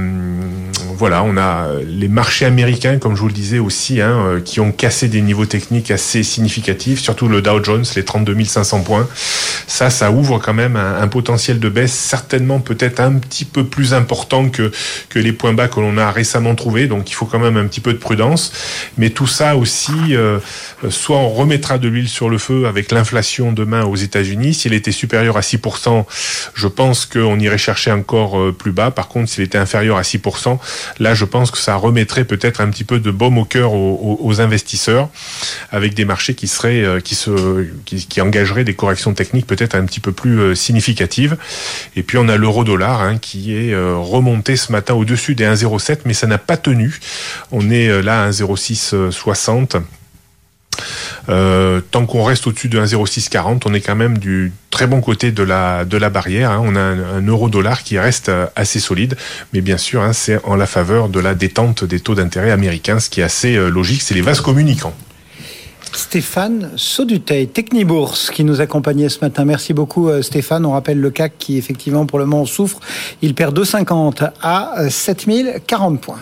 voilà, 0.96 1.24
on 1.24 1.36
a 1.36 1.68
les 1.84 2.08
marchés 2.08 2.44
américains, 2.44 2.98
comme 2.98 3.16
je 3.16 3.20
vous 3.20 3.28
le 3.28 3.32
disais 3.32 3.58
aussi, 3.58 4.00
hein, 4.00 4.40
qui 4.44 4.60
ont 4.60 4.72
cassé 4.72 5.08
des 5.08 5.20
niveaux 5.20 5.46
techniques 5.46 5.90
assez 5.90 6.22
significatifs, 6.22 7.00
surtout 7.00 7.28
le 7.28 7.42
Dow 7.42 7.62
Jones, 7.62 7.84
les 7.96 8.04
32 8.04 8.44
500 8.44 8.82
points. 8.82 9.08
Ça, 9.66 9.90
ça 9.90 10.10
ouvre 10.10 10.38
quand 10.38 10.54
même 10.54 10.76
un, 10.76 11.08
potentiel 11.08 11.58
de 11.58 11.68
baisse 11.68 11.92
certainement 11.92 12.60
peut-être 12.60 13.00
un 13.00 13.14
petit 13.14 13.44
peu 13.44 13.64
plus 13.64 13.94
important 13.94 14.48
que, 14.48 14.70
que 15.08 15.18
les 15.18 15.32
points 15.32 15.52
bas 15.52 15.68
que 15.68 15.80
l'on 15.80 15.98
a 15.98 16.10
récemment 16.10 16.54
trouvés. 16.54 16.86
Donc 16.86 17.10
il 17.10 17.14
faut 17.14 17.26
quand 17.26 17.38
même 17.38 17.56
un 17.56 17.66
petit 17.66 17.80
peu 17.80 17.92
de 17.92 17.98
prudence. 17.98 18.52
Mais 18.98 19.10
tout 19.10 19.26
ça 19.26 19.56
aussi, 19.56 19.92
euh, 20.10 20.38
soit 20.88 21.16
on 21.16 21.28
remettra 21.28 21.78
de 21.78 21.88
l'huile 21.88 22.08
sur 22.08 22.28
le 22.28 22.38
feu 22.38 22.66
avec 22.66 22.92
l'inflation 22.92 23.52
demain 23.52 23.84
aux 23.84 23.96
États-Unis. 23.96 24.54
S'il 24.54 24.72
était 24.72 24.92
supérieur 24.92 25.36
à 25.36 25.40
6%, 25.40 26.04
je 26.54 26.66
pense 26.66 27.06
qu'on 27.06 27.38
irait 27.38 27.58
chercher 27.58 27.92
encore 27.92 28.38
euh, 28.38 28.52
plus 28.52 28.72
bas. 28.72 28.90
Par 28.90 29.08
contre, 29.08 29.21
s'il 29.26 29.44
était 29.44 29.58
inférieur 29.58 29.96
à 29.96 30.02
6%, 30.02 30.58
là, 30.98 31.14
je 31.14 31.24
pense 31.24 31.50
que 31.50 31.58
ça 31.58 31.76
remettrait 31.76 32.24
peut-être 32.24 32.60
un 32.60 32.70
petit 32.70 32.84
peu 32.84 33.00
de 33.00 33.10
baume 33.10 33.38
au 33.38 33.44
cœur 33.44 33.72
aux, 33.72 34.40
investisseurs 34.40 35.10
avec 35.70 35.94
des 35.94 36.04
marchés 36.04 36.34
qui 36.34 36.48
seraient, 36.48 36.82
euh, 36.82 37.00
qui 37.00 38.20
engageraient 38.20 38.64
des 38.64 38.74
corrections 38.74 39.12
techniques 39.12 39.46
peut-être 39.46 39.74
un 39.74 39.84
petit 39.84 40.00
peu 40.00 40.12
plus 40.12 40.56
significatives. 40.56 41.36
Et 41.96 42.02
puis 42.02 42.16
on 42.18 42.28
a 42.28 42.36
l'euro-dollar 42.36 43.02
hein, 43.02 43.18
qui 43.18 43.54
est 43.54 43.74
remonté 43.74 44.56
ce 44.56 44.72
matin 44.72 44.94
au-dessus 44.94 45.34
des 45.34 45.44
1,07, 45.44 46.00
mais 46.06 46.14
ça 46.14 46.26
n'a 46.26 46.38
pas 46.38 46.56
tenu. 46.56 46.98
On 47.50 47.70
est 47.70 48.02
là 48.02 48.24
à 48.24 48.30
1,0660. 48.30 49.82
Euh, 51.28 51.80
tant 51.90 52.06
qu'on 52.06 52.24
reste 52.24 52.46
au-dessus 52.46 52.68
de 52.68 52.80
1,0640, 52.80 53.62
on 53.66 53.74
est 53.74 53.80
quand 53.80 53.96
même 53.96 54.18
du 54.18 54.52
très 54.70 54.86
bon 54.86 55.00
côté 55.00 55.32
de 55.32 55.42
la, 55.42 55.84
barrière. 56.10 56.50
Hein. 56.50 56.62
On 56.64 56.76
a 56.76 56.80
un, 56.80 57.26
euro-dollar 57.26 57.82
qui 57.82 57.98
reste 57.98 58.28
euh, 58.28 58.46
assez 58.56 58.80
solide, 58.80 59.16
mais 59.52 59.60
bien 59.60 59.76
sûr, 59.76 60.02
hein, 60.02 60.12
c'est 60.12 60.42
en 60.44 60.56
la 60.56 60.66
faveur 60.66 61.08
de 61.08 61.20
la 61.20 61.34
détente 61.34 61.84
des 61.84 62.00
taux 62.00 62.14
d'intérêt 62.14 62.50
américains, 62.50 63.00
ce 63.00 63.10
qui 63.10 63.20
est 63.20 63.24
assez 63.24 63.56
euh, 63.56 63.68
logique. 63.68 64.02
C'est 64.02 64.14
les 64.14 64.22
vases 64.22 64.40
communicants. 64.40 64.94
Stéphane 65.94 66.70
Sauduteil, 66.76 67.48
Technibourse, 67.48 68.30
qui 68.30 68.44
nous 68.44 68.62
accompagnait 68.62 69.10
ce 69.10 69.20
matin. 69.20 69.44
Merci 69.44 69.74
beaucoup 69.74 70.10
Stéphane. 70.22 70.64
On 70.64 70.72
rappelle 70.72 70.98
le 70.98 71.10
CAC 71.10 71.34
qui 71.38 71.58
effectivement 71.58 72.06
pour 72.06 72.18
le 72.18 72.24
moment 72.24 72.46
souffre. 72.46 72.80
Il 73.20 73.34
perd 73.34 73.58
2,50 73.58 74.30
à 74.40 74.88
7040 74.88 76.00
points. 76.00 76.20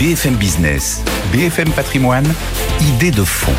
BFM 0.00 0.34
Business, 0.34 1.04
BFM 1.32 1.70
Patrimoine, 1.70 2.26
idée 2.80 3.12
de 3.12 3.22
fond. 3.22 3.52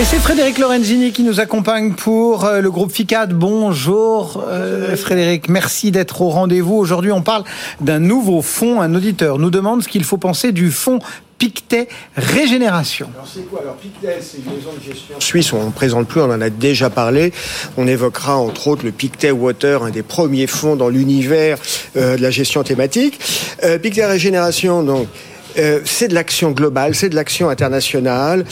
Et 0.00 0.04
c'est 0.04 0.16
Frédéric 0.16 0.56
Lorenzini 0.56 1.12
qui 1.12 1.22
nous 1.22 1.40
accompagne 1.40 1.92
pour 1.92 2.46
euh, 2.46 2.62
le 2.62 2.70
groupe 2.70 2.90
FICAD. 2.90 3.34
Bonjour 3.34 4.42
euh, 4.48 4.96
Frédéric, 4.96 5.50
merci 5.50 5.90
d'être 5.90 6.22
au 6.22 6.30
rendez-vous. 6.30 6.74
Aujourd'hui, 6.74 7.12
on 7.12 7.20
parle 7.20 7.44
d'un 7.82 7.98
nouveau 7.98 8.40
fonds. 8.40 8.80
Un 8.80 8.94
auditeur 8.94 9.38
nous 9.38 9.50
demande 9.50 9.82
ce 9.82 9.88
qu'il 9.88 10.04
faut 10.04 10.16
penser 10.16 10.52
du 10.52 10.70
fonds 10.70 11.00
Pictet 11.36 11.88
Régénération. 12.16 13.10
Alors 13.14 13.28
c'est 13.32 13.48
quoi? 13.48 13.60
Alors 13.60 13.76
Pictet, 13.76 14.20
c'est 14.22 14.38
une 14.38 14.56
maison 14.56 14.70
de 14.72 14.82
gestion 14.82 15.20
suisse, 15.20 15.52
on 15.52 15.66
ne 15.66 15.70
présente 15.70 16.08
plus, 16.08 16.22
on 16.22 16.32
en 16.32 16.40
a 16.40 16.48
déjà 16.48 16.88
parlé. 16.88 17.32
On 17.76 17.86
évoquera 17.86 18.38
entre 18.38 18.68
autres 18.68 18.84
le 18.86 18.90
Pictet 18.90 19.30
Water, 19.32 19.82
un 19.82 19.90
des 19.90 20.02
premiers 20.02 20.46
fonds 20.46 20.76
dans 20.76 20.88
l'univers 20.88 21.58
euh, 21.96 22.16
de 22.16 22.22
la 22.22 22.30
gestion 22.30 22.62
thématique. 22.62 23.20
Euh, 23.64 23.78
Pictet 23.78 24.06
Régénération, 24.06 24.82
donc 24.82 25.08
euh, 25.56 25.80
c'est 25.84 26.08
de 26.08 26.14
l'action 26.14 26.50
globale, 26.50 26.94
c'est 26.94 27.08
de 27.08 27.14
l'action 27.14 27.48
internationale. 27.48 28.44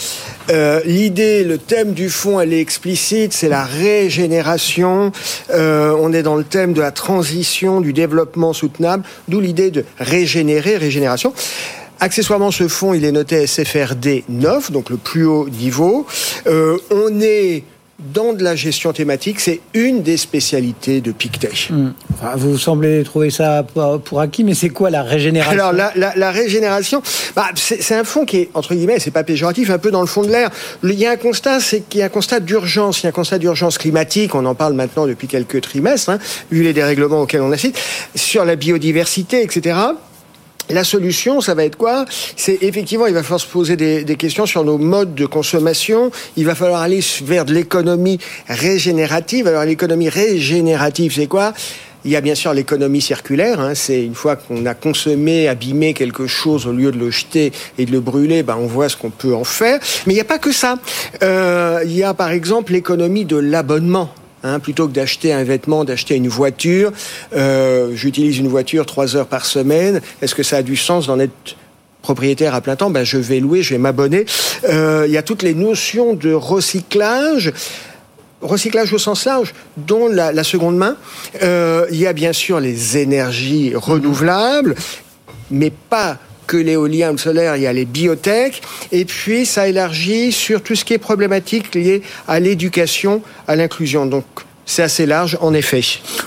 Euh, 0.51 0.81
L'idée, 0.85 1.45
le 1.45 1.59
thème 1.59 1.93
du 1.93 2.11
fond, 2.11 2.41
elle 2.41 2.53
est 2.53 2.61
explicite, 2.61 3.33
c'est 3.33 3.49
la 3.49 3.65
régénération. 3.65 5.13
Euh, 5.51 5.97
on 6.01 6.13
est 6.13 6.23
dans 6.23 6.37
le 6.37 6.45
thème 6.45 6.73
de 6.73 6.81
la 6.81 6.91
transition, 6.91 7.81
du 7.81 7.93
développement 7.93 8.53
soutenable, 8.53 9.05
d'où 9.29 9.41
l'idée 9.41 9.71
de 9.71 9.85
régénérer, 9.99 10.77
régénération. 10.77 11.33
Accessoirement, 12.01 12.51
ce 12.51 12.69
fonds, 12.69 12.93
il 12.93 13.05
est 13.05 13.13
noté 13.13 13.47
SFRD 13.47 14.25
9, 14.29 14.71
donc 14.71 14.91
le 14.91 14.99
plus 14.99 15.25
haut 15.25 15.49
niveau. 15.49 16.07
On 16.47 17.21
est 17.21 17.65
dans 17.99 18.35
de 18.35 18.45
la 18.45 18.57
gestion 18.57 18.93
thématique, 18.93 19.41
c'est 19.41 19.61
une 19.73 20.03
des 20.03 20.19
spécialités 20.19 21.01
de 21.01 21.13
Pictet. 21.13 21.51
Hmm. 21.71 21.93
vous 22.37 22.59
semblez 22.59 23.03
trouver 23.05 23.31
ça 23.31 23.65
pour 24.05 24.21
acquis, 24.21 24.45
mais 24.45 24.55
c'est 24.55 24.69
quoi 24.69 24.91
la 24.91 25.03
régénération? 25.03 25.53
Alors 25.53 25.73
la, 25.73 25.93
la, 25.97 26.15
la 26.15 26.31
régénération, 26.31 27.03
bah, 27.35 27.47
c'est 27.55 27.95
un 27.95 28.05
fonds 28.05 28.27
qui 28.27 28.39
est 28.39 28.51
entre 28.55 28.75
guillemets, 28.75 28.99
c'est 28.99 29.11
pas 29.11 29.25
péjoratif, 29.25 29.71
un 29.71 29.79
peu 29.79 29.91
dans 29.91 30.03
le 30.03 30.07
fond 30.07 30.23
de 30.23 30.29
l'air. 30.29 30.51
Il 30.83 30.93
y 30.93 31.07
a 31.07 31.13
un 31.13 31.17
constat, 31.17 31.61
c'est 31.61 31.89
qu'il 31.89 32.01
y 32.01 32.03
a 32.03 32.07
un 32.07 32.11
constat 32.11 32.41
d'urgence, 32.41 33.01
il 33.01 33.05
y 33.05 33.07
a 33.07 33.09
un 33.11 33.13
constat 33.13 33.39
d'urgence 33.39 33.79
climatique. 33.79 34.35
On 34.35 34.45
en 34.45 34.55
parle 34.55 34.75
maintenant 34.75 35.07
depuis 35.07 35.27
quelques 35.27 35.63
trimestres, 35.63 36.11
hein, 36.11 36.19
vu 36.51 36.63
les 36.63 36.75
dérèglements 36.75 37.23
auxquels 37.23 37.43
on 37.43 37.53
assiste, 37.53 37.79
sur 38.15 38.45
la 38.45 38.57
biodiversité, 38.57 39.43
etc. 39.43 39.75
La 40.69 40.83
solution, 40.83 41.41
ça 41.41 41.55
va 41.55 41.65
être 41.65 41.77
quoi? 41.77 42.05
C'est 42.37 42.59
effectivement, 42.63 43.07
il 43.07 43.15
va 43.15 43.23
falloir 43.23 43.41
se 43.41 43.47
poser 43.47 43.77
des, 43.77 44.17
questions 44.17 44.47
sur 44.47 44.65
nos 44.65 44.79
modes 44.79 45.15
de 45.15 45.25
consommation. 45.25 46.11
Il 46.37 46.45
va 46.45 46.57
falloir 46.57 46.83
aller 46.83 47.01
vers 47.23 47.45
de 47.45 47.55
l'économie 47.55 48.19
régénérative. 48.49 49.47
Alors 49.47 49.65
l'économie 49.65 50.09
régénérative, 50.09 51.15
c'est 51.15 51.29
quoi? 51.29 51.55
Il 52.05 52.11
y 52.11 52.17
a 52.17 52.21
bien 52.21 52.35
sûr 52.35 52.53
l'économie 52.53 53.01
circulaire. 53.01 53.61
Hein, 53.61 53.75
c'est 53.77 54.05
une 54.05 54.15
fois 54.17 54.35
qu'on 54.35 54.67
a 54.67 54.75
consommé, 54.75 55.47
abîmé 55.47 55.95
quelque 55.95 56.27
chose, 56.27 56.67
au 56.67 56.73
lieu 56.73 56.91
de 56.91 56.99
le 56.99 57.11
jeter 57.11 57.53
et 57.79 57.87
de 57.87 57.93
le 57.93 58.01
brûler, 58.01 58.43
ben 58.43 58.57
on 58.59 58.67
voit 58.67 58.89
ce 58.89 58.97
qu'on 58.97 59.11
peut 59.11 59.35
en 59.35 59.45
faire. 59.45 59.79
Mais 60.07 60.15
il 60.15 60.17
n'y 60.17 60.21
a 60.21 60.25
pas 60.25 60.39
que 60.39 60.53
ça. 60.53 60.79
Euh, 61.23 61.81
il 61.85 61.97
y 61.97 62.03
a 62.03 62.13
par 62.13 62.31
exemple 62.31 62.73
l'économie 62.73 63.25
de 63.25 63.37
l'abonnement. 63.37 64.13
Hein, 64.47 64.61
plutôt 64.61 64.87
que 64.87 64.93
d'acheter 64.93 65.33
un 65.33 65.43
vêtement, 65.43 65.85
d'acheter 65.85 66.15
une 66.15 66.29
voiture, 66.29 66.93
euh, 67.35 67.91
j'utilise 67.97 68.39
une 68.39 68.47
voiture 68.47 68.87
trois 68.87 69.17
heures 69.17 69.27
par 69.27 69.45
semaine. 69.45 70.01
Est-ce 70.23 70.37
que 70.37 70.45
ça 70.45 70.59
a 70.59 70.63
du 70.63 70.77
sens 70.77 71.09
d'en 71.09 71.19
être 71.19 71.57
propriétaire 72.01 72.55
à 72.55 72.61
plein 72.61 72.77
temps? 72.77 72.89
Ben 72.89 73.03
je 73.03 73.19
vais 73.19 73.41
louer, 73.41 73.63
je 73.65 73.75
vais 73.75 73.79
m'abonner. 73.79 74.25
Euh, 74.69 75.05
il 75.09 75.13
y 75.13 75.17
a 75.17 75.23
toutes 75.25 75.43
les 75.43 75.55
notions 75.55 76.15
de 76.15 76.33
recyclage 76.33 77.53
recyclage 78.41 78.93
au 78.93 78.99
sens 78.99 79.25
large, 79.25 79.53
dont 79.79 80.07
la, 80.07 80.45
seconde 80.45 80.77
main. 80.77 80.97
Euh, 81.43 81.87
il 81.91 81.97
y 81.97 82.07
a 82.07 82.13
bien 82.13 82.33
sûr 82.33 82.61
les 82.61 82.99
énergies 82.99 83.73
renouvelables, 83.75 84.77
mais 85.51 85.71
pas 85.71 86.19
que 86.47 86.57
l'éolien 86.57 87.11
ou 87.11 87.13
le 87.13 87.19
solaire, 87.19 87.57
il 87.57 87.63
y 87.63 87.67
a 87.67 87.73
les 87.73 87.85
biotech, 87.85 88.63
et 88.93 89.05
puis 89.05 89.47
ça 89.47 89.69
élargit 89.69 90.33
sur 90.33 90.63
tout 90.63 90.75
ce 90.75 90.85
qui 90.85 90.95
est 90.95 90.99
problématique 90.99 91.75
lié 91.75 92.03
à 92.29 92.41
l'éducation, 92.41 93.23
à 93.49 93.57
l'inclusion. 93.57 94.07
Donc 94.07 94.25
c'est 94.67 94.83
assez 94.83 95.07
large, 95.07 95.39
en 95.41 95.55
effet. 95.55 95.81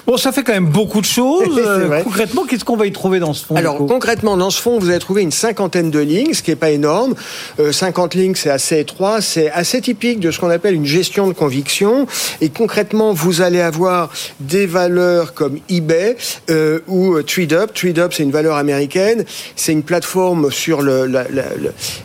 Bon, 0.08 0.16
ça 0.16 0.32
fait 0.32 0.44
quand 0.44 0.54
même 0.54 0.70
beaucoup 0.70 1.02
de 1.02 1.06
choses. 1.06 1.60
Euh, 1.70 2.02
concrètement, 2.04 2.46
qu'est-ce 2.46 2.64
qu'on 2.64 2.78
va 2.78 2.88
y 2.88 2.92
trouver 2.92 3.20
dans 3.20 3.34
ce 3.34 3.46
fonds 3.46 3.56
Alors, 3.56 3.78
concrètement, 3.86 4.38
dans 4.38 4.50
ce 4.50 4.62
fonds, 4.62 4.80
vous 4.80 4.90
allez 4.90 5.00
trouver 5.00 5.22
une 5.22 5.32
cinquantaine 5.32 5.92
de 5.92 6.00
lignes, 6.00 6.34
ce 6.34 6.42
qui 6.42 6.52
n'est 6.52 6.56
pas 6.56 6.72
énorme. 6.72 7.16
Euh, 7.60 7.72
50 7.72 8.16
lignes, 8.16 8.36
c'est 8.36 8.50
assez 8.50 8.80
étroit. 8.80 9.22
C'est 9.22 9.52
assez 9.52 9.82
typique 9.82 10.20
de 10.20 10.32
ce 10.32 10.40
qu'on 10.40 10.50
appelle 10.50 10.74
une 10.74 10.86
gestion 10.86 11.28
de 11.28 11.34
conviction. 11.34 12.08
Et 12.40 12.50
concrètement, 12.50 13.14
vous 13.14 13.42
allez 13.42 13.60
avoir 13.60 14.10
des 14.40 14.66
valeurs 14.66 15.34
comme 15.34 15.60
eBay 15.70 16.16
euh, 16.50 16.80
ou 16.88 17.22
TreeDup. 17.22 17.74
TreeDup, 17.74 18.14
c'est 18.14 18.24
une 18.24 18.32
valeur 18.32 18.56
américaine. 18.56 19.26
C'est 19.56 19.74
une 19.74 19.84
plateforme 19.84 20.50
sur 20.50 20.82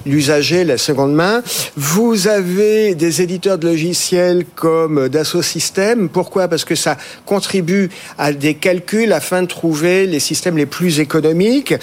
l'usager, 0.05 0.65
la, 0.65 0.73
la 0.73 0.79
seconde 0.79 1.15
main. 1.15 1.43
Vous 1.77 2.27
avez 2.29 2.95
des 2.95 3.23
éditeurs 3.23 3.59
de 3.59 3.69
logiciels 3.69 4.45
comme 4.57 5.09
Dassault 5.09 5.43
Systèmes. 5.43 6.09
Pour 6.09 6.24
pourquoi? 6.25 6.49
Parce 6.49 6.65
que 6.65 6.75
ça 6.75 6.97
contribue 7.27 7.91
à 8.17 8.33
des 8.33 8.55
calculs 8.55 9.13
afin 9.13 9.43
de 9.43 9.47
trouver 9.47 10.07
les 10.07 10.21
systèmes 10.21 10.57
les 10.57 10.65
plus 10.65 10.99
économiques. 10.99 11.75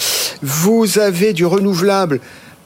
Vous 0.41 0.97
avez 0.97 1.31
du 1.33 1.45
renouvelable 1.45 2.19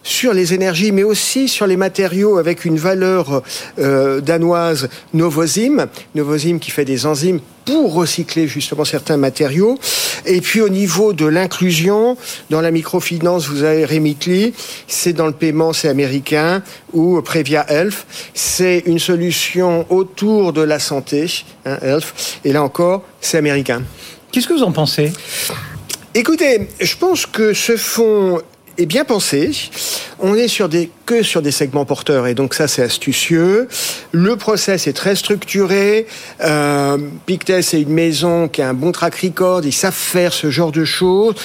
sur 0.06 0.34
les 0.34 0.54
énergies, 0.54 0.92
mais 0.92 1.04
aussi 1.04 1.50
sur 1.50 1.68
les 1.68 1.76
matériaux 1.76 2.38
avec 2.38 2.64
une 2.64 2.78
valeur 2.78 3.42
euh, 3.80 4.22
danoise 4.22 4.88
Novozymes, 5.14 5.88
Novozymes 6.14 6.60
qui 6.60 6.70
fait 6.70 6.86
des 6.86 7.08
enzymes 7.08 7.40
pour 7.66 7.96
recycler 7.96 8.48
justement 8.48 8.86
certains 8.86 9.18
matériaux. 9.18 9.80
Et 10.28 10.42
puis 10.42 10.62
au 10.62 10.70
niveau 10.70 11.14
de 11.14 11.26
l'inclusion, 11.26 12.18
dans 12.52 12.62
la 12.62 12.70
microfinance, 12.70 13.48
vous 13.48 13.64
avez 13.64 13.84
Remitly, 13.84 14.54
c'est 14.88 15.14
dans 15.14 15.26
le 15.26 15.34
paiement, 15.34 15.74
c'est 15.74 15.90
américain, 15.90 16.62
ou 16.94 17.20
Previa 17.24 17.66
Health, 17.68 18.06
c'est 18.36 18.84
une 18.86 19.00
solution 19.00 19.88
autour 19.90 20.54
de 20.54 20.62
la 20.62 20.78
santé, 20.78 21.46
hein, 21.66 21.80
Health, 21.82 22.40
et 22.46 22.54
là 22.54 22.62
encore, 22.62 23.02
c'est 23.20 23.40
américain. 23.40 23.82
Qu'est-ce 24.32 24.48
que 24.48 24.54
vous 24.54 24.64
en 24.64 24.72
pensez? 24.72 25.12
Écoutez, 26.14 26.68
je 26.80 26.96
pense 26.96 27.26
que 27.26 27.54
ce 27.54 27.76
fonds 27.76 28.42
est 28.78 28.86
bien 28.86 29.06
pensé. 29.06 29.52
On 30.20 30.36
est 30.36 30.48
sur 30.48 30.70
des, 30.70 30.90
que 31.06 31.24
sur 31.24 31.42
des 31.42 31.52
segments 31.52 31.86
porteurs 31.86 32.28
et 32.28 32.34
donc 32.34 32.54
ça 32.54 32.68
c'est 32.68 32.84
astucieux. 32.84 33.68
Le 34.12 34.36
process 34.36 34.88
est 34.88 34.94
très 34.94 35.16
structuré. 35.16 36.08
Euh, 36.44 36.98
Pictet 37.26 37.62
c'est 37.62 37.82
une 37.82 37.94
maison 37.94 38.48
qui 38.48 38.62
a 38.62 38.70
un 38.70 38.74
bon 38.74 38.92
track 38.92 39.16
record. 39.16 39.62
Ils 39.64 39.74
savent 39.74 39.94
faire 39.94 40.34
ce 40.34 40.50
genre 40.50 40.72
de 40.72 40.86
choses 40.86 41.36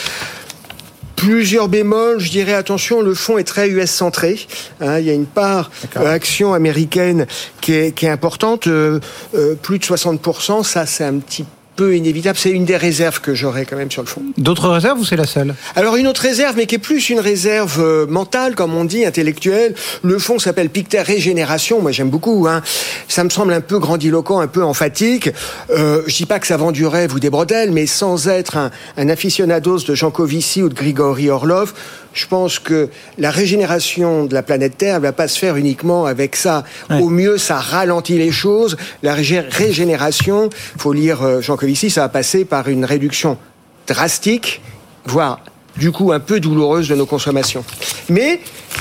plusieurs 1.21 1.69
bémols. 1.69 2.19
Je 2.19 2.31
dirais 2.31 2.55
attention, 2.55 3.03
le 3.03 3.13
fonds 3.13 3.37
est 3.37 3.45
très 3.45 3.69
US 3.69 3.91
centré. 3.91 4.39
Hein, 4.81 5.01
il 5.01 5.05
y 5.05 5.11
a 5.11 5.13
une 5.13 5.27
part 5.27 5.71
euh, 5.99 6.07
action 6.07 6.55
américaine 6.55 7.27
qui 7.61 7.75
est, 7.75 7.95
qui 7.95 8.07
est 8.07 8.11
importante, 8.11 8.67
euh, 8.67 9.01
euh, 9.35 9.55
plus 9.55 9.79
de 9.79 9.85
60%. 9.85 10.65
Ça, 10.65 10.87
c'est 10.87 11.05
un 11.05 11.19
petit 11.19 11.45
peu 11.81 11.97
inévitable. 11.97 12.37
C'est 12.39 12.51
une 12.51 12.67
des 12.67 12.77
réserves 12.77 13.23
que 13.23 13.35
j'aurais 13.35 13.65
quand 13.65 13.77
même 13.77 13.91
sur 13.91 14.03
le 14.03 14.07
fond. 14.07 14.21
D'autres 14.37 14.69
réserves 14.69 15.01
ou 15.01 15.05
c'est 15.07 15.17
la 15.17 15.25
seule? 15.25 15.55
Alors 15.75 15.97
une 15.97 16.07
autre 16.09 16.21
réserve, 16.21 16.55
mais 16.59 16.67
qui 16.67 16.75
est 16.75 16.79
plus 16.91 17.09
une 17.09 17.21
réserve 17.21 17.81
euh, 17.81 18.07
mentale, 18.07 18.55
comme 18.55 18.75
on 18.75 18.85
dit, 18.85 19.07
intellectuelle. 19.07 19.75
Le 20.03 20.19
fonds 20.19 20.39
s'appelle 20.39 20.69
Pictet 20.69 21.01
Régénération. 21.01 21.81
Moi, 21.81 21.93
j'aime 21.93 22.11
beaucoup. 22.11 22.47
Hein. 22.47 22.61
Ça 23.09 23.25
me 23.25 23.31
semble 23.31 23.55
un 23.55 23.63
peu 23.63 23.79
grandiloquent, 23.79 24.41
un 24.41 24.47
peu 24.47 24.63
emphatique. 24.63 25.31
Euh, 25.71 26.03
je 26.07 26.17
dis 26.17 26.27
pas 26.27 26.39
que 26.39 26.47
ça 26.47 26.59
vend 26.59 26.71
du 26.71 26.85
rêve 26.85 27.15
ou 27.15 27.19
des 27.19 27.31
brodelles, 27.31 27.73
mais 27.73 27.87
sans 27.87 28.29
être 28.29 28.59
un, 28.59 28.71
un 28.99 29.09
aficionados 29.09 29.79
de 29.89 29.95
Jean 29.95 30.11
Covici 30.11 30.63
ou 30.63 30.69
de 30.69 30.75
Grigory 30.75 31.31
Orlov, 31.31 31.73
je 32.13 32.27
pense 32.27 32.59
que 32.59 32.89
la 33.19 33.31
régénération 33.31 34.25
de 34.25 34.35
la 34.35 34.43
planète 34.43 34.77
Terre 34.77 34.97
ne 34.97 35.03
va 35.03 35.13
pas 35.13 35.29
se 35.29 35.39
faire 35.39 35.57
uniquement 35.57 36.07
avec 36.07 36.37
ça. 36.37 36.65
Au 36.91 37.09
mieux, 37.09 37.39
ça 37.39 37.59
ralentit 37.59 38.19
les 38.19 38.33
choses. 38.33 38.77
La 39.03 39.15
régénération, 39.15 40.51
faut 40.79 40.93
lire 40.93 41.23
euh, 41.23 41.41
Jean 41.41 41.57
Covici, 41.57 41.91
ça 41.91 42.03
va 42.03 42.09
passer 42.09 42.45
par 42.45 42.69
une 42.69 42.85
réduction 42.85 43.39
drastique, 43.87 44.61
voire 45.05 45.41
du 45.77 45.93
coup 45.93 46.13
un 46.13 46.21
peu 46.21 46.41
douloureuse 46.41 46.89
de 46.89 46.95
nos 46.95 47.07
consommations. 47.07 47.65
Mais 48.09 48.41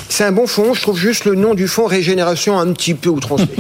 c'est 0.10 0.24
un 0.24 0.32
bon 0.32 0.48
fond, 0.48 0.74
je 0.74 0.82
trouve 0.82 0.98
juste 0.98 1.26
le 1.26 1.36
nom 1.36 1.54
du 1.54 1.68
fond 1.68 1.86
régénération 1.86 2.60
un 2.60 2.74
petit 2.74 2.96
peu 2.96 3.10
outrancé. 3.10 3.46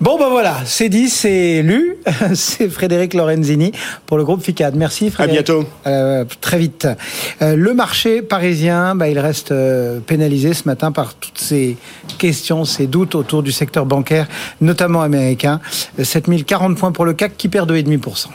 Bon, 0.00 0.18
ben 0.18 0.30
voilà, 0.30 0.56
c'est 0.64 0.88
dit, 0.88 1.10
c'est 1.10 1.60
lu. 1.60 1.96
c'est 2.34 2.70
Frédéric 2.70 3.12
Lorenzini 3.12 3.70
pour 4.06 4.16
le 4.16 4.24
groupe 4.24 4.42
FICAD. 4.42 4.74
Merci 4.74 5.10
Frédéric. 5.10 5.40
À 5.40 5.52
bientôt. 5.52 5.68
Euh, 5.86 6.24
très 6.40 6.58
vite. 6.58 6.88
Euh, 7.42 7.54
le 7.54 7.74
marché 7.74 8.22
parisien, 8.22 8.94
bah, 8.94 9.10
il 9.10 9.18
reste 9.18 9.52
euh, 9.52 10.00
pénalisé 10.00 10.54
ce 10.54 10.62
matin 10.64 10.90
par 10.90 11.12
toutes 11.14 11.36
ces 11.36 11.76
questions, 12.16 12.64
ces 12.64 12.86
doutes 12.86 13.14
autour 13.14 13.42
du 13.42 13.52
secteur 13.52 13.84
bancaire, 13.84 14.26
notamment 14.62 15.02
américain. 15.02 15.60
7040 16.02 16.78
points 16.78 16.92
pour 16.92 17.04
le 17.04 17.12
CAC 17.12 17.36
qui 17.36 17.50
perd 17.50 17.70
2,5%. 17.70 18.28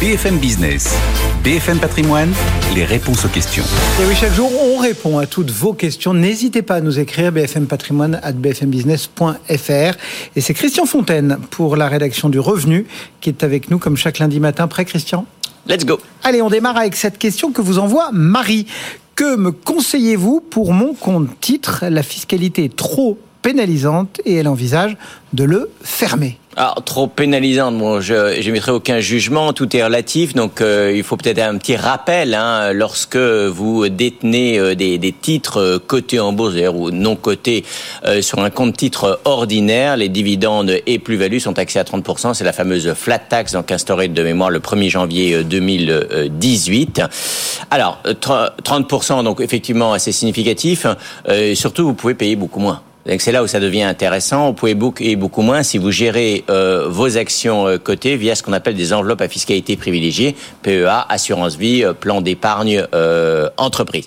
BFM 0.00 0.38
Business, 0.38 0.96
BFM 1.44 1.78
Patrimoine, 1.78 2.32
les 2.74 2.84
réponses 2.84 3.24
aux 3.24 3.28
questions. 3.28 3.62
Et 4.00 4.06
oui, 4.06 4.14
chaque 4.14 4.32
jour, 4.32 4.50
on 4.60 4.78
répond 4.78 5.18
à 5.18 5.26
toutes 5.26 5.50
vos 5.50 5.72
questions. 5.72 6.12
N'hésitez 6.12 6.62
pas 6.62 6.76
à 6.76 6.80
nous 6.80 6.98
écrire 6.98 7.30
bfmpatrimoine 7.32 8.18
at 8.22 8.32
bfmbusiness.fr. 8.32 9.98
Et 10.36 10.40
c'est 10.40 10.54
Christian 10.54 10.84
Fontaine 10.84 11.38
pour 11.50 11.76
la 11.76 11.88
rédaction 11.88 12.28
du 12.28 12.40
Revenu 12.40 12.86
qui 13.20 13.30
est 13.30 13.44
avec 13.44 13.70
nous 13.70 13.78
comme 13.78 13.96
chaque 13.96 14.18
lundi 14.18 14.40
matin. 14.40 14.66
Prêt, 14.66 14.84
Christian? 14.84 15.26
Let's 15.66 15.84
go. 15.84 16.00
Allez, 16.24 16.42
on 16.42 16.50
démarre 16.50 16.76
avec 16.76 16.96
cette 16.96 17.18
question 17.18 17.52
que 17.52 17.60
vous 17.60 17.78
envoie 17.78 18.10
Marie. 18.12 18.66
Que 19.14 19.36
me 19.36 19.52
conseillez-vous 19.52 20.40
pour 20.40 20.72
mon 20.72 20.94
compte 20.94 21.28
titre? 21.40 21.84
La 21.88 22.02
fiscalité 22.02 22.64
est 22.64 22.76
trop 22.76 23.18
pénalisante 23.42 24.20
et 24.24 24.36
elle 24.36 24.48
envisage 24.48 24.96
de 25.32 25.44
le 25.44 25.70
fermer. 25.82 26.38
Alors, 26.56 26.82
trop 26.84 27.06
pénalisante, 27.06 27.78
bon, 27.78 28.00
je 28.00 28.44
n'émettrai 28.44 28.72
aucun 28.72 28.98
jugement, 28.98 29.52
tout 29.52 29.76
est 29.76 29.84
relatif, 29.84 30.34
donc 30.34 30.60
euh, 30.60 30.92
il 30.92 31.04
faut 31.04 31.16
peut-être 31.16 31.38
un 31.38 31.56
petit 31.56 31.76
rappel, 31.76 32.34
hein, 32.34 32.72
lorsque 32.72 33.16
vous 33.16 33.88
détenez 33.88 34.58
euh, 34.58 34.74
des, 34.74 35.14
titres 35.22 35.60
euh, 35.60 35.78
cotés 35.78 36.18
en 36.18 36.32
bourse, 36.32 36.54
ou 36.74 36.90
non 36.90 37.14
cotés 37.14 37.64
sur 38.22 38.40
un 38.40 38.50
compte 38.50 38.76
titre 38.76 39.20
ordinaire, 39.24 39.96
les 39.96 40.08
dividendes 40.08 40.72
et 40.84 40.98
plus-values 40.98 41.38
sont 41.38 41.52
taxés 41.52 41.78
à 41.78 41.84
30%, 41.84 42.34
c'est 42.34 42.42
la 42.42 42.52
fameuse 42.52 42.92
flat 42.94 43.20
tax, 43.20 43.52
donc 43.52 43.70
instaurée 43.70 44.08
de 44.08 44.22
mémoire 44.24 44.50
le 44.50 44.58
1er 44.58 44.88
janvier 44.88 45.44
2018. 45.44 47.02
Alors, 47.70 48.02
30%, 48.04 49.22
donc 49.22 49.40
effectivement 49.40 49.92
assez 49.92 50.10
significatif, 50.10 50.86
surtout 51.54 51.84
vous 51.84 51.94
pouvez 51.94 52.14
payer 52.14 52.34
beaucoup 52.34 52.58
moins. 52.58 52.82
C'est 53.18 53.32
là 53.32 53.42
où 53.42 53.46
ça 53.46 53.58
devient 53.58 53.84
intéressant. 53.84 54.48
Vous 54.48 54.52
pouvez 54.52 54.74
booker 54.74 55.16
beaucoup 55.16 55.40
moins 55.40 55.62
si 55.62 55.78
vous 55.78 55.90
gérez 55.90 56.44
euh, 56.50 56.86
vos 56.88 57.16
actions 57.16 57.66
euh, 57.66 57.78
cotées 57.78 58.16
via 58.16 58.34
ce 58.34 58.42
qu'on 58.42 58.52
appelle 58.52 58.74
des 58.74 58.92
enveloppes 58.92 59.22
à 59.22 59.28
fiscalité 59.28 59.76
privilégiée, 59.76 60.36
PEA, 60.62 61.06
assurance 61.08 61.56
vie, 61.56 61.84
euh, 61.84 61.94
plan 61.94 62.20
d'épargne 62.20 62.84
entreprise. 63.56 64.06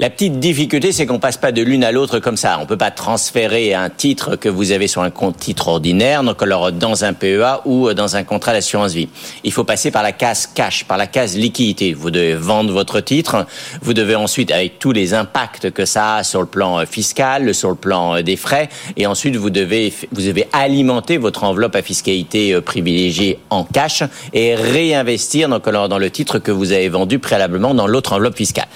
La 0.00 0.08
petite 0.08 0.40
difficulté, 0.40 0.92
c'est 0.92 1.04
qu'on 1.04 1.18
passe 1.18 1.36
pas 1.36 1.52
de 1.52 1.60
l'une 1.60 1.84
à 1.84 1.92
l'autre 1.92 2.20
comme 2.20 2.38
ça. 2.38 2.58
On 2.58 2.64
peut 2.64 2.78
pas 2.78 2.90
transférer 2.90 3.74
un 3.74 3.90
titre 3.90 4.34
que 4.36 4.48
vous 4.48 4.72
avez 4.72 4.88
sur 4.88 5.02
un 5.02 5.10
compte 5.10 5.36
titre 5.36 5.68
ordinaire, 5.68 6.22
donc 6.22 6.42
alors 6.42 6.72
dans 6.72 7.04
un 7.04 7.12
PEA 7.12 7.60
ou 7.66 7.92
dans 7.92 8.16
un 8.16 8.24
contrat 8.24 8.54
d'assurance 8.54 8.94
vie. 8.94 9.10
Il 9.44 9.52
faut 9.52 9.64
passer 9.64 9.90
par 9.90 10.02
la 10.02 10.12
case 10.12 10.46
cash, 10.46 10.86
par 10.86 10.96
la 10.96 11.06
case 11.06 11.36
liquidité. 11.36 11.92
Vous 11.92 12.10
devez 12.10 12.32
vendre 12.32 12.72
votre 12.72 13.00
titre. 13.00 13.44
Vous 13.82 13.92
devez 13.92 14.14
ensuite, 14.14 14.50
avec 14.52 14.78
tous 14.78 14.92
les 14.92 15.12
impacts 15.12 15.70
que 15.70 15.84
ça 15.84 16.14
a 16.14 16.24
sur 16.24 16.40
le 16.40 16.46
plan 16.46 16.86
fiscal, 16.86 17.54
sur 17.54 17.68
le 17.68 17.76
plan 17.76 18.22
des 18.22 18.36
frais, 18.36 18.70
et 18.96 19.06
ensuite 19.06 19.36
vous 19.36 19.50
devez 19.50 19.92
vous 20.12 20.22
devez 20.22 20.48
alimenter 20.54 21.18
votre 21.18 21.44
enveloppe 21.44 21.76
à 21.76 21.82
fiscalité 21.82 22.58
privilégiée 22.62 23.38
en 23.50 23.64
cash 23.64 24.02
et 24.32 24.54
réinvestir 24.54 25.50
donc 25.50 25.68
alors 25.68 25.90
dans 25.90 25.98
le 25.98 26.08
titre 26.08 26.38
que 26.38 26.50
vous 26.50 26.72
avez 26.72 26.88
vendu 26.88 27.18
préalablement 27.18 27.74
dans 27.74 27.86
l'autre 27.86 28.14
enveloppe 28.14 28.38
fiscale. 28.38 28.68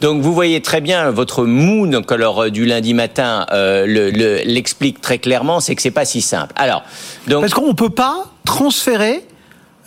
Donc 0.00 0.22
vous 0.22 0.32
voyez 0.32 0.59
très 0.60 0.80
bien 0.80 1.10
votre 1.10 1.44
alors 2.12 2.44
euh, 2.44 2.50
du 2.50 2.66
lundi 2.66 2.94
matin 2.94 3.46
euh, 3.52 3.86
l'explique 4.44 4.96
le, 4.96 5.02
très 5.02 5.18
clairement, 5.18 5.60
c'est 5.60 5.74
que 5.74 5.82
c'est 5.82 5.90
pas 5.90 6.04
si 6.04 6.20
simple. 6.20 6.52
Alors 6.56 6.82
donc 7.26 7.42
parce 7.42 7.54
qu'on 7.54 7.74
peut 7.74 7.90
pas 7.90 8.26
transférer 8.44 9.24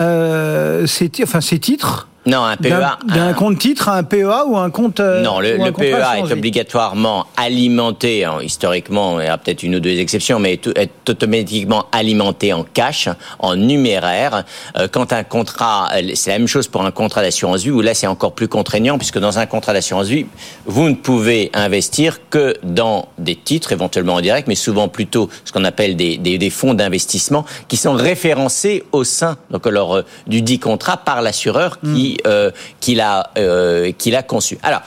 euh, 0.01 0.85
ces 0.87 1.59
titres 1.59 2.07
non, 2.25 2.43
un 2.43 2.55
PEA. 2.55 2.97
D'un 3.05 3.33
compte 3.33 3.59
titre 3.59 3.89
à 3.89 3.97
un 3.97 4.03
PEA 4.03 4.45
ou 4.47 4.57
un 4.57 4.69
compte. 4.69 4.99
Euh, 4.99 5.21
non, 5.21 5.39
le, 5.39 5.57
le 5.57 5.71
PEA 5.71 6.19
est 6.19 6.31
obligatoirement 6.31 7.27
alimenté, 7.37 8.23
hein, 8.25 8.37
historiquement, 8.41 9.19
il 9.19 9.25
y 9.25 9.29
a 9.29 9.37
peut-être 9.37 9.63
une 9.63 9.75
ou 9.75 9.79
deux 9.79 9.97
exceptions, 9.97 10.39
mais 10.39 10.59
est 10.75 11.09
automatiquement 11.09 11.85
alimenté 11.91 12.53
en 12.53 12.63
cash, 12.63 13.09
en 13.39 13.55
numéraire. 13.55 14.43
Euh, 14.77 14.87
quand 14.89 15.11
un 15.13 15.23
contrat, 15.23 15.89
c'est 16.15 16.31
la 16.31 16.39
même 16.39 16.47
chose 16.47 16.67
pour 16.67 16.85
un 16.85 16.91
contrat 16.91 17.21
d'assurance 17.21 17.63
vie, 17.63 17.71
où 17.71 17.81
là 17.81 17.93
c'est 17.93 18.07
encore 18.07 18.33
plus 18.33 18.47
contraignant, 18.47 18.97
puisque 18.97 19.19
dans 19.19 19.39
un 19.39 19.45
contrat 19.45 19.73
d'assurance 19.73 20.07
vie, 20.07 20.25
vous 20.65 20.89
ne 20.89 20.95
pouvez 20.95 21.51
investir 21.53 22.19
que 22.29 22.55
dans 22.63 23.09
des 23.17 23.35
titres, 23.35 23.71
éventuellement 23.71 24.15
en 24.15 24.21
direct, 24.21 24.47
mais 24.47 24.55
souvent 24.55 24.87
plutôt 24.87 25.29
ce 25.43 25.51
qu'on 25.51 25.65
appelle 25.65 25.95
des, 25.95 26.17
des, 26.17 26.37
des 26.37 26.49
fonds 26.49 26.73
d'investissement 26.73 27.45
qui 27.67 27.77
sont 27.77 27.93
référencés 27.93 28.83
au 28.91 29.03
sein 29.03 29.37
donc 29.49 29.67
alors, 29.67 29.95
euh, 29.95 30.01
du 30.27 30.41
dit 30.41 30.59
contrat 30.59 30.97
par 30.97 31.21
l'assureur 31.21 31.79
qui 31.79 32.12
euh, 32.25 32.51
qu'il 32.79 33.01
a 33.01 33.31
euh, 33.37 33.91
qu'il 33.97 34.15
a 34.15 34.23
conçu. 34.23 34.57
Alors. 34.63 34.81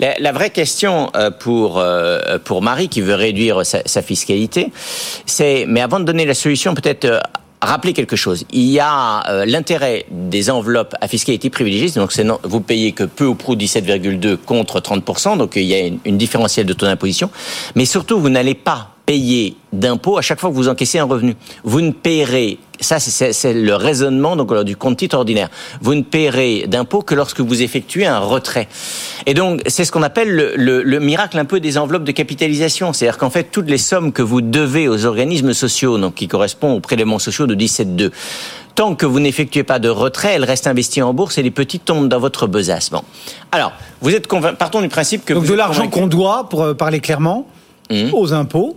La, 0.00 0.30
vraie 0.30 0.50
question 0.50 1.10
euh, 1.16 1.32
pour 1.32 1.82
pour 2.44 2.62
Marie 2.62 2.88
qui 2.88 3.00
veut 3.00 3.16
réduire 3.16 3.66
sa, 3.66 4.00
fiscalité, 4.00 4.70
c'est 5.26 5.64
mais 5.66 5.80
avant 5.80 5.98
de 5.98 6.04
donner 6.04 6.24
la 6.24 6.34
solution, 6.34 6.72
peut-être 6.72 7.20
rappeler 7.60 7.94
quelque 7.94 8.14
chose. 8.14 8.44
Il 8.52 8.70
y 8.70 8.78
a 8.78 9.44
l'intérêt 9.44 10.06
des 10.12 10.50
enveloppes 10.50 10.94
à 11.00 11.08
fiscalité 11.08 11.50
privilégiée, 11.50 11.90
donc 11.98 12.12
c'est 12.12 12.24
vous 12.44 12.60
payez 12.60 12.92
que 12.92 13.02
peu 13.02 13.26
ou 13.26 13.34
prou 13.34 13.56
17,2 13.56 14.36
contre 14.36 14.78
30%, 14.78 15.36
donc 15.36 15.56
il 15.56 15.64
y 15.64 15.74
a 15.74 15.80
une, 15.80 15.98
une 16.04 16.16
différentielle 16.16 16.66
de 16.66 16.74
taux 16.74 16.86
d'imposition, 16.86 17.28
mais 17.74 17.84
surtout 17.84 18.20
vous 18.20 18.28
n'allez 18.28 18.54
pas 18.54 18.92
payer 19.08 19.56
d'impôts 19.72 20.18
à 20.18 20.20
chaque 20.20 20.38
fois 20.38 20.50
que 20.50 20.54
vous 20.54 20.68
encaissez 20.68 20.98
un 20.98 21.04
revenu. 21.04 21.34
Vous 21.64 21.80
ne 21.80 21.92
payerez, 21.92 22.58
ça 22.80 22.98
c'est 23.00 23.52
le 23.52 23.74
raisonnement 23.74 24.36
donc 24.36 24.54
du 24.64 24.76
compte 24.76 24.96
titre 24.98 25.16
ordinaire, 25.16 25.48
vous 25.80 25.94
ne 25.94 26.02
payerez 26.02 26.66
d'impôts 26.68 27.02
que 27.02 27.14
lorsque 27.14 27.40
vous 27.40 27.62
effectuez 27.62 28.06
un 28.06 28.18
retrait. 28.18 28.68
Et 29.26 29.34
donc 29.34 29.62
c'est 29.66 29.84
ce 29.84 29.92
qu'on 29.92 30.02
appelle 30.02 30.34
le, 30.56 30.82
le, 30.82 31.00
miracle 31.00 31.38
un 31.38 31.44
peu 31.44 31.60
des 31.60 31.78
enveloppes 31.78 32.04
de 32.04 32.12
capitalisation. 32.12 32.92
C'est-à-dire 32.92 33.18
qu'en 33.18 33.30
fait 33.30 33.44
toutes 33.44 33.68
les 33.68 33.78
sommes 33.78 34.12
que 34.12 34.22
vous 34.22 34.40
devez 34.40 34.88
aux 34.88 35.04
organismes 35.06 35.54
sociaux, 35.54 35.98
donc 35.98 36.14
qui 36.14 36.28
correspondent 36.28 36.78
aux 36.78 36.80
prélèvements 36.80 37.18
sociaux 37.18 37.46
de 37.46 37.54
17,2, 37.54 38.10
tant 38.74 38.94
que 38.94 39.06
vous 39.06 39.18
n'effectuez 39.18 39.64
pas 39.64 39.80
de 39.80 39.88
retrait, 39.88 40.34
elles 40.34 40.44
restent 40.44 40.68
investies 40.68 41.02
en 41.02 41.12
bourse 41.12 41.36
et 41.38 41.42
les 41.42 41.50
petites 41.50 41.84
tombent 41.84 42.08
dans 42.08 42.20
votre 42.20 42.46
besace. 42.46 42.90
Alors, 43.50 43.72
vous 44.00 44.14
êtes 44.14 44.28
partons 44.28 44.80
du 44.80 44.88
principe 44.88 45.24
que... 45.24 45.34
Donc 45.34 45.46
de 45.46 45.54
l'argent 45.54 45.88
qu'on 45.88 46.06
doit, 46.06 46.48
pour 46.48 46.62
euh, 46.62 46.74
parler 46.74 47.00
clairement, 47.00 47.48
mmh. 47.90 48.10
aux 48.12 48.32
impôts, 48.32 48.76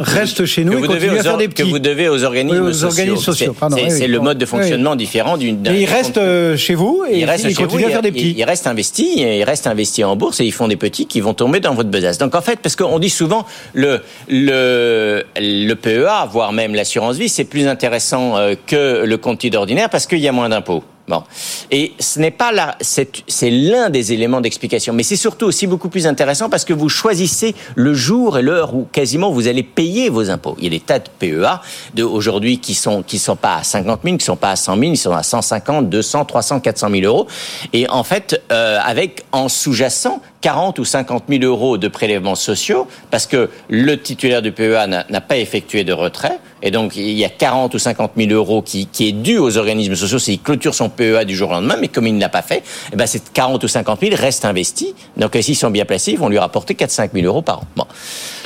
reste 0.00 0.44
chez 0.46 0.64
nous 0.64 0.72
et 0.72 0.86
continue 0.86 1.18
à 1.18 1.22
faire 1.22 1.36
des 1.36 1.48
petits. 1.48 1.62
Que 1.62 1.68
vous 1.68 1.78
devez 1.78 2.08
aux 2.08 2.24
organismes, 2.24 2.72
sociaux. 2.72 3.54
C'est 3.88 4.06
le 4.06 4.20
mode 4.20 4.38
de 4.38 4.46
fonctionnement 4.46 4.96
différent 4.96 5.36
d'une. 5.36 5.66
Et 5.66 5.82
il 5.82 5.86
reste 5.86 6.18
euh, 6.18 6.56
chez 6.56 6.74
vous 6.74 7.04
et 7.08 7.20
il, 7.20 7.24
reste 7.24 7.44
il 7.44 7.56
continue 7.56 7.84
à 7.84 7.90
faire 7.90 8.02
des 8.02 8.12
petits. 8.12 8.34
Il 8.36 8.44
reste 8.44 8.66
investi, 8.66 9.14
il 9.16 9.44
reste 9.44 9.66
investi 9.66 10.04
en 10.04 10.16
bourse 10.16 10.40
et 10.40 10.44
ils 10.44 10.52
font 10.52 10.68
des 10.68 10.76
petits 10.76 11.06
qui 11.06 11.20
vont 11.20 11.34
tomber 11.34 11.60
dans 11.60 11.74
votre 11.74 11.90
besace. 11.90 12.18
Donc 12.18 12.34
en 12.34 12.42
fait, 12.42 12.58
parce 12.60 12.76
qu'on 12.76 12.98
dit 12.98 13.10
souvent 13.10 13.46
le 13.74 14.00
le 14.28 15.24
le 15.36 15.74
PEA, 15.74 16.26
voire 16.30 16.52
même 16.52 16.74
l'assurance 16.74 17.16
vie, 17.16 17.28
c'est 17.28 17.44
plus 17.44 17.66
intéressant 17.66 18.36
euh, 18.36 18.54
que 18.66 19.04
le 19.04 19.16
compte 19.16 19.38
titre 19.38 19.58
ordinaire 19.58 19.90
parce 19.90 20.06
qu'il 20.06 20.18
y 20.18 20.28
a 20.28 20.32
moins 20.32 20.48
d'impôts. 20.48 20.84
Bon. 21.12 21.24
Et 21.70 21.92
ce 21.98 22.18
n'est 22.20 22.30
pas 22.30 22.52
là, 22.52 22.78
c'est 22.80 23.50
l'un 23.50 23.90
des 23.90 24.14
éléments 24.14 24.40
d'explication, 24.40 24.94
mais 24.94 25.02
c'est 25.02 25.16
surtout 25.16 25.44
aussi 25.44 25.66
beaucoup 25.66 25.90
plus 25.90 26.06
intéressant 26.06 26.48
parce 26.48 26.64
que 26.64 26.72
vous 26.72 26.88
choisissez 26.88 27.54
le 27.74 27.92
jour 27.92 28.38
et 28.38 28.42
l'heure 28.42 28.74
où 28.74 28.88
quasiment 28.90 29.30
vous 29.30 29.46
allez 29.46 29.62
payer 29.62 30.08
vos 30.08 30.30
impôts. 30.30 30.56
Il 30.56 30.64
y 30.64 30.66
a 30.68 30.70
des 30.70 30.80
tas 30.80 31.00
de 31.00 31.10
PEA 31.18 31.60
de 31.92 32.02
aujourd'hui 32.02 32.60
qui 32.60 32.72
sont 32.72 33.02
qui 33.02 33.18
sont 33.18 33.36
pas 33.36 33.56
à 33.56 33.62
50 33.62 34.00
000, 34.02 34.16
qui 34.16 34.24
sont 34.24 34.36
pas 34.36 34.52
à 34.52 34.56
100 34.56 34.78
000, 34.78 34.92
ils 34.92 34.96
sont 34.96 35.12
à 35.12 35.22
150, 35.22 35.90
200, 35.90 36.24
300, 36.24 36.60
400 36.60 36.88
000 36.90 37.02
euros. 37.02 37.26
Et 37.74 37.86
en 37.90 38.04
fait, 38.04 38.40
euh, 38.50 38.78
avec 38.82 39.26
en 39.32 39.50
sous-jacent 39.50 40.22
40 40.42 40.78
ou 40.80 40.84
50 40.84 41.24
000 41.28 41.44
euros 41.44 41.78
de 41.78 41.88
prélèvements 41.88 42.34
sociaux 42.34 42.86
parce 43.10 43.26
que 43.26 43.48
le 43.70 43.96
titulaire 43.96 44.42
du 44.42 44.52
PEA 44.52 44.86
n'a 44.86 45.20
pas 45.20 45.38
effectué 45.38 45.84
de 45.84 45.92
retrait. 45.92 46.38
Et 46.62 46.70
donc, 46.70 46.96
il 46.96 47.12
y 47.12 47.24
a 47.24 47.28
40 47.28 47.74
ou 47.74 47.78
50 47.78 48.12
000 48.16 48.32
euros 48.32 48.60
qui, 48.60 48.86
qui 48.86 49.08
est 49.08 49.12
dû 49.12 49.38
aux 49.38 49.56
organismes 49.56 49.94
sociaux 49.94 50.18
s'il 50.18 50.40
clôture 50.40 50.74
son 50.74 50.88
PEA 50.90 51.24
du 51.24 51.34
jour 51.34 51.50
au 51.50 51.52
lendemain. 51.52 51.76
Mais 51.80 51.88
comme 51.88 52.06
il 52.06 52.14
ne 52.14 52.20
l'a 52.20 52.28
pas 52.28 52.42
fait, 52.42 52.62
eh 52.92 52.96
ben, 52.96 53.06
ces 53.06 53.20
40 53.20 53.64
ou 53.64 53.68
50 53.68 54.00
000 54.00 54.16
restent 54.16 54.44
investis. 54.44 54.94
Donc, 55.16 55.36
s'ils 55.40 55.56
sont 55.56 55.70
bien 55.70 55.84
placés, 55.84 56.12
ils 56.12 56.18
vont 56.18 56.28
lui 56.28 56.38
rapporter 56.38 56.74
4-5 56.74 57.10
000 57.14 57.26
euros 57.26 57.42
par 57.42 57.60
an. 57.60 57.64
Bon. 57.76 57.86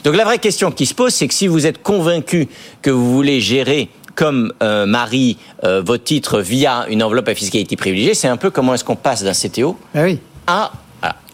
Donc, 0.05 0.17
la 0.17 0.25
vraie 0.25 0.39
question 0.39 0.71
qui 0.71 0.87
se 0.87 0.95
pose, 0.95 1.15
c'est 1.15 1.27
que 1.27 1.35
si 1.35 1.47
vous 1.47 1.67
êtes 1.67 1.83
convaincu 1.83 2.49
que 2.83 2.91
vous 2.91 3.13
voulez 3.13 3.41
gérer 3.41 3.89
comme 4.15 4.53
euh, 4.63 4.87
Marie 4.87 5.37
euh, 5.65 5.83
vos 5.85 5.99
titres 5.99 6.41
via 6.41 6.87
une 6.89 7.03
enveloppe 7.03 7.29
à 7.29 7.35
fiscalité 7.35 7.77
privilégiée, 7.77 8.15
c'est 8.15 8.29
un 8.29 8.39
peu 8.39 8.51
comment 8.51 8.75
est-ce 8.75 8.85
qu'on 8.85 8.97
passe 8.97 9.23
d'un 9.23 9.33
CTO 9.33 9.79
ah 9.95 10.03
oui. 10.05 10.19
à 10.47 10.73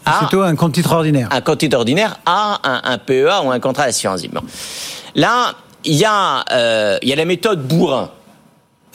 c'est 0.05 0.27
plutôt 0.27 0.41
un 0.41 0.55
compte 0.55 0.73
titre 0.73 0.91
ordinaire. 0.93 1.29
Un 1.31 1.41
compte 1.41 1.59
titre 1.59 1.77
ordinaire 1.77 2.19
à 2.25 2.59
un, 2.83 2.97
PEA 2.97 3.41
ou 3.43 3.51
un 3.51 3.59
contrat 3.59 3.85
d'assurance 3.85 4.21
vie. 4.21 4.29
Là, 5.15 5.53
il 5.85 5.95
y, 5.95 6.05
a, 6.05 6.43
euh, 6.51 6.97
il 7.01 7.09
y 7.09 7.13
a 7.13 7.15
la 7.15 7.25
méthode 7.25 7.67
bourrin. 7.67 8.09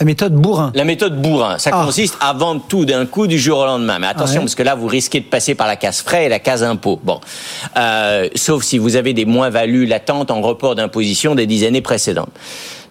La 0.00 0.06
méthode 0.06 0.34
bourrin. 0.34 0.70
La 0.74 0.84
méthode 0.84 1.20
bourrin. 1.20 1.58
Ça 1.58 1.70
ah. 1.72 1.84
consiste 1.84 2.16
à 2.20 2.32
vendre 2.32 2.62
tout 2.68 2.84
d'un 2.84 3.04
coup 3.04 3.26
du 3.26 3.38
jour 3.38 3.58
au 3.58 3.66
lendemain. 3.66 3.98
Mais 3.98 4.06
attention, 4.06 4.42
parce 4.42 4.54
que 4.54 4.62
là, 4.62 4.76
vous 4.76 4.86
risquez 4.86 5.20
de 5.20 5.24
passer 5.24 5.54
par 5.56 5.66
la 5.66 5.76
case 5.76 6.00
frais 6.02 6.26
et 6.26 6.28
la 6.28 6.38
case 6.38 6.62
impôt. 6.62 7.00
Bon. 7.02 7.20
Euh, 7.76 8.28
sauf 8.36 8.62
si 8.62 8.78
vous 8.78 8.94
avez 8.94 9.12
des 9.12 9.24
moins-values 9.24 9.86
latentes 9.86 10.30
en 10.30 10.40
report 10.40 10.76
d'imposition 10.76 11.34
des 11.34 11.46
dix 11.46 11.64
années 11.64 11.82
précédentes. 11.82 12.30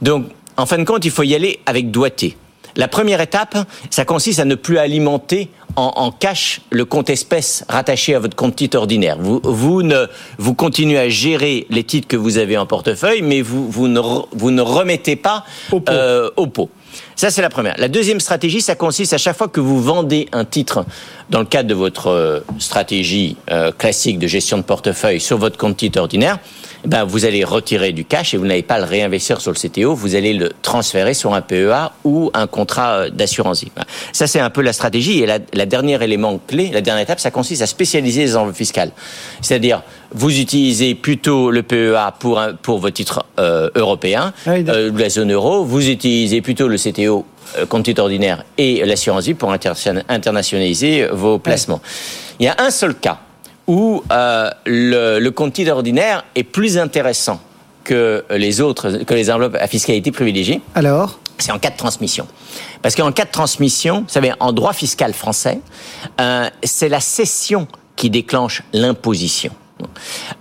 Donc, 0.02 0.26
en 0.58 0.66
fin 0.66 0.78
de 0.78 0.84
compte, 0.84 1.06
il 1.06 1.12
faut 1.12 1.24
y 1.24 1.34
aller 1.34 1.60
avec 1.66 1.92
doigté. 1.92 2.36
La 2.78 2.88
première 2.88 3.22
étape, 3.22 3.58
ça 3.90 4.06
consiste 4.06 4.40
à 4.40 4.46
ne 4.46 4.56
plus 4.56 4.78
alimenter 4.78 5.50
en, 5.76 6.12
cash 6.12 6.62
le 6.72 6.86
compte 6.86 7.10
espèce 7.10 7.64
rattaché 7.70 8.16
à 8.16 8.20
votre 8.20 8.36
compte 8.36 8.56
titre 8.56 8.78
ordinaire. 8.78 9.18
Vous, 9.20 9.40
vous, 9.44 9.84
ne, 9.84 10.08
vous 10.40 10.56
continuez 10.56 10.98
à 10.98 11.08
gérer 11.08 11.68
les 11.70 11.84
titres 11.84 12.08
que 12.08 12.18
vous 12.18 12.40
avez 12.40 12.58
en 12.58 12.66
portefeuille, 12.66 13.22
mais 13.22 13.42
vous, 13.42 13.70
vous, 13.70 13.88
ne, 13.88 14.00
vous 14.32 14.50
ne 14.50 14.62
remettez 14.62 15.16
pas 15.16 15.46
au 15.72 15.80
pot. 15.80 15.92
Euh, 15.92 16.32
au 16.36 16.48
pot. 16.48 16.72
Ça, 17.16 17.30
c'est 17.30 17.44
la 17.44 17.50
première. 17.50 17.76
La 17.78 17.90
deuxième 17.90 18.20
stratégie, 18.20 18.62
ça 18.62 18.76
consiste 18.76 19.14
à 19.14 19.18
chaque 19.18 19.38
fois 19.38 19.48
que 19.48 19.60
vous 19.60 19.82
vendez 19.82 20.28
un 20.32 20.46
titre 20.46 20.84
dans 21.30 21.40
le 21.40 21.46
cadre 21.46 21.70
de 21.70 21.76
votre 21.76 22.08
euh, 22.08 22.40
stratégie 22.58 23.38
euh, 23.52 23.72
classique 23.72 24.18
de 24.18 24.28
gestion 24.28 24.58
de 24.58 24.64
portefeuille 24.64 25.20
sur 25.20 25.38
votre 25.38 25.58
compte 25.58 25.78
titre 25.78 26.00
ordinaire, 26.00 26.40
ben, 26.88 27.04
vous 27.04 27.26
allez 27.26 27.44
retirer 27.44 27.92
du 27.92 28.06
cash 28.06 28.34
et 28.34 28.38
vous 28.38 28.46
n'allez 28.46 28.64
pas 28.64 28.80
le 28.80 28.86
réinvestir 28.86 29.42
sur 29.42 29.52
le 29.52 29.58
CTO, 29.58 29.94
vous 29.94 30.16
allez 30.16 30.34
le 30.34 30.54
transférer 30.62 31.14
sur 31.14 31.34
un 31.34 31.42
PEA 31.42 31.92
ou 32.06 32.32
un 32.34 32.48
contrat 32.48 32.92
euh, 32.92 33.10
d'assurance 33.10 33.64
vie. 33.64 33.72
Ça, 34.14 34.26
c'est 34.26 34.40
un 34.40 34.50
peu 34.50 34.62
la 34.62 34.72
stratégie. 34.72 35.20
Et 35.20 35.26
la, 35.26 35.40
la 35.54 35.66
dernière 35.66 36.02
élément 36.02 36.40
clé, 36.48 36.70
la 36.74 36.82
dernière 36.82 37.04
étape, 37.04 37.20
ça 37.20 37.30
consiste 37.30 37.62
à 37.62 37.68
spécialiser 37.68 38.22
les 38.22 38.38
enveloppes 38.38 38.56
fiscales. 38.56 38.92
C'est-à-dire, 39.42 39.84
vous 40.12 40.40
utilisez 40.40 40.96
plutôt 40.96 41.52
le 41.52 41.62
PEA 41.62 42.14
pour, 42.20 42.40
un, 42.40 42.54
pour 42.54 42.80
vos 42.80 42.90
titres 42.90 43.26
euh, 43.38 43.70
européens, 43.76 44.34
ah 44.46 44.52
euh, 44.52 44.92
la 44.96 45.10
zone 45.10 45.34
euro, 45.34 45.66
vous 45.66 45.90
utilisez 45.90 46.42
plutôt 46.42 46.70
le 46.70 46.78
CTO 46.78 47.26
euh, 47.58 47.66
compte 47.66 47.84
titre 47.84 48.02
ordinaire 48.02 48.44
et 48.58 48.86
l'assurance 48.86 49.26
vie 49.26 49.34
pour 49.34 49.52
internationaliser 49.52 51.08
vos 51.12 51.38
placements. 51.38 51.82
Il 52.40 52.46
y 52.46 52.50
a 52.50 52.56
un 52.60 52.70
seul 52.70 52.96
cas 52.96 53.20
où 53.68 54.04
euh, 54.12 54.50
le, 54.66 55.20
le 55.20 55.32
compte 55.32 55.54
titre 55.54 55.72
ordinaire 55.72 56.24
est 56.36 56.44
plus 56.44 56.78
intéressant 56.78 57.42
que 57.84 58.26
les 58.30 58.60
autres, 58.62 59.04
que 59.06 59.14
les 59.14 59.32
enveloppes 59.32 59.58
à 59.60 59.68
fiscalité 59.68 60.12
privilégiée. 60.12 60.62
Alors? 60.76 61.20
C'est 61.38 61.52
en 61.52 61.60
cas 61.60 61.70
de 61.70 61.78
transmission. 61.78 62.28
Parce 62.82 62.96
qu'en 62.96 63.12
cas 63.12 63.26
de 63.26 63.32
transmission, 63.32 64.02
vous 64.02 64.10
savez, 64.10 64.34
en 64.40 64.52
droit 64.52 64.74
fiscal 64.74 65.14
français, 65.14 65.60
euh, 66.20 66.50
c'est 66.64 66.90
la 66.90 67.00
cession 67.00 67.68
qui 67.96 68.10
déclenche 68.10 68.64
l'imposition. 68.74 69.52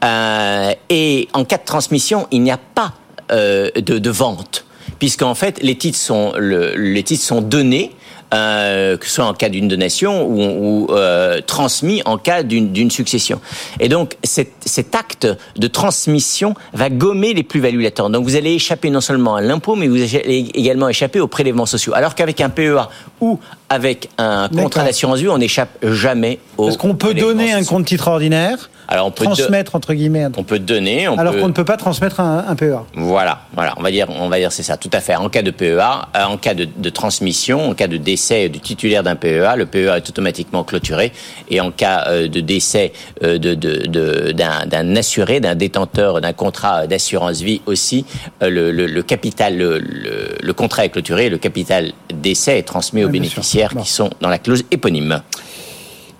Euh, 0.04 0.72
et 0.88 1.28
en 1.34 1.44
cas 1.44 1.58
de 1.58 1.64
transmission, 1.64 2.26
il 2.30 2.42
n'y 2.42 2.50
a 2.50 2.58
pas 2.58 2.94
euh, 3.30 3.70
de, 3.74 3.98
de, 3.98 4.10
vente, 4.10 4.64
puisqu'en 4.98 5.34
fait, 5.34 5.62
les 5.62 5.76
titres 5.76 5.98
sont, 5.98 6.32
le, 6.38 6.74
les 6.74 7.02
titres 7.02 7.24
sont 7.24 7.42
donnés 7.42 7.92
euh, 8.34 8.96
que 8.96 9.06
ce 9.06 9.14
soit 9.14 9.24
en 9.24 9.34
cas 9.34 9.48
d'une 9.48 9.68
donation 9.68 10.26
ou, 10.26 10.42
ou 10.42 10.86
euh, 10.90 11.40
transmis 11.46 12.02
en 12.04 12.18
cas 12.18 12.42
d'une 12.42 12.90
succession. 12.90 13.40
Et 13.78 13.88
donc 13.88 14.16
cet, 14.24 14.52
cet, 14.64 14.94
acte 14.94 15.28
de 15.56 15.66
transmission 15.68 16.54
va 16.72 16.90
gommer 16.90 17.34
les 17.34 17.42
plus-values 17.42 17.82
latentes. 17.82 18.12
Donc 18.12 18.24
vous 18.24 18.36
allez 18.36 18.54
échapper 18.54 18.90
non 18.90 19.00
seulement 19.00 19.36
à 19.36 19.40
l'impôt, 19.40 19.76
mais 19.76 19.86
vous 19.86 20.02
allez 20.16 20.50
également 20.54 20.88
échapper 20.88 21.20
aux 21.20 21.28
prélèvements 21.28 21.66
sociaux. 21.66 21.92
Alors 21.94 22.14
qu'avec 22.14 22.40
un 22.40 22.48
PEA 22.48 22.88
ou 23.20 23.38
avec 23.68 24.08
un 24.18 24.48
contrat 24.48 24.84
d'assurance 24.84 25.20
vie, 25.20 25.28
on 25.28 25.38
n'échappe 25.38 25.76
jamais 25.82 26.38
aux. 26.58 26.68
Est-ce 26.68 26.78
qu'on 26.78 26.94
peut 26.94 27.14
donner 27.14 27.52
un 27.52 27.64
compte 27.64 27.86
titre 27.86 28.08
ordinaire? 28.08 28.70
Alors 28.88 29.06
on 29.06 29.10
peut 29.10 29.24
transmettre 29.24 29.74
entre 29.74 29.94
guillemets. 29.94 30.26
On 30.36 30.44
peut 30.44 30.58
donner. 30.58 31.08
On 31.08 31.18
alors 31.18 31.36
qu'on 31.36 31.48
ne 31.48 31.52
peut 31.52 31.64
pas 31.64 31.76
transmettre 31.76 32.20
un, 32.20 32.54
PEA. 32.54 32.84
Voilà, 32.94 33.40
voilà. 33.54 33.74
On 33.76 33.82
va 33.82 33.90
dire, 33.90 34.06
on 34.10 34.28
va 34.28 34.38
dire 34.38 34.52
c'est 34.52 34.62
ça, 34.62 34.76
tout 34.76 34.90
à 34.92 35.00
fait. 35.00 35.16
En 35.16 35.28
cas 35.28 35.42
de 35.42 35.50
PEA, 35.50 36.08
euh, 36.16 36.24
en 36.24 36.36
cas 36.36 36.54
de, 36.54 36.66
de, 36.76 36.90
transmission, 36.90 37.70
en 37.70 37.74
cas 37.74 37.88
de 37.88 37.96
décès 37.96 38.48
du 38.48 38.60
titulaire 38.60 39.02
d'un 39.02 39.16
PEA, 39.16 39.56
le 39.56 39.66
PEA 39.66 39.96
est 39.96 40.08
automatiquement 40.08 40.64
clôturé. 40.64 41.12
Et 41.50 41.60
en 41.60 41.70
cas 41.70 42.04
euh, 42.08 42.28
de 42.28 42.40
décès 42.40 42.92
euh, 43.22 43.38
de, 43.38 43.54
de, 43.54 44.32
d'un 44.32 44.96
assuré, 44.96 45.40
d'un 45.40 45.54
détenteur 45.54 46.20
d'un 46.20 46.32
contrat 46.32 46.86
d'assurance 46.86 47.40
vie 47.40 47.62
aussi, 47.66 48.04
le, 48.40 48.70
le, 48.70 48.86
le 48.86 49.02
capital, 49.02 49.56
le, 49.56 49.78
le, 49.78 50.52
contrat 50.52 50.84
est 50.84 50.90
clôturé, 50.90 51.28
le 51.28 51.38
capital 51.38 51.92
décès 52.14 52.58
est 52.58 52.62
transmis 52.62 53.04
aux 53.04 53.08
bénéficiaires 53.08 53.74
qui 53.74 53.88
sont 53.88 54.10
dans 54.20 54.28
la 54.28 54.38
clause 54.38 54.64
éponyme. 54.70 55.22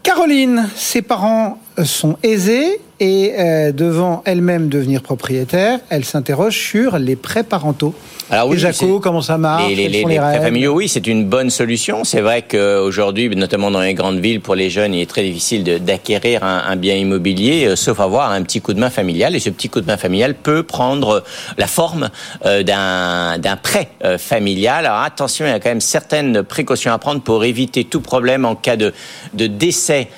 Caroline, 0.02 0.68
ses 0.76 1.02
parents 1.02 1.58
sont 1.84 2.16
aisés 2.22 2.80
et 3.01 3.32
euh, 3.38 3.72
devant 3.72 4.22
elle-même 4.24 4.68
devenir 4.68 5.03
propriétaire, 5.03 5.80
elle 5.90 6.05
s'interroge 6.05 6.59
sur 6.59 6.99
les 6.99 7.16
prêts 7.16 7.44
parentaux. 7.44 7.94
Alors 8.28 8.49
oui, 8.49 8.59
Jaco, 8.59 8.99
comment 8.99 9.22
ça 9.22 9.38
marche 9.38 9.68
Les, 9.68 9.88
les, 9.88 10.03
les, 10.03 10.16
prêts 10.16 10.40
familiaux, 10.40 10.74
oui, 10.74 10.88
c'est 10.88 11.07
une 11.07 11.26
bonne 11.26 11.49
solution. 11.49 12.03
C'est 12.03 12.20
vrai 12.20 12.42
qu'aujourd'hui, 12.42 13.28
notamment 13.36 13.70
dans 13.70 13.80
les 13.80 13.94
grandes 13.94 14.18
villes, 14.18 14.40
pour 14.40 14.57
les 14.57 14.68
jeunes, 14.68 14.94
il 14.94 15.03
est 15.03 15.09
très 15.09 15.22
difficile 15.22 15.62
d'acquérir 15.84 16.42
un, 16.42 16.64
un, 16.66 16.74
bien 16.74 16.97
immobilier, 16.97 17.66
euh, 17.66 17.76
sauf 17.76 18.01
avoir 18.01 18.32
un 18.32 18.42
petit 18.42 18.61
coup 18.61 18.74
de 18.74 18.80
main 18.80 18.90
familial. 18.90 19.36
Et 19.36 19.40
ce 19.40 19.51
petit 19.51 19.68
coup 19.68 19.80
de 19.80 19.86
main 19.86 19.97
familial 19.97 20.34
peut 20.34 20.64
prendre 20.64 21.22
la 21.57 21.68
forme 21.68 22.11
euh, 22.44 22.64
d'un 22.64 23.57
prêt 23.62 23.90
euh, 24.05 24.18
familial. 24.18 24.86
Alors 24.86 25.03
attention, 25.03 25.47
il 25.47 25.51
y 25.51 25.53
a 25.53 25.61
quand 25.61 25.70
même 25.70 25.80
certaines 25.80 26.42
précautions 26.42 26.92
à 26.92 26.99
prendre 26.99 27.20
pour 27.20 27.44
éviter 27.44 27.84
tout 27.84 28.01
problème 28.01 28.44
en 28.44 28.57
cas 28.57 28.76
de, 28.76 28.92
de 29.34 29.47
décès, 29.47 30.09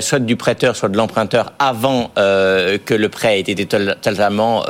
soit 0.00 0.20
du 0.20 0.36
prêteur, 0.36 0.76
soit 0.76 0.88
de 0.88 0.96
l'emprunteur, 0.96 1.52
avant 1.58 2.10
que 2.84 2.94
le 2.94 3.08
prêt 3.08 3.38
ait 3.38 3.40
été 3.40 3.66
totalement 3.66 4.64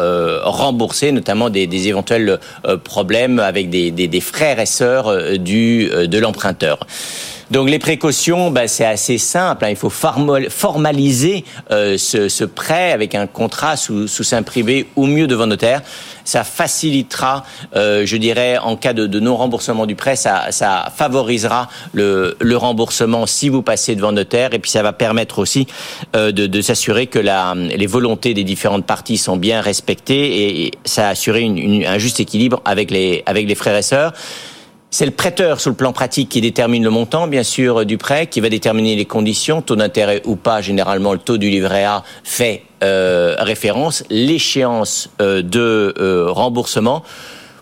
remboursé, 0.45 1.13
notamment 1.13 1.51
des, 1.51 1.89
éventuels 1.89 2.39
problème 2.85 3.39
avec 3.39 3.71
des, 3.71 3.91
des, 3.91 4.21
frères 4.21 4.61
et 4.61 4.67
sœurs 4.67 5.09
euh, 5.09 5.37
du, 5.37 5.89
euh, 5.93 6.07
de 6.07 6.19
l'emprunteur. 6.19 6.79
Donc 7.51 7.70
les 7.70 7.78
précautions, 7.78 8.51
bah, 8.51 8.66
c'est 8.66 8.84
assez 8.84 9.18
simple. 9.18 9.64
Hein. 9.64 9.70
Il 9.70 9.76
faut 9.76 9.90
formaliser 9.90 11.44
euh, 11.70 11.97
ce, 11.97 12.28
ce, 12.28 12.44
prêt 12.44 12.90
avec 12.90 13.14
un 13.14 13.26
contrat 13.28 13.76
sous, 13.76 14.09
sous 14.09 14.24
sein 14.24 14.42
privé 14.42 14.88
ou 14.97 15.07
mieux 15.07 15.28
devant 15.28 15.47
notaire. 15.47 15.82
Ça 16.24 16.42
facilitera, 16.42 17.44
euh, 17.76 18.05
je 18.05 18.16
dirais, 18.16 18.59
en 18.59 18.76
cas 18.76 18.92
de, 18.92 19.07
de 19.07 19.20
non-remboursement 19.20 19.86
du 19.86 19.94
prêt, 19.94 20.16
ça, 20.16 20.51
ça 20.51 20.92
favorisera 20.94 21.68
le, 21.92 22.36
le, 22.40 22.57
remboursement 22.57 23.26
si 23.26 23.49
vous 23.49 23.62
passez 23.62 23.94
devant 23.94 24.11
notaire. 24.11 24.53
Et 24.53 24.59
puis 24.59 24.70
ça 24.70 24.82
va 24.82 24.92
permettre 24.92 25.38
aussi 25.38 25.68
euh, 26.16 26.32
de, 26.32 26.49
de 26.49 26.61
s'assurer 26.61 27.07
que 27.07 27.20
la, 27.20 27.55
les 27.55 27.86
volontés 27.86 28.34
des 28.34 28.44
différentes 28.44 28.86
parties 28.86 29.18
sont 29.18 29.36
bien 29.36 29.61
respectées 29.61 30.66
et 30.66 30.72
ça 30.84 31.09
assurer 31.09 31.42
une, 31.42 31.59
une, 31.59 31.86
un 31.86 31.99
juste 31.99 32.18
équilibre 32.18 32.61
avec 32.64 32.90
les, 32.90 33.22
avec 33.26 33.47
les 33.47 33.55
frères 33.55 33.76
et 33.76 33.82
sœurs. 33.82 34.12
C'est 34.91 35.05
le 35.05 35.11
prêteur, 35.11 35.61
sur 35.61 35.70
le 35.70 35.76
plan 35.76 35.93
pratique, 35.93 36.28
qui 36.28 36.41
détermine 36.41 36.84
le 36.84 36.91
montant, 36.91 37.26
bien 37.26 37.43
sûr, 37.43 37.84
du 37.84 37.99
prêt, 37.99 38.28
qui 38.28 38.41
va 38.41 38.49
déterminer 38.49 38.95
les 38.95 39.05
conditions, 39.05 39.61
taux 39.61 39.76
d'intérêt 39.76 40.22
ou 40.24 40.37
pas. 40.37 40.61
Généralement, 40.61 41.12
le 41.12 41.18
taux 41.18 41.39
du 41.39 41.51
livret 41.51 41.84
A 41.84 42.05
fait 42.22 42.62
euh, 42.82 43.34
référence, 43.39 44.05
l'échéance 44.11 45.11
euh, 45.20 45.43
de 45.43 45.95
euh, 45.99 46.26
remboursement. 46.30 47.03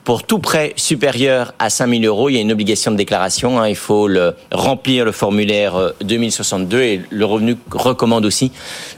Pour 0.04 0.24
tout 0.24 0.38
prêt 0.38 0.74
supérieur 0.76 1.54
à 1.58 1.70
5 1.70 1.88
000 1.88 2.02
euros, 2.04 2.28
il 2.28 2.34
y 2.34 2.38
a 2.38 2.42
une 2.42 2.52
obligation 2.52 2.90
de 2.90 2.96
déclaration. 2.96 3.58
Hein. 3.58 3.68
il 3.68 3.76
faut 3.76 4.06
le, 4.06 4.34
remplir 4.52 5.06
le 5.06 5.12
formulaire 5.12 5.94
2062 6.02 6.80
et 6.82 7.00
le 7.08 7.24
revenu 7.24 7.56
recommande 7.70 8.26
aussi 8.26 8.52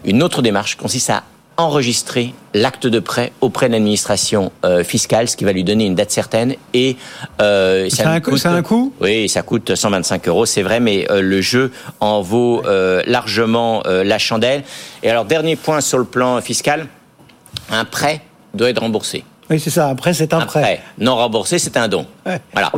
une 0.04 0.20
autre 0.20 0.42
démarche, 0.42 0.74
consiste 0.74 1.10
à 1.10 1.22
enregistrer 1.56 2.34
l'acte 2.54 2.86
de 2.86 2.98
prêt 2.98 3.32
auprès 3.40 3.68
de 3.68 3.72
l'administration 3.72 4.52
euh, 4.64 4.84
fiscale, 4.84 5.28
ce 5.28 5.36
qui 5.36 5.44
va 5.44 5.52
lui 5.52 5.64
donner 5.64 5.86
une 5.86 5.94
date 5.94 6.10
certaine. 6.10 6.54
Et 6.74 6.96
euh, 7.40 7.88
ça, 7.88 8.10
un 8.10 8.20
coût, 8.20 8.36
un 8.44 8.62
coût? 8.62 8.92
Oui, 9.00 9.28
ça 9.28 9.42
coûte 9.42 9.74
125 9.74 10.28
euros, 10.28 10.46
c'est 10.46 10.62
vrai, 10.62 10.80
mais 10.80 11.10
euh, 11.10 11.20
le 11.20 11.40
jeu 11.40 11.72
en 12.00 12.20
vaut 12.20 12.62
euh, 12.66 13.02
largement 13.06 13.82
euh, 13.86 14.04
la 14.04 14.18
chandelle. 14.18 14.64
Et 15.02 15.10
alors, 15.10 15.24
dernier 15.24 15.56
point 15.56 15.80
sur 15.80 15.98
le 15.98 16.04
plan 16.04 16.40
fiscal, 16.40 16.86
un 17.70 17.84
prêt 17.84 18.20
doit 18.54 18.70
être 18.70 18.80
remboursé. 18.80 19.24
Oui, 19.48 19.60
c'est 19.60 19.70
ça. 19.70 19.88
Après, 19.88 20.12
c'est 20.12 20.34
un, 20.34 20.40
prêt. 20.40 20.80
Non 20.98 21.16
remboursé, 21.16 21.58
c'est 21.58 21.76
un 21.76 21.88
don. 21.88 22.06
Voilà. 22.52 22.72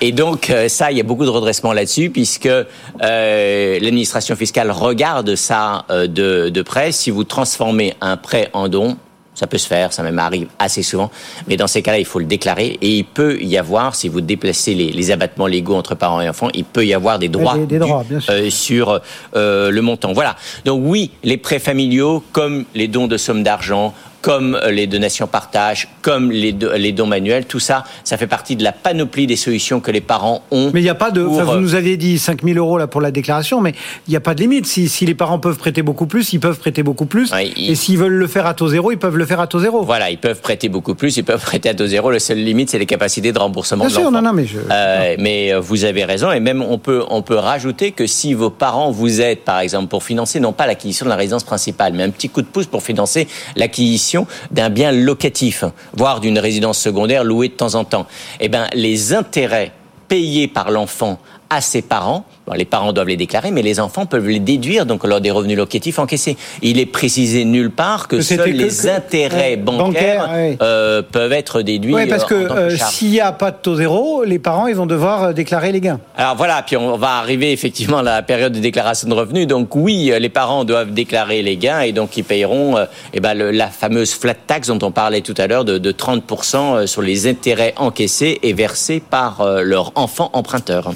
Et 0.00 0.12
donc, 0.12 0.50
euh, 0.50 0.68
ça, 0.68 0.90
il 0.90 0.96
y 0.96 1.00
a 1.00 1.04
beaucoup 1.04 1.24
de 1.24 1.30
redressement 1.30 1.72
là-dessus, 1.72 2.10
puisque 2.10 2.46
euh, 2.46 3.78
l'administration 3.80 4.34
fiscale 4.34 4.70
regarde 4.70 5.34
ça 5.34 5.84
euh, 5.90 6.06
de, 6.06 6.48
de 6.48 6.62
près. 6.62 6.92
Si 6.92 7.10
vous 7.10 7.24
transformez 7.24 7.94
un 8.00 8.16
prêt 8.16 8.48
en 8.54 8.68
don, 8.68 8.96
ça 9.36 9.46
peut 9.46 9.58
se 9.58 9.66
faire, 9.68 9.92
ça 9.92 10.02
même 10.02 10.18
arrive 10.18 10.48
assez 10.58 10.82
souvent. 10.82 11.10
Mais 11.46 11.56
dans 11.56 11.66
ces 11.66 11.82
cas-là, 11.82 11.98
il 11.98 12.06
faut 12.06 12.18
le 12.18 12.24
déclarer. 12.24 12.78
Et 12.80 12.96
il 12.96 13.04
peut 13.04 13.40
y 13.40 13.58
avoir, 13.58 13.94
si 13.94 14.08
vous 14.08 14.22
déplacez 14.22 14.74
les, 14.74 14.90
les 14.90 15.10
abattements 15.10 15.46
légaux 15.46 15.76
entre 15.76 15.94
parents 15.94 16.22
et 16.22 16.28
enfants, 16.28 16.48
il 16.54 16.64
peut 16.64 16.86
y 16.86 16.94
avoir 16.94 17.18
des 17.18 17.28
droits, 17.28 17.58
des, 17.58 17.78
droits 17.78 18.04
bien 18.08 18.18
sûr. 18.18 18.32
Euh, 18.32 18.50
sur 18.50 19.00
euh, 19.36 19.70
le 19.70 19.82
montant. 19.82 20.14
Voilà. 20.14 20.36
Donc 20.64 20.80
oui, 20.82 21.10
les 21.22 21.36
prêts 21.36 21.58
familiaux, 21.58 22.24
comme 22.32 22.64
les 22.74 22.88
dons 22.88 23.06
de 23.06 23.18
sommes 23.18 23.42
d'argent, 23.42 23.92
comme 24.26 24.58
les 24.68 24.88
donations 24.88 25.28
partage, 25.28 25.86
comme 26.02 26.32
les, 26.32 26.50
les, 26.50 26.90
dons 26.90 27.06
manuels, 27.06 27.44
tout 27.44 27.60
ça, 27.60 27.84
ça 28.02 28.16
fait 28.16 28.26
partie 28.26 28.56
de 28.56 28.64
la 28.64 28.72
panoplie 28.72 29.28
des 29.28 29.36
solutions 29.36 29.78
que 29.78 29.92
les 29.92 30.00
parents 30.00 30.42
ont. 30.50 30.72
Mais 30.74 30.80
il 30.80 30.82
n'y 30.82 30.90
a 30.90 30.96
pas 30.96 31.12
de. 31.12 31.22
Pour... 31.22 31.44
vous 31.44 31.60
nous 31.60 31.76
aviez 31.76 31.96
dit 31.96 32.18
5 32.18 32.42
000 32.42 32.58
euros 32.58 32.76
là 32.76 32.88
pour 32.88 33.00
la 33.00 33.12
déclaration, 33.12 33.60
mais 33.60 33.72
il 34.08 34.10
n'y 34.10 34.16
a 34.16 34.20
pas 34.20 34.34
de 34.34 34.40
limite. 34.40 34.66
Si, 34.66 34.88
si, 34.88 35.06
les 35.06 35.14
parents 35.14 35.38
peuvent 35.38 35.58
prêter 35.58 35.82
beaucoup 35.82 36.06
plus, 36.06 36.32
ils 36.32 36.40
peuvent 36.40 36.58
prêter 36.58 36.82
beaucoup 36.82 37.06
plus. 37.06 37.30
Et 37.56 37.76
s'ils 37.76 37.98
veulent 37.98 38.14
le 38.14 38.26
faire 38.26 38.46
à 38.46 38.54
taux 38.54 38.66
zéro, 38.66 38.90
ils 38.90 38.98
peuvent 38.98 39.16
le 39.16 39.26
faire 39.26 39.38
à 39.38 39.46
taux 39.46 39.60
zéro. 39.60 39.84
Voilà, 39.84 40.10
ils 40.10 40.18
peuvent 40.18 40.40
prêter 40.40 40.68
beaucoup 40.68 40.96
plus, 40.96 41.16
ils 41.16 41.22
peuvent 41.24 41.40
prêter 41.44 41.68
à 41.68 41.74
taux 41.74 41.86
zéro. 41.86 42.10
La 42.10 42.18
seule 42.18 42.42
limite, 42.42 42.70
c'est 42.70 42.80
les 42.80 42.86
capacités 42.86 43.30
de 43.30 43.38
remboursement 43.38 43.84
Bien 43.84 43.94
de 43.94 44.00
sûr, 44.00 44.10
non, 44.10 44.22
non, 44.22 44.32
mais 44.32 44.46
je. 44.46 44.58
Euh, 44.58 45.14
mais 45.20 45.54
vous 45.54 45.84
avez 45.84 46.04
raison, 46.04 46.32
et 46.32 46.40
même 46.40 46.62
on 46.62 46.78
peut 46.78 47.04
on 47.10 47.22
peut 47.22 47.36
rajouter 47.36 47.92
que 47.92 48.08
si 48.08 48.34
vos 48.34 48.50
parents 48.50 48.90
vous 48.90 49.20
aident, 49.20 49.44
par 49.44 49.60
exemple, 49.60 49.86
pour 49.86 50.02
financer 50.02 50.40
non 50.40 50.52
pas 50.52 50.66
l'acquisition 50.66 51.06
de 51.06 51.10
la 51.10 51.16
résidence 51.16 51.44
principale, 51.44 51.92
mais 51.92 52.02
un 52.02 52.10
petit 52.10 52.28
coup 52.28 52.42
de 52.42 52.48
pouce 52.48 52.66
pour 52.66 52.82
financer 52.82 53.28
l'acquisition 53.54 54.15
d'un 54.50 54.70
bien 54.70 54.92
locatif, 54.92 55.64
voire 55.94 56.20
d'une 56.20 56.38
résidence 56.38 56.78
secondaire 56.78 57.24
louée 57.24 57.48
de 57.48 57.54
temps 57.54 57.74
en 57.74 57.84
temps, 57.84 58.06
eh 58.40 58.48
ben, 58.48 58.66
les 58.72 59.14
intérêts 59.14 59.72
payés 60.08 60.48
par 60.48 60.70
l'enfant 60.70 61.18
à 61.50 61.60
ses 61.60 61.82
parents. 61.82 62.24
Bon, 62.46 62.54
les 62.54 62.64
parents 62.64 62.92
doivent 62.92 63.08
les 63.08 63.16
déclarer, 63.16 63.50
mais 63.50 63.62
les 63.62 63.80
enfants 63.80 64.06
peuvent 64.06 64.28
les 64.28 64.38
déduire 64.38 64.86
donc 64.86 65.04
lors 65.04 65.20
des 65.20 65.30
revenus 65.30 65.56
locatifs 65.56 65.98
encaissés. 65.98 66.36
Il 66.62 66.78
est 66.78 66.86
précisé 66.86 67.44
nulle 67.44 67.70
part 67.70 68.08
que, 68.08 68.16
que 68.16 68.22
seuls 68.22 68.50
les 68.50 68.68
que, 68.68 68.88
intérêts 68.88 69.56
bancaires, 69.56 70.26
bancaire, 70.26 70.30
ouais. 70.32 70.58
euh, 70.62 71.02
peuvent 71.02 71.32
être 71.32 71.62
déduits. 71.62 71.94
Oui, 71.94 72.06
parce 72.06 72.24
que 72.24 72.34
euh, 72.34 72.76
s'il 72.76 73.10
n'y 73.10 73.20
a 73.20 73.32
pas 73.32 73.50
de 73.50 73.56
taux 73.60 73.76
zéro, 73.76 74.24
les 74.24 74.38
parents 74.38 74.66
ils 74.66 74.76
vont 74.76 74.86
devoir 74.86 75.24
euh, 75.24 75.32
déclarer 75.32 75.72
les 75.72 75.80
gains. 75.80 76.00
Alors 76.16 76.36
voilà, 76.36 76.62
puis 76.62 76.76
on 76.76 76.96
va 76.96 77.16
arriver 77.16 77.52
effectivement 77.52 77.98
à 77.98 78.02
la 78.02 78.22
période 78.22 78.52
de 78.52 78.60
déclaration 78.60 79.08
de 79.08 79.14
revenus. 79.14 79.46
Donc 79.46 79.74
oui, 79.74 80.12
les 80.18 80.28
parents 80.28 80.64
doivent 80.64 80.92
déclarer 80.92 81.42
les 81.42 81.56
gains 81.56 81.80
et 81.80 81.92
donc 81.92 82.16
ils 82.16 82.24
paieront 82.24 82.76
euh, 82.76 82.84
eh 83.12 83.20
ben, 83.20 83.34
le, 83.34 83.50
la 83.50 83.68
fameuse 83.68 84.14
flat 84.14 84.34
tax 84.34 84.68
dont 84.68 84.78
on 84.82 84.92
parlait 84.92 85.20
tout 85.20 85.34
à 85.36 85.46
l'heure 85.46 85.64
de, 85.64 85.78
de 85.78 85.92
30% 85.92 86.86
sur 86.86 87.02
les 87.02 87.26
intérêts 87.26 87.74
encaissés 87.76 88.38
et 88.42 88.52
versés 88.52 89.00
par 89.00 89.40
euh, 89.40 89.62
leur 89.62 89.92
enfant 89.94 90.30
emprunteur. 90.32 90.92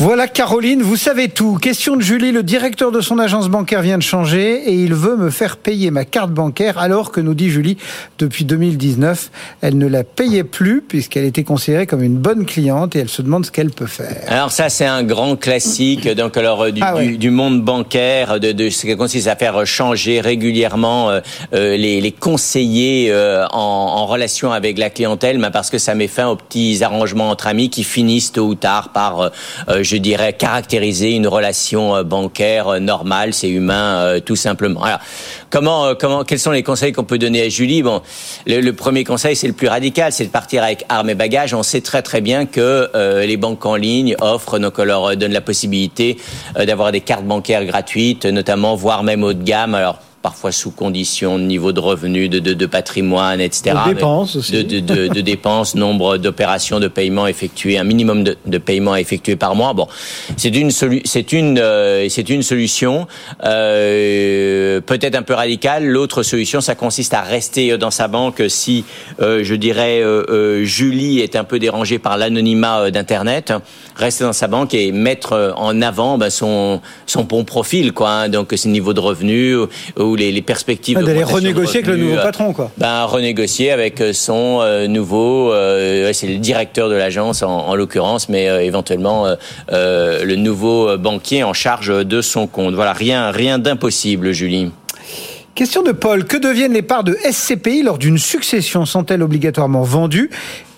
Voilà 0.00 0.28
Caroline, 0.28 0.80
vous 0.80 0.96
savez 0.96 1.28
tout. 1.28 1.58
Question 1.60 1.94
de 1.94 2.00
Julie, 2.00 2.32
le 2.32 2.42
directeur 2.42 2.90
de 2.90 3.02
son 3.02 3.18
agence 3.18 3.50
bancaire 3.50 3.82
vient 3.82 3.98
de 3.98 4.02
changer 4.02 4.70
et 4.70 4.72
il 4.72 4.94
veut 4.94 5.14
me 5.14 5.28
faire 5.28 5.58
payer 5.58 5.90
ma 5.90 6.06
carte 6.06 6.30
bancaire 6.30 6.78
alors 6.78 7.12
que 7.12 7.20
nous 7.20 7.34
dit 7.34 7.50
Julie, 7.50 7.76
depuis 8.18 8.46
2019, 8.46 9.30
elle 9.60 9.76
ne 9.76 9.86
la 9.86 10.02
payait 10.02 10.42
plus 10.42 10.80
puisqu'elle 10.80 11.26
était 11.26 11.44
considérée 11.44 11.86
comme 11.86 12.02
une 12.02 12.16
bonne 12.16 12.46
cliente 12.46 12.96
et 12.96 13.00
elle 13.00 13.10
se 13.10 13.20
demande 13.20 13.44
ce 13.44 13.50
qu'elle 13.50 13.72
peut 13.72 13.84
faire. 13.84 14.16
Alors 14.28 14.52
ça 14.52 14.70
c'est 14.70 14.86
un 14.86 15.02
grand 15.02 15.36
classique 15.36 16.08
donc 16.16 16.34
alors 16.38 16.72
du, 16.72 16.80
ah 16.82 16.94
ouais. 16.94 17.08
du, 17.08 17.18
du 17.18 17.30
monde 17.30 17.60
bancaire 17.60 18.40
de, 18.40 18.52
de, 18.52 18.70
ce 18.70 18.86
qui 18.86 18.96
consiste 18.96 19.26
à 19.26 19.36
faire 19.36 19.66
changer 19.66 20.22
régulièrement 20.22 21.10
euh, 21.10 21.20
les, 21.52 22.00
les, 22.00 22.12
conseillers 22.12 23.08
euh, 23.10 23.44
en, 23.48 23.58
en, 23.58 24.06
relation 24.06 24.50
avec 24.50 24.78
la 24.78 24.88
clientèle, 24.88 25.38
mais 25.38 25.50
parce 25.50 25.68
que 25.68 25.76
ça 25.76 25.94
met 25.94 26.08
fin 26.08 26.28
aux 26.28 26.36
petits 26.36 26.82
arrangements 26.82 27.28
entre 27.28 27.48
amis 27.48 27.68
qui 27.68 27.84
finissent 27.84 28.32
tôt 28.32 28.46
ou 28.46 28.54
tard 28.54 28.92
par 28.94 29.30
euh, 29.68 29.89
je 29.90 29.96
dirais, 29.96 30.32
caractériser 30.32 31.16
une 31.16 31.26
relation 31.26 32.04
bancaire 32.04 32.80
normale, 32.80 33.34
c'est 33.34 33.48
humain, 33.48 33.96
euh, 33.98 34.20
tout 34.20 34.36
simplement. 34.36 34.84
Alors, 34.84 35.00
comment, 35.50 35.94
comment, 35.96 36.22
quels 36.22 36.38
sont 36.38 36.52
les 36.52 36.62
conseils 36.62 36.92
qu'on 36.92 37.02
peut 37.02 37.18
donner 37.18 37.42
à 37.42 37.48
Julie? 37.48 37.82
Bon, 37.82 38.00
le, 38.46 38.70
premier 38.70 39.02
conseil, 39.02 39.34
c'est 39.34 39.48
le 39.48 39.52
plus 39.52 39.66
radical, 39.66 40.12
c'est 40.12 40.26
de 40.26 40.30
partir 40.30 40.62
avec 40.62 40.84
armes 40.88 41.10
et 41.10 41.16
bagages. 41.16 41.54
On 41.54 41.64
sait 41.64 41.80
très 41.80 42.02
très 42.02 42.20
bien 42.20 42.46
que 42.46 42.88
euh, 42.94 43.26
les 43.26 43.36
banques 43.36 43.66
en 43.66 43.74
ligne 43.74 44.14
offrent, 44.20 44.60
donc 44.60 44.78
leur 44.78 45.16
donnent 45.16 45.32
la 45.32 45.40
possibilité 45.40 46.18
euh, 46.56 46.66
d'avoir 46.66 46.92
des 46.92 47.00
cartes 47.00 47.24
bancaires 47.24 47.64
gratuites, 47.64 48.26
notamment, 48.26 48.76
voire 48.76 49.02
même 49.02 49.24
haut 49.24 49.32
de 49.32 49.42
gamme. 49.42 49.74
Alors 49.74 49.98
parfois 50.22 50.52
sous 50.52 50.70
condition 50.70 51.38
de 51.38 51.44
niveau 51.44 51.72
de 51.72 51.80
revenu, 51.80 52.28
de, 52.28 52.38
de, 52.40 52.52
de 52.52 52.66
patrimoine, 52.66 53.40
etc. 53.40 53.76
De 53.86 53.94
dépenses 53.94 54.36
aussi. 54.36 54.52
De, 54.52 54.62
de, 54.62 54.80
de, 54.80 55.08
de 55.08 55.20
dépenses, 55.20 55.74
nombre 55.74 56.18
d'opérations 56.18 56.78
de 56.78 56.88
paiement 56.88 57.26
effectuées, 57.26 57.78
un 57.78 57.84
minimum 57.84 58.22
de, 58.22 58.36
de 58.44 58.58
paiements 58.58 58.96
effectués 58.96 59.36
par 59.36 59.54
mois. 59.54 59.72
Bon, 59.72 59.88
c'est 60.36 60.54
une 60.54 60.70
c'est 60.70 61.32
une 61.32 61.58
euh, 61.58 62.06
c'est 62.08 62.28
une 62.28 62.42
solution 62.42 63.06
euh, 63.44 64.80
peut-être 64.80 65.14
un 65.14 65.22
peu 65.22 65.34
radicale. 65.34 65.86
L'autre 65.86 66.22
solution, 66.22 66.60
ça 66.60 66.74
consiste 66.74 67.14
à 67.14 67.22
rester 67.22 67.78
dans 67.78 67.90
sa 67.90 68.08
banque 68.08 68.42
si 68.48 68.84
euh, 69.20 69.42
je 69.42 69.54
dirais 69.54 70.00
euh, 70.02 70.24
euh, 70.28 70.64
Julie 70.64 71.20
est 71.20 71.36
un 71.36 71.44
peu 71.44 71.58
dérangée 71.58 71.98
par 71.98 72.18
l'anonymat 72.18 72.80
euh, 72.80 72.90
d'internet, 72.90 73.52
rester 74.00 74.24
dans 74.24 74.32
sa 74.32 74.48
banque 74.48 74.74
et 74.74 74.92
mettre 74.92 75.54
en 75.56 75.80
avant 75.82 76.18
ben, 76.18 76.30
son 76.30 76.80
son 77.06 77.24
bon 77.24 77.44
profil 77.44 77.92
quoi. 77.92 78.10
Hein, 78.10 78.28
donc 78.28 78.52
c'est 78.56 78.68
niveau 78.68 78.92
de 78.92 79.00
revenu 79.00 79.56
ou 79.98 80.16
les, 80.16 80.32
les, 80.32 80.42
perspectives 80.42 80.98
ah, 81.00 81.02
d'aller 81.02 81.24
renégocier 81.24 81.80
avec 81.82 81.86
le 81.86 81.96
nouveau 81.96 82.16
patron 82.16 82.52
quoi. 82.52 82.70
Ben 82.78 83.04
renégocier 83.04 83.70
avec 83.70 84.02
son 84.12 84.60
euh, 84.62 84.86
nouveau 84.86 85.52
euh, 85.52 86.12
c'est 86.12 86.26
le 86.26 86.38
directeur 86.38 86.88
de 86.88 86.94
l'agence 86.94 87.42
en, 87.42 87.50
en 87.50 87.74
l'occurrence 87.74 88.28
mais 88.28 88.48
euh, 88.48 88.62
éventuellement 88.62 89.26
euh, 89.72 90.24
le 90.24 90.36
nouveau 90.36 90.96
banquier 90.96 91.44
en 91.44 91.52
charge 91.52 92.04
de 92.04 92.20
son 92.20 92.46
compte. 92.46 92.74
Voilà, 92.74 92.92
rien 92.92 93.30
rien 93.30 93.58
d'impossible 93.58 94.32
Julie. 94.32 94.70
Question 95.54 95.82
de 95.82 95.92
Paul, 95.92 96.24
que 96.24 96.36
deviennent 96.36 96.72
les 96.72 96.82
parts 96.82 97.04
de 97.04 97.14
SCPI 97.30 97.82
lors 97.82 97.98
d'une 97.98 98.18
succession? 98.18 98.86
Sont-elles 98.86 99.22
obligatoirement 99.22 99.82
vendues? 99.82 100.30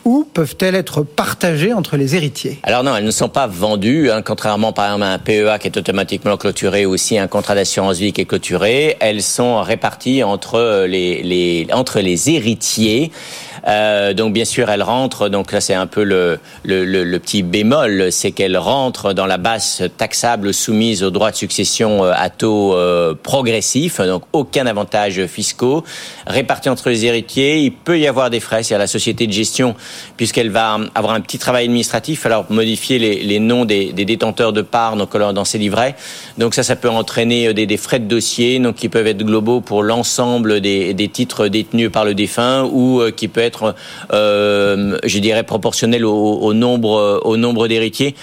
Ou 0.05 0.25
peuvent-elles 0.33 0.75
être 0.75 1.03
partagées 1.03 1.73
entre 1.73 1.97
les 1.97 2.17
héritiers? 2.17 2.59
Alors 2.63 2.83
non, 2.83 2.97
elles 2.97 3.05
ne 3.05 3.11
sont 3.11 3.29
pas 3.29 3.47
vendues, 3.47 4.11
hein, 4.11 4.23
contrairement 4.23 4.73
par 4.73 4.87
exemple 4.87 5.05
à 5.05 5.13
un 5.13 5.19
PEA 5.19 5.59
qui 5.61 5.69
est 5.69 5.77
automatiquement 5.77 6.37
clôturé 6.37 6.87
ou 6.87 6.91
aussi 6.91 7.19
un 7.19 7.29
contrat 7.29 7.55
d'assurance 7.55 7.99
vie 7.99 8.13
qui 8.13 8.23
est 8.23 8.27
clôturé. 8.27 8.97
Elles 9.01 9.23
sont 9.23 9.63
réparties 9.63 10.23
entre 10.23 10.87
les, 10.87 11.23
les, 11.23 11.67
entre 11.73 12.01
les 12.01 12.31
héritiers. 12.31 13.11
Euh, 13.69 14.13
donc 14.15 14.33
bien 14.33 14.45
sûr, 14.45 14.71
elle 14.71 14.83
rentre. 14.83 15.29
Donc 15.29 15.53
là, 15.53 15.61
c'est 15.61 15.75
un 15.75 15.87
peu 15.87 16.03
le, 16.05 16.39
le, 16.65 16.85
le, 16.85 17.05
le 17.05 17.19
petit 17.19 17.43
bémol, 17.43 18.11
c'est 18.11 18.33
qu'elle 18.33 18.57
rentre 18.57 19.13
dans 19.13 19.27
la 19.27 19.39
base 19.39 19.83
taxable 19.97 20.53
soumise 20.53 21.03
aux 21.03 21.11
droits 21.11 21.31
de 21.31 21.37
succession 21.37 22.05
à 22.05 22.31
taux 22.31 22.75
euh, 22.75 23.15
progressif. 23.21 24.01
Donc 24.01 24.25
aucun 24.33 24.67
avantage 24.67 25.27
fiscaux 25.27 25.85
répartis 26.27 26.69
entre 26.69 26.91
les 26.91 27.05
héritiers. 27.07 27.59
Il 27.59 27.73
peut 27.73 27.99
y 27.99 28.07
avoir 28.07 28.31
des 28.31 28.41
frais. 28.41 28.63
C'est 28.63 28.75
à 28.75 28.79
la 28.79 28.87
société 28.87 29.27
de 29.27 29.33
gestion 29.33 29.75
puisqu'elle 30.17 30.51
va 30.51 30.79
avoir 30.95 31.15
un 31.15 31.21
petit 31.21 31.39
travail 31.39 31.65
administratif. 31.65 32.27
Alors 32.27 32.47
modifier 32.51 32.99
les, 32.99 33.23
les 33.23 33.39
noms 33.39 33.65
des, 33.65 33.93
des, 33.93 34.05
détenteurs 34.05 34.53
de 34.53 34.63
parts 34.63 34.97
donc 34.97 35.17
dans 35.17 35.45
ses 35.45 35.59
livrets. 35.59 35.95
Donc 36.39 36.55
ça, 36.55 36.63
ça 36.63 36.77
peut 36.77 36.91
entraîner 36.91 37.55
des, 37.55 37.67
des 37.67 37.77
frais 37.77 37.99
de 37.99 38.07
dossier, 38.07 38.59
donc 38.59 38.77
qui 38.77 38.89
peuvent 38.89 39.07
être 39.07 39.23
globaux 39.23 39.61
pour 39.61 39.83
l'ensemble 39.83 40.61
des, 40.61 40.95
des 40.95 41.09
titres 41.09 41.49
détenus 41.49 41.91
par 41.93 42.05
le 42.05 42.15
défunt 42.15 42.65
ou 42.65 43.01
euh, 43.01 43.11
qui 43.11 43.29
peut 43.29 43.41
être 43.41 43.52
euh, 44.13 44.99
je 45.05 45.19
dirais, 45.19 45.43
proportionnel 45.43 46.05
au, 46.05 46.55
nombre, 46.55 47.69
d'héritiers. 47.69 48.15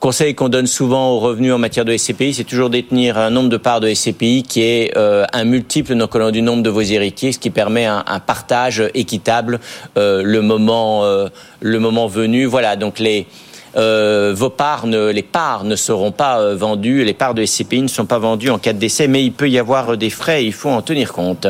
Conseil 0.00 0.34
qu'on 0.34 0.48
donne 0.48 0.66
souvent 0.66 1.12
aux 1.12 1.18
revenus 1.18 1.52
en 1.52 1.58
matière 1.58 1.84
de 1.84 1.96
SCPI, 1.96 2.34
c'est 2.34 2.44
toujours 2.44 2.68
détenir 2.68 3.16
un 3.16 3.30
nombre 3.30 3.48
de 3.48 3.56
parts 3.56 3.80
de 3.80 3.92
SCPI 3.92 4.42
qui 4.42 4.62
est 4.62 4.96
euh, 4.96 5.24
un 5.32 5.44
multiple 5.44 5.94
du 6.30 6.42
nombre 6.42 6.62
de 6.62 6.70
vos 6.70 6.82
héritiers, 6.82 7.32
ce 7.32 7.38
qui 7.38 7.50
permet 7.50 7.86
un, 7.86 8.20
partage 8.26 8.82
équitable 8.94 9.60
euh, 9.96 10.22
le 10.22 10.40
moment 11.80 12.06
venu. 12.06 12.44
Voilà, 12.44 12.76
donc 12.76 12.98
les 12.98 13.26
vos 13.74 14.50
parts, 14.50 14.86
ne, 14.86 15.10
les 15.10 15.22
parts 15.22 15.64
ne 15.64 15.76
seront 15.76 16.12
pas 16.12 16.54
vendues, 16.54 17.04
les 17.04 17.14
parts 17.14 17.34
de 17.34 17.44
SCPI 17.44 17.82
ne 17.82 17.88
sont 17.88 18.06
pas 18.06 18.18
vendues 18.18 18.50
en 18.50 18.58
cas 18.58 18.72
de 18.72 18.78
décès, 18.78 19.08
mais 19.08 19.24
il 19.24 19.32
peut 19.32 19.48
y 19.48 19.58
avoir 19.58 19.96
des 19.96 20.10
frais, 20.10 20.44
il 20.44 20.52
faut 20.52 20.70
en 20.70 20.82
tenir 20.82 21.12
compte. 21.12 21.46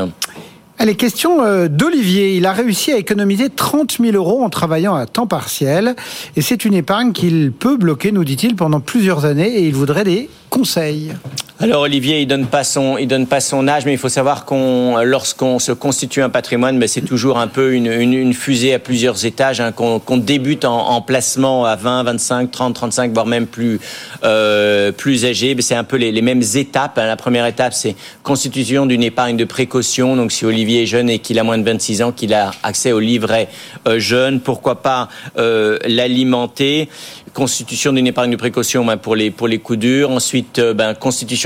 Allez, 0.79 0.95
question 0.95 1.43
euh, 1.43 1.69
d'Olivier. 1.69 2.37
Il 2.37 2.45
a 2.45 2.53
réussi 2.53 2.93
à 2.93 2.99
économiser 2.99 3.49
30 3.49 3.97
000 3.99 4.15
euros 4.15 4.45
en 4.45 4.51
travaillant 4.51 4.95
à 4.95 5.07
temps 5.07 5.27
partiel. 5.27 5.97
Et 6.37 6.43
c'est 6.43 6.67
une 6.67 6.75
épargne 6.75 7.13
qu'il 7.13 7.51
peut 7.53 7.79
bloquer, 7.79 8.13
nous 8.13 8.25
dit-il, 8.25 8.57
pendant 8.57 8.81
plusieurs 8.81 9.25
années. 9.25 9.57
Et 9.57 9.67
il 9.67 9.75
voudrait 9.75 10.05
des 10.05 10.29
conseils. 10.51 11.13
Alors 11.59 11.83
Olivier, 11.83 12.21
il 12.21 12.27
donne 12.27 12.45
pas 12.45 12.65
son, 12.65 12.99
il 12.99 13.09
donne 13.09 13.27
pas 13.27 13.41
son 13.41 13.67
âge, 13.67 13.87
mais 13.87 13.93
il 13.93 13.99
faut 13.99 14.11
savoir 14.11 14.45
qu'on, 14.45 14.99
lorsqu'on 15.03 15.59
se 15.59 15.73
constitue 15.73 16.21
un 16.21 16.29
patrimoine, 16.29 16.79
ben, 16.79 16.87
c'est 16.87 17.01
toujours 17.01 17.39
un 17.39 17.47
peu 17.47 17.73
une, 17.73 17.87
une, 17.87 18.35
fusée 18.35 18.75
à 18.75 18.79
plusieurs 18.79 19.25
étages, 19.25 19.59
hein, 19.63 19.73
qu'on, 19.73 20.17
débute 20.19 20.67
en, 20.67 21.01
placement 21.01 21.65
à 21.65 21.75
20, 21.75 22.03
25, 22.03 22.51
30, 22.51 22.75
35, 22.75 23.13
voire 23.15 23.25
même 23.25 23.47
plus, 23.47 23.81
euh, 24.23 24.93
plus 24.93 25.25
âgé. 25.25 25.55
Ben, 25.55 25.63
c'est 25.63 25.75
un 25.75 25.85
peu 25.85 25.97
les, 25.97 26.13
les 26.13 26.21
mêmes 26.21 26.43
étapes. 26.43 26.99
Hein. 26.99 27.07
La 27.07 27.17
première 27.17 27.47
étape, 27.47 27.73
c'est 27.73 27.97
constitution 28.23 28.85
d'une 28.85 29.03
épargne 29.03 29.39
de 29.39 29.47
précaution. 29.47 30.15
Donc 30.15 30.33
si 30.33 30.45
Olivier 30.45 30.83
est 30.83 30.87
jeune 30.87 31.09
et 31.09 31.21
qu'il 31.21 31.39
a 31.39 31.43
moins 31.43 31.57
de 31.57 31.65
26 31.65 32.03
ans, 32.03 32.13
qu'il 32.13 32.35
a 32.35 32.51
accès 32.65 32.93
au 32.93 33.01
livret 33.01 33.49
euh, 33.89 33.99
jeune, 33.99 34.41
pourquoi 34.41 34.83
pas 34.83 35.09
euh, 35.39 35.79
l'alimenter 35.87 36.91
constitution 37.37 37.93
d'une 37.93 38.07
épargne 38.07 38.31
de 38.31 38.37
précaution 38.37 38.83
ben, 38.87 38.97
pour 38.97 39.15
les 39.15 39.31
pour 39.31 39.47
les 39.47 39.59
coups 39.59 39.79
durs. 39.79 40.11
Ensuite, 40.11 40.59
euh, 40.59 40.73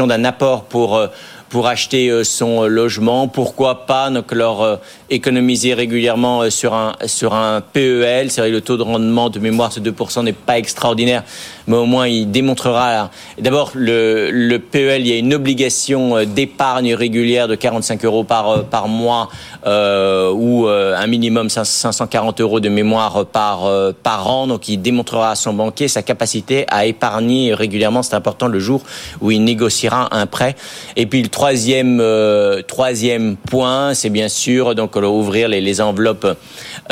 d'un 0.06 0.24
apport 0.24 0.64
pour 0.64 0.96
euh, 0.96 1.08
pour 1.50 1.66
acheter 1.66 2.08
euh, 2.08 2.24
son 2.24 2.64
logement. 2.64 3.28
Pourquoi 3.28 3.86
pas 3.86 4.08
donc 4.08 4.32
leur 4.32 4.80
économiser 5.10 5.74
régulièrement 5.74 6.48
sur 6.50 6.72
un 6.74 6.94
sur 7.06 7.34
un 7.34 7.60
PEL. 7.60 8.30
C'est 8.30 8.40
vrai 8.40 8.50
le 8.50 8.60
taux 8.60 8.76
de 8.76 8.82
rendement 8.82 9.28
de 9.28 9.38
mémoire 9.38 9.72
ce 9.72 9.80
2% 9.80 10.24
n'est 10.24 10.32
pas 10.32 10.56
extraordinaire, 10.58 11.24
mais 11.66 11.76
au 11.76 11.84
moins 11.84 12.06
il 12.06 12.30
démontrera. 12.30 13.10
D'abord 13.38 13.72
le 13.74 14.30
le 14.30 14.58
PEL, 14.58 15.02
il 15.02 15.08
y 15.08 15.12
a 15.12 15.18
une 15.18 15.34
obligation 15.34 16.24
d'épargne 16.24 16.94
régulière 16.94 17.48
de 17.48 17.56
45 17.56 18.04
euros 18.04 18.24
par 18.24 18.64
par 18.64 18.88
mois 18.88 19.28
euh, 19.66 20.32
ou 20.32 20.68
un 20.68 21.06
minimum 21.06 21.48
540 21.48 22.40
euros 22.40 22.60
de 22.60 22.68
mémoire 22.68 23.26
par 23.26 23.68
par 24.02 24.28
an. 24.28 24.46
Donc 24.46 24.68
il 24.68 24.80
démontrera 24.80 25.30
à 25.30 25.34
son 25.34 25.52
banquier 25.52 25.88
sa 25.88 26.02
capacité 26.02 26.64
à 26.68 26.86
épargner 26.86 27.52
régulièrement. 27.54 28.02
C'est 28.02 28.14
important 28.14 28.46
le 28.46 28.60
jour 28.60 28.82
où 29.20 29.30
il 29.30 29.42
négociera 29.42 30.08
un 30.12 30.26
prêt. 30.26 30.54
Et 30.96 31.06
puis 31.06 31.22
le 31.22 31.28
troisième, 31.40 32.00
euh, 32.02 32.60
troisième 32.60 33.34
point, 33.34 33.94
c'est 33.94 34.10
bien 34.10 34.28
sûr 34.28 34.74
donc 34.74 34.96
ouvrir 34.96 35.48
les, 35.48 35.62
les 35.62 35.80
enveloppes, 35.80 36.36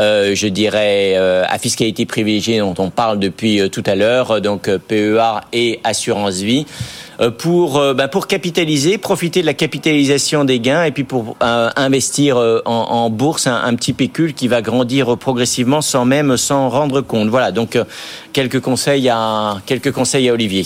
euh, 0.01 0.34
je 0.34 0.49
dirais, 0.49 1.16
euh, 1.18 1.44
à 1.46 1.59
fiscalité 1.59 2.07
privilégiée 2.07 2.61
dont 2.61 2.74
on 2.78 2.88
parle 2.88 3.18
depuis 3.18 3.68
tout 3.68 3.82
à 3.84 3.94
l'heure, 3.94 4.40
donc 4.40 4.70
PEA 4.88 5.42
et 5.53 5.80
assurance 5.84 6.36
vie. 6.36 6.64
Euh, 7.20 7.30
pour 7.30 7.76
euh, 7.76 7.94
ben, 7.94 8.09
pour 8.09 8.26
capitaliser, 8.26 8.96
profiter 8.96 9.40
de 9.42 9.46
la 9.46 9.53
capitalisation 9.55 10.44
des 10.44 10.61
gains 10.61 10.84
et 10.84 10.92
puis 10.92 11.05
pour 11.05 11.36
euh, 11.42 11.68
investir 11.74 12.36
en, 12.36 12.62
en, 12.64 13.11
bourse 13.11 13.49
un, 13.49 13.61
un, 13.64 13.74
petit 13.74 13.92
pécule 13.92 14.34
qui 14.34 14.46
va 14.46 14.62
grandir 14.62 15.18
progressivement 15.18 15.82
sans 15.82 16.05
même 16.05 16.36
s'en 16.36 16.68
rendre 16.68 17.01
compte. 17.01 17.28
Voilà, 17.28 17.51
donc 17.51 17.76
quelques 18.32 18.61
conseils 18.61 19.09
à 19.09 19.57
quelques 19.66 19.92
conseils 19.92 20.28
à 20.28 20.32
Olivier. 20.32 20.64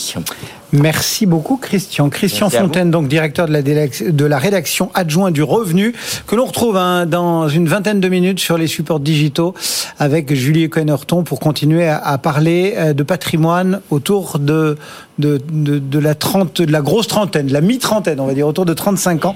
Merci 0.73 1.27
beaucoup 1.27 1.57
Christian. 1.57 2.09
Christian 2.09 2.49
Fontaine, 2.49 2.91
donc 2.91 3.07
directeur 3.07 3.47
de 3.47 3.53
la, 3.53 3.63
de 3.63 4.25
la 4.25 4.39
rédaction 4.39 4.91
adjoint 4.95 5.31
du 5.31 5.43
revenu, 5.43 5.95
que 6.27 6.35
l'on 6.35 6.47
retrouve 6.47 6.77
hein, 6.77 7.05
dans 7.05 7.49
une 7.49 7.69
vingtaine 7.69 8.01
de 8.01 8.09
minutes 8.09 8.41
sur 8.41 8.57
les 8.57 8.67
supports 8.67 9.01
digitaux 9.01 9.55
avec 9.99 10.33
Julie 10.33 10.71
Coenerton 10.71 11.25
pour 11.25 11.41
continuer 11.41 11.87
à, 11.87 11.99
à, 11.99 12.17
parler 12.17 12.75
de 12.95 13.03
patrimoine 13.03 13.81
autour 13.91 14.39
de, 14.39 14.79
de, 15.23 15.41
de, 15.51 15.79
de, 15.79 15.99
la 15.99 16.15
trente, 16.15 16.61
de 16.61 16.71
la 16.71 16.83
grosse 16.83 17.07
trentaine, 17.07 17.47
de 17.47 17.53
la 17.53 17.63
mi-trentaine, 17.63 18.21
on 18.21 18.27
va 18.27 18.35
dire 18.35 18.47
autour 18.47 18.67
de 18.67 18.75
35 18.75 19.25
ans, 19.25 19.35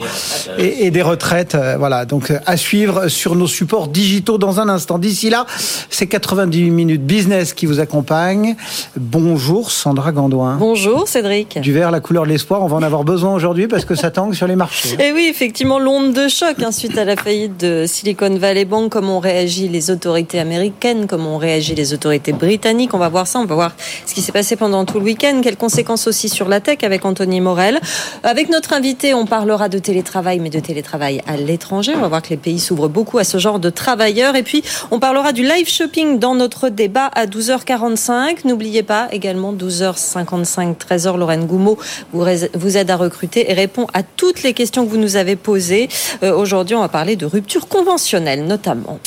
et, 0.59 0.87
et 0.87 0.91
des 0.91 1.03
retraites. 1.03 1.55
Euh, 1.55 1.76
voilà, 1.78 2.05
donc 2.05 2.30
euh, 2.30 2.39
à 2.45 2.57
suivre 2.57 3.09
sur 3.09 3.34
nos 3.34 3.47
supports 3.47 3.89
digitaux 3.89 4.37
dans 4.37 4.61
un 4.61 4.68
instant. 4.68 4.99
D'ici 4.99 5.30
là, 5.30 5.47
c'est 5.89 6.07
90 6.07 6.70
minutes 6.70 7.07
business 7.07 7.55
qui 7.55 7.66
vous 7.66 7.80
accompagne. 7.80 8.57
Bonjour 8.97 9.70
Sandra 9.70 10.12
Gandouin. 10.12 10.57
Bonjour 10.57 11.09
Cédric. 11.09 11.59
Du 11.61 11.72
vert, 11.72 11.91
la 11.91 12.01
couleur 12.01 12.24
de 12.24 12.30
l'espoir, 12.30 12.62
on 12.62 12.66
va 12.66 12.76
en 12.76 12.82
avoir 12.82 13.05
besoin 13.05 13.32
aujourd'hui 13.32 13.68
parce 13.68 13.84
que 13.84 13.95
ça 13.95 14.11
tangue 14.11 14.34
sur 14.34 14.47
les 14.47 14.57
marchés. 14.57 14.97
Et 15.01 15.12
oui, 15.12 15.28
effectivement, 15.30 15.78
l'onde 15.78 16.12
de 16.12 16.28
choc 16.28 16.57
hein, 16.62 16.72
suite 16.72 16.99
à 16.99 17.05
la 17.05 17.16
faillite 17.16 17.59
de 17.61 17.84
Silicon 17.87 18.37
Valley 18.37 18.64
Bank, 18.64 18.93
comment 18.93 19.18
ont 19.18 19.20
réagi 19.20 19.68
les 19.68 19.91
autorités 19.91 20.41
américaines, 20.41 21.07
comment 21.07 21.37
ont 21.37 21.39
réagi 21.39 21.74
les 21.74 21.95
autorités 21.95 22.32
britanniques. 22.32 22.93
On 22.95 22.99
va 22.99 23.09
voir 23.09 23.26
ça, 23.26 23.39
on 23.39 23.45
va 23.45 23.55
voir 23.55 23.72
ce 24.07 24.14
qui 24.14 24.22
s'est 24.22 24.32
passé 24.32 24.57
pendant 24.57 24.84
tout 24.84 24.99
le 24.99 25.05
week-end, 25.05 25.41
quelles 25.43 25.57
conséquences 25.77 26.07
aussi 26.07 26.31
sur 26.31 26.49
la 26.49 26.61
tech 26.61 26.79
avec 26.85 27.05
Anthony 27.05 27.43
Morel. 27.43 27.79
Avec 28.22 28.49
notre 28.49 28.72
invité, 28.72 29.12
on 29.12 29.27
parlera 29.27 29.68
de 29.68 29.79
télétravail, 29.79 30.39
mais 30.39 30.49
de 30.49 30.59
télétravail 30.59 31.20
à 31.27 31.37
l'étranger. 31.37 31.93
On 31.95 32.01
va 32.01 32.09
voir 32.09 32.22
que 32.22 32.31
les 32.31 32.39
pays 32.39 32.61
s'ouvrent 32.61 32.89
beaucoup 32.89 33.18
à 33.18 33.24
ce 33.24 33.37
genre 33.37 33.59
de 33.59 33.68
travailleurs. 33.68 34.37
Et 34.37 34.43
puis, 34.43 34.62
on 34.91 34.99
parlera 34.99 35.35
du 35.35 35.43
live 35.43 35.68
shopping 35.68 36.18
dans 36.18 36.35
notre 36.35 36.70
débat 36.70 37.11
à 37.14 37.27
12h45. 37.27 38.47
N'oubliez 38.47 38.83
pas 38.83 39.09
également 39.12 39.53
12h55, 39.53 40.77
13h, 40.77 41.18
Lorraine 41.18 41.45
Goumeau 41.45 41.77
vous 42.12 42.77
aide 42.79 42.91
à 42.91 42.97
recruter 42.97 43.51
et 43.51 43.53
répond 43.53 43.87
à 43.93 44.03
toutes 44.03 44.43
les 44.45 44.55
questions 44.55 44.87
que 44.87 44.91
vous 44.91 44.97
nous 44.97 45.16
avez 45.16 45.37
posées. 45.37 45.91
Euh, 46.22 46.35
aujourd'hui, 46.35 46.74
on 46.74 46.81
va 46.81 46.89
parler 46.89 47.16
de 47.16 47.27
rupture 47.27 47.68
conventionnelle 47.68 48.47
notamment. 48.47 48.99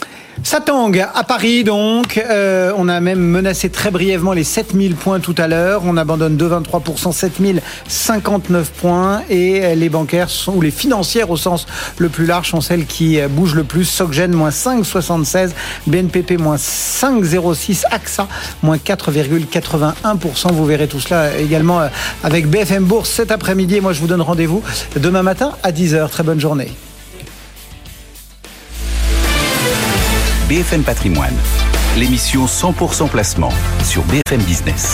Ça 0.43 0.61
tangue 0.61 1.05
à 1.13 1.23
Paris 1.23 1.63
donc. 1.63 2.17
Euh, 2.17 2.71
on 2.77 2.87
a 2.87 2.99
même 2.99 3.19
menacé 3.19 3.69
très 3.69 3.91
brièvement 3.91 4.33
les 4.33 4.43
7000 4.43 4.95
points 4.95 5.19
tout 5.19 5.35
à 5.37 5.47
l'heure. 5.47 5.81
On 5.85 5.97
abandonne 5.97 6.37
de 6.37 6.45
23%, 6.49 7.11
7059 7.11 8.71
points. 8.71 9.21
Et 9.29 9.75
les 9.75 9.89
bancaires 9.89 10.29
sont, 10.29 10.55
ou 10.55 10.61
les 10.61 10.71
financières 10.71 11.29
au 11.29 11.37
sens 11.37 11.67
le 11.97 12.09
plus 12.09 12.25
large 12.25 12.49
sont 12.49 12.61
celles 12.61 12.85
qui 12.85 13.19
bougent 13.29 13.55
le 13.55 13.63
plus. 13.63 13.85
Soggen 13.85 14.31
moins 14.31 14.49
5,76, 14.49 15.51
BNPP 15.87 16.39
moins 16.39 16.55
5,06, 16.55 17.83
AXA 17.91 18.27
moins 18.63 18.77
4,81%. 18.77 20.51
Vous 20.51 20.65
verrez 20.65 20.87
tout 20.87 20.99
cela 20.99 21.37
également 21.37 21.81
avec 22.23 22.47
BFM 22.47 22.85
Bourse 22.85 23.09
cet 23.09 23.31
après-midi. 23.31 23.75
Et 23.75 23.81
moi 23.81 23.93
je 23.93 23.99
vous 23.99 24.07
donne 24.07 24.21
rendez-vous 24.21 24.63
demain 24.95 25.21
matin 25.21 25.53
à 25.63 25.71
10h. 25.71 26.09
Très 26.09 26.23
bonne 26.23 26.39
journée. 26.39 26.71
BFM 30.49 30.81
Patrimoine, 30.81 31.35
l'émission 31.95 32.47
100% 32.47 33.07
placement 33.07 33.53
sur 33.83 34.03
BFM 34.05 34.41
Business. 34.41 34.87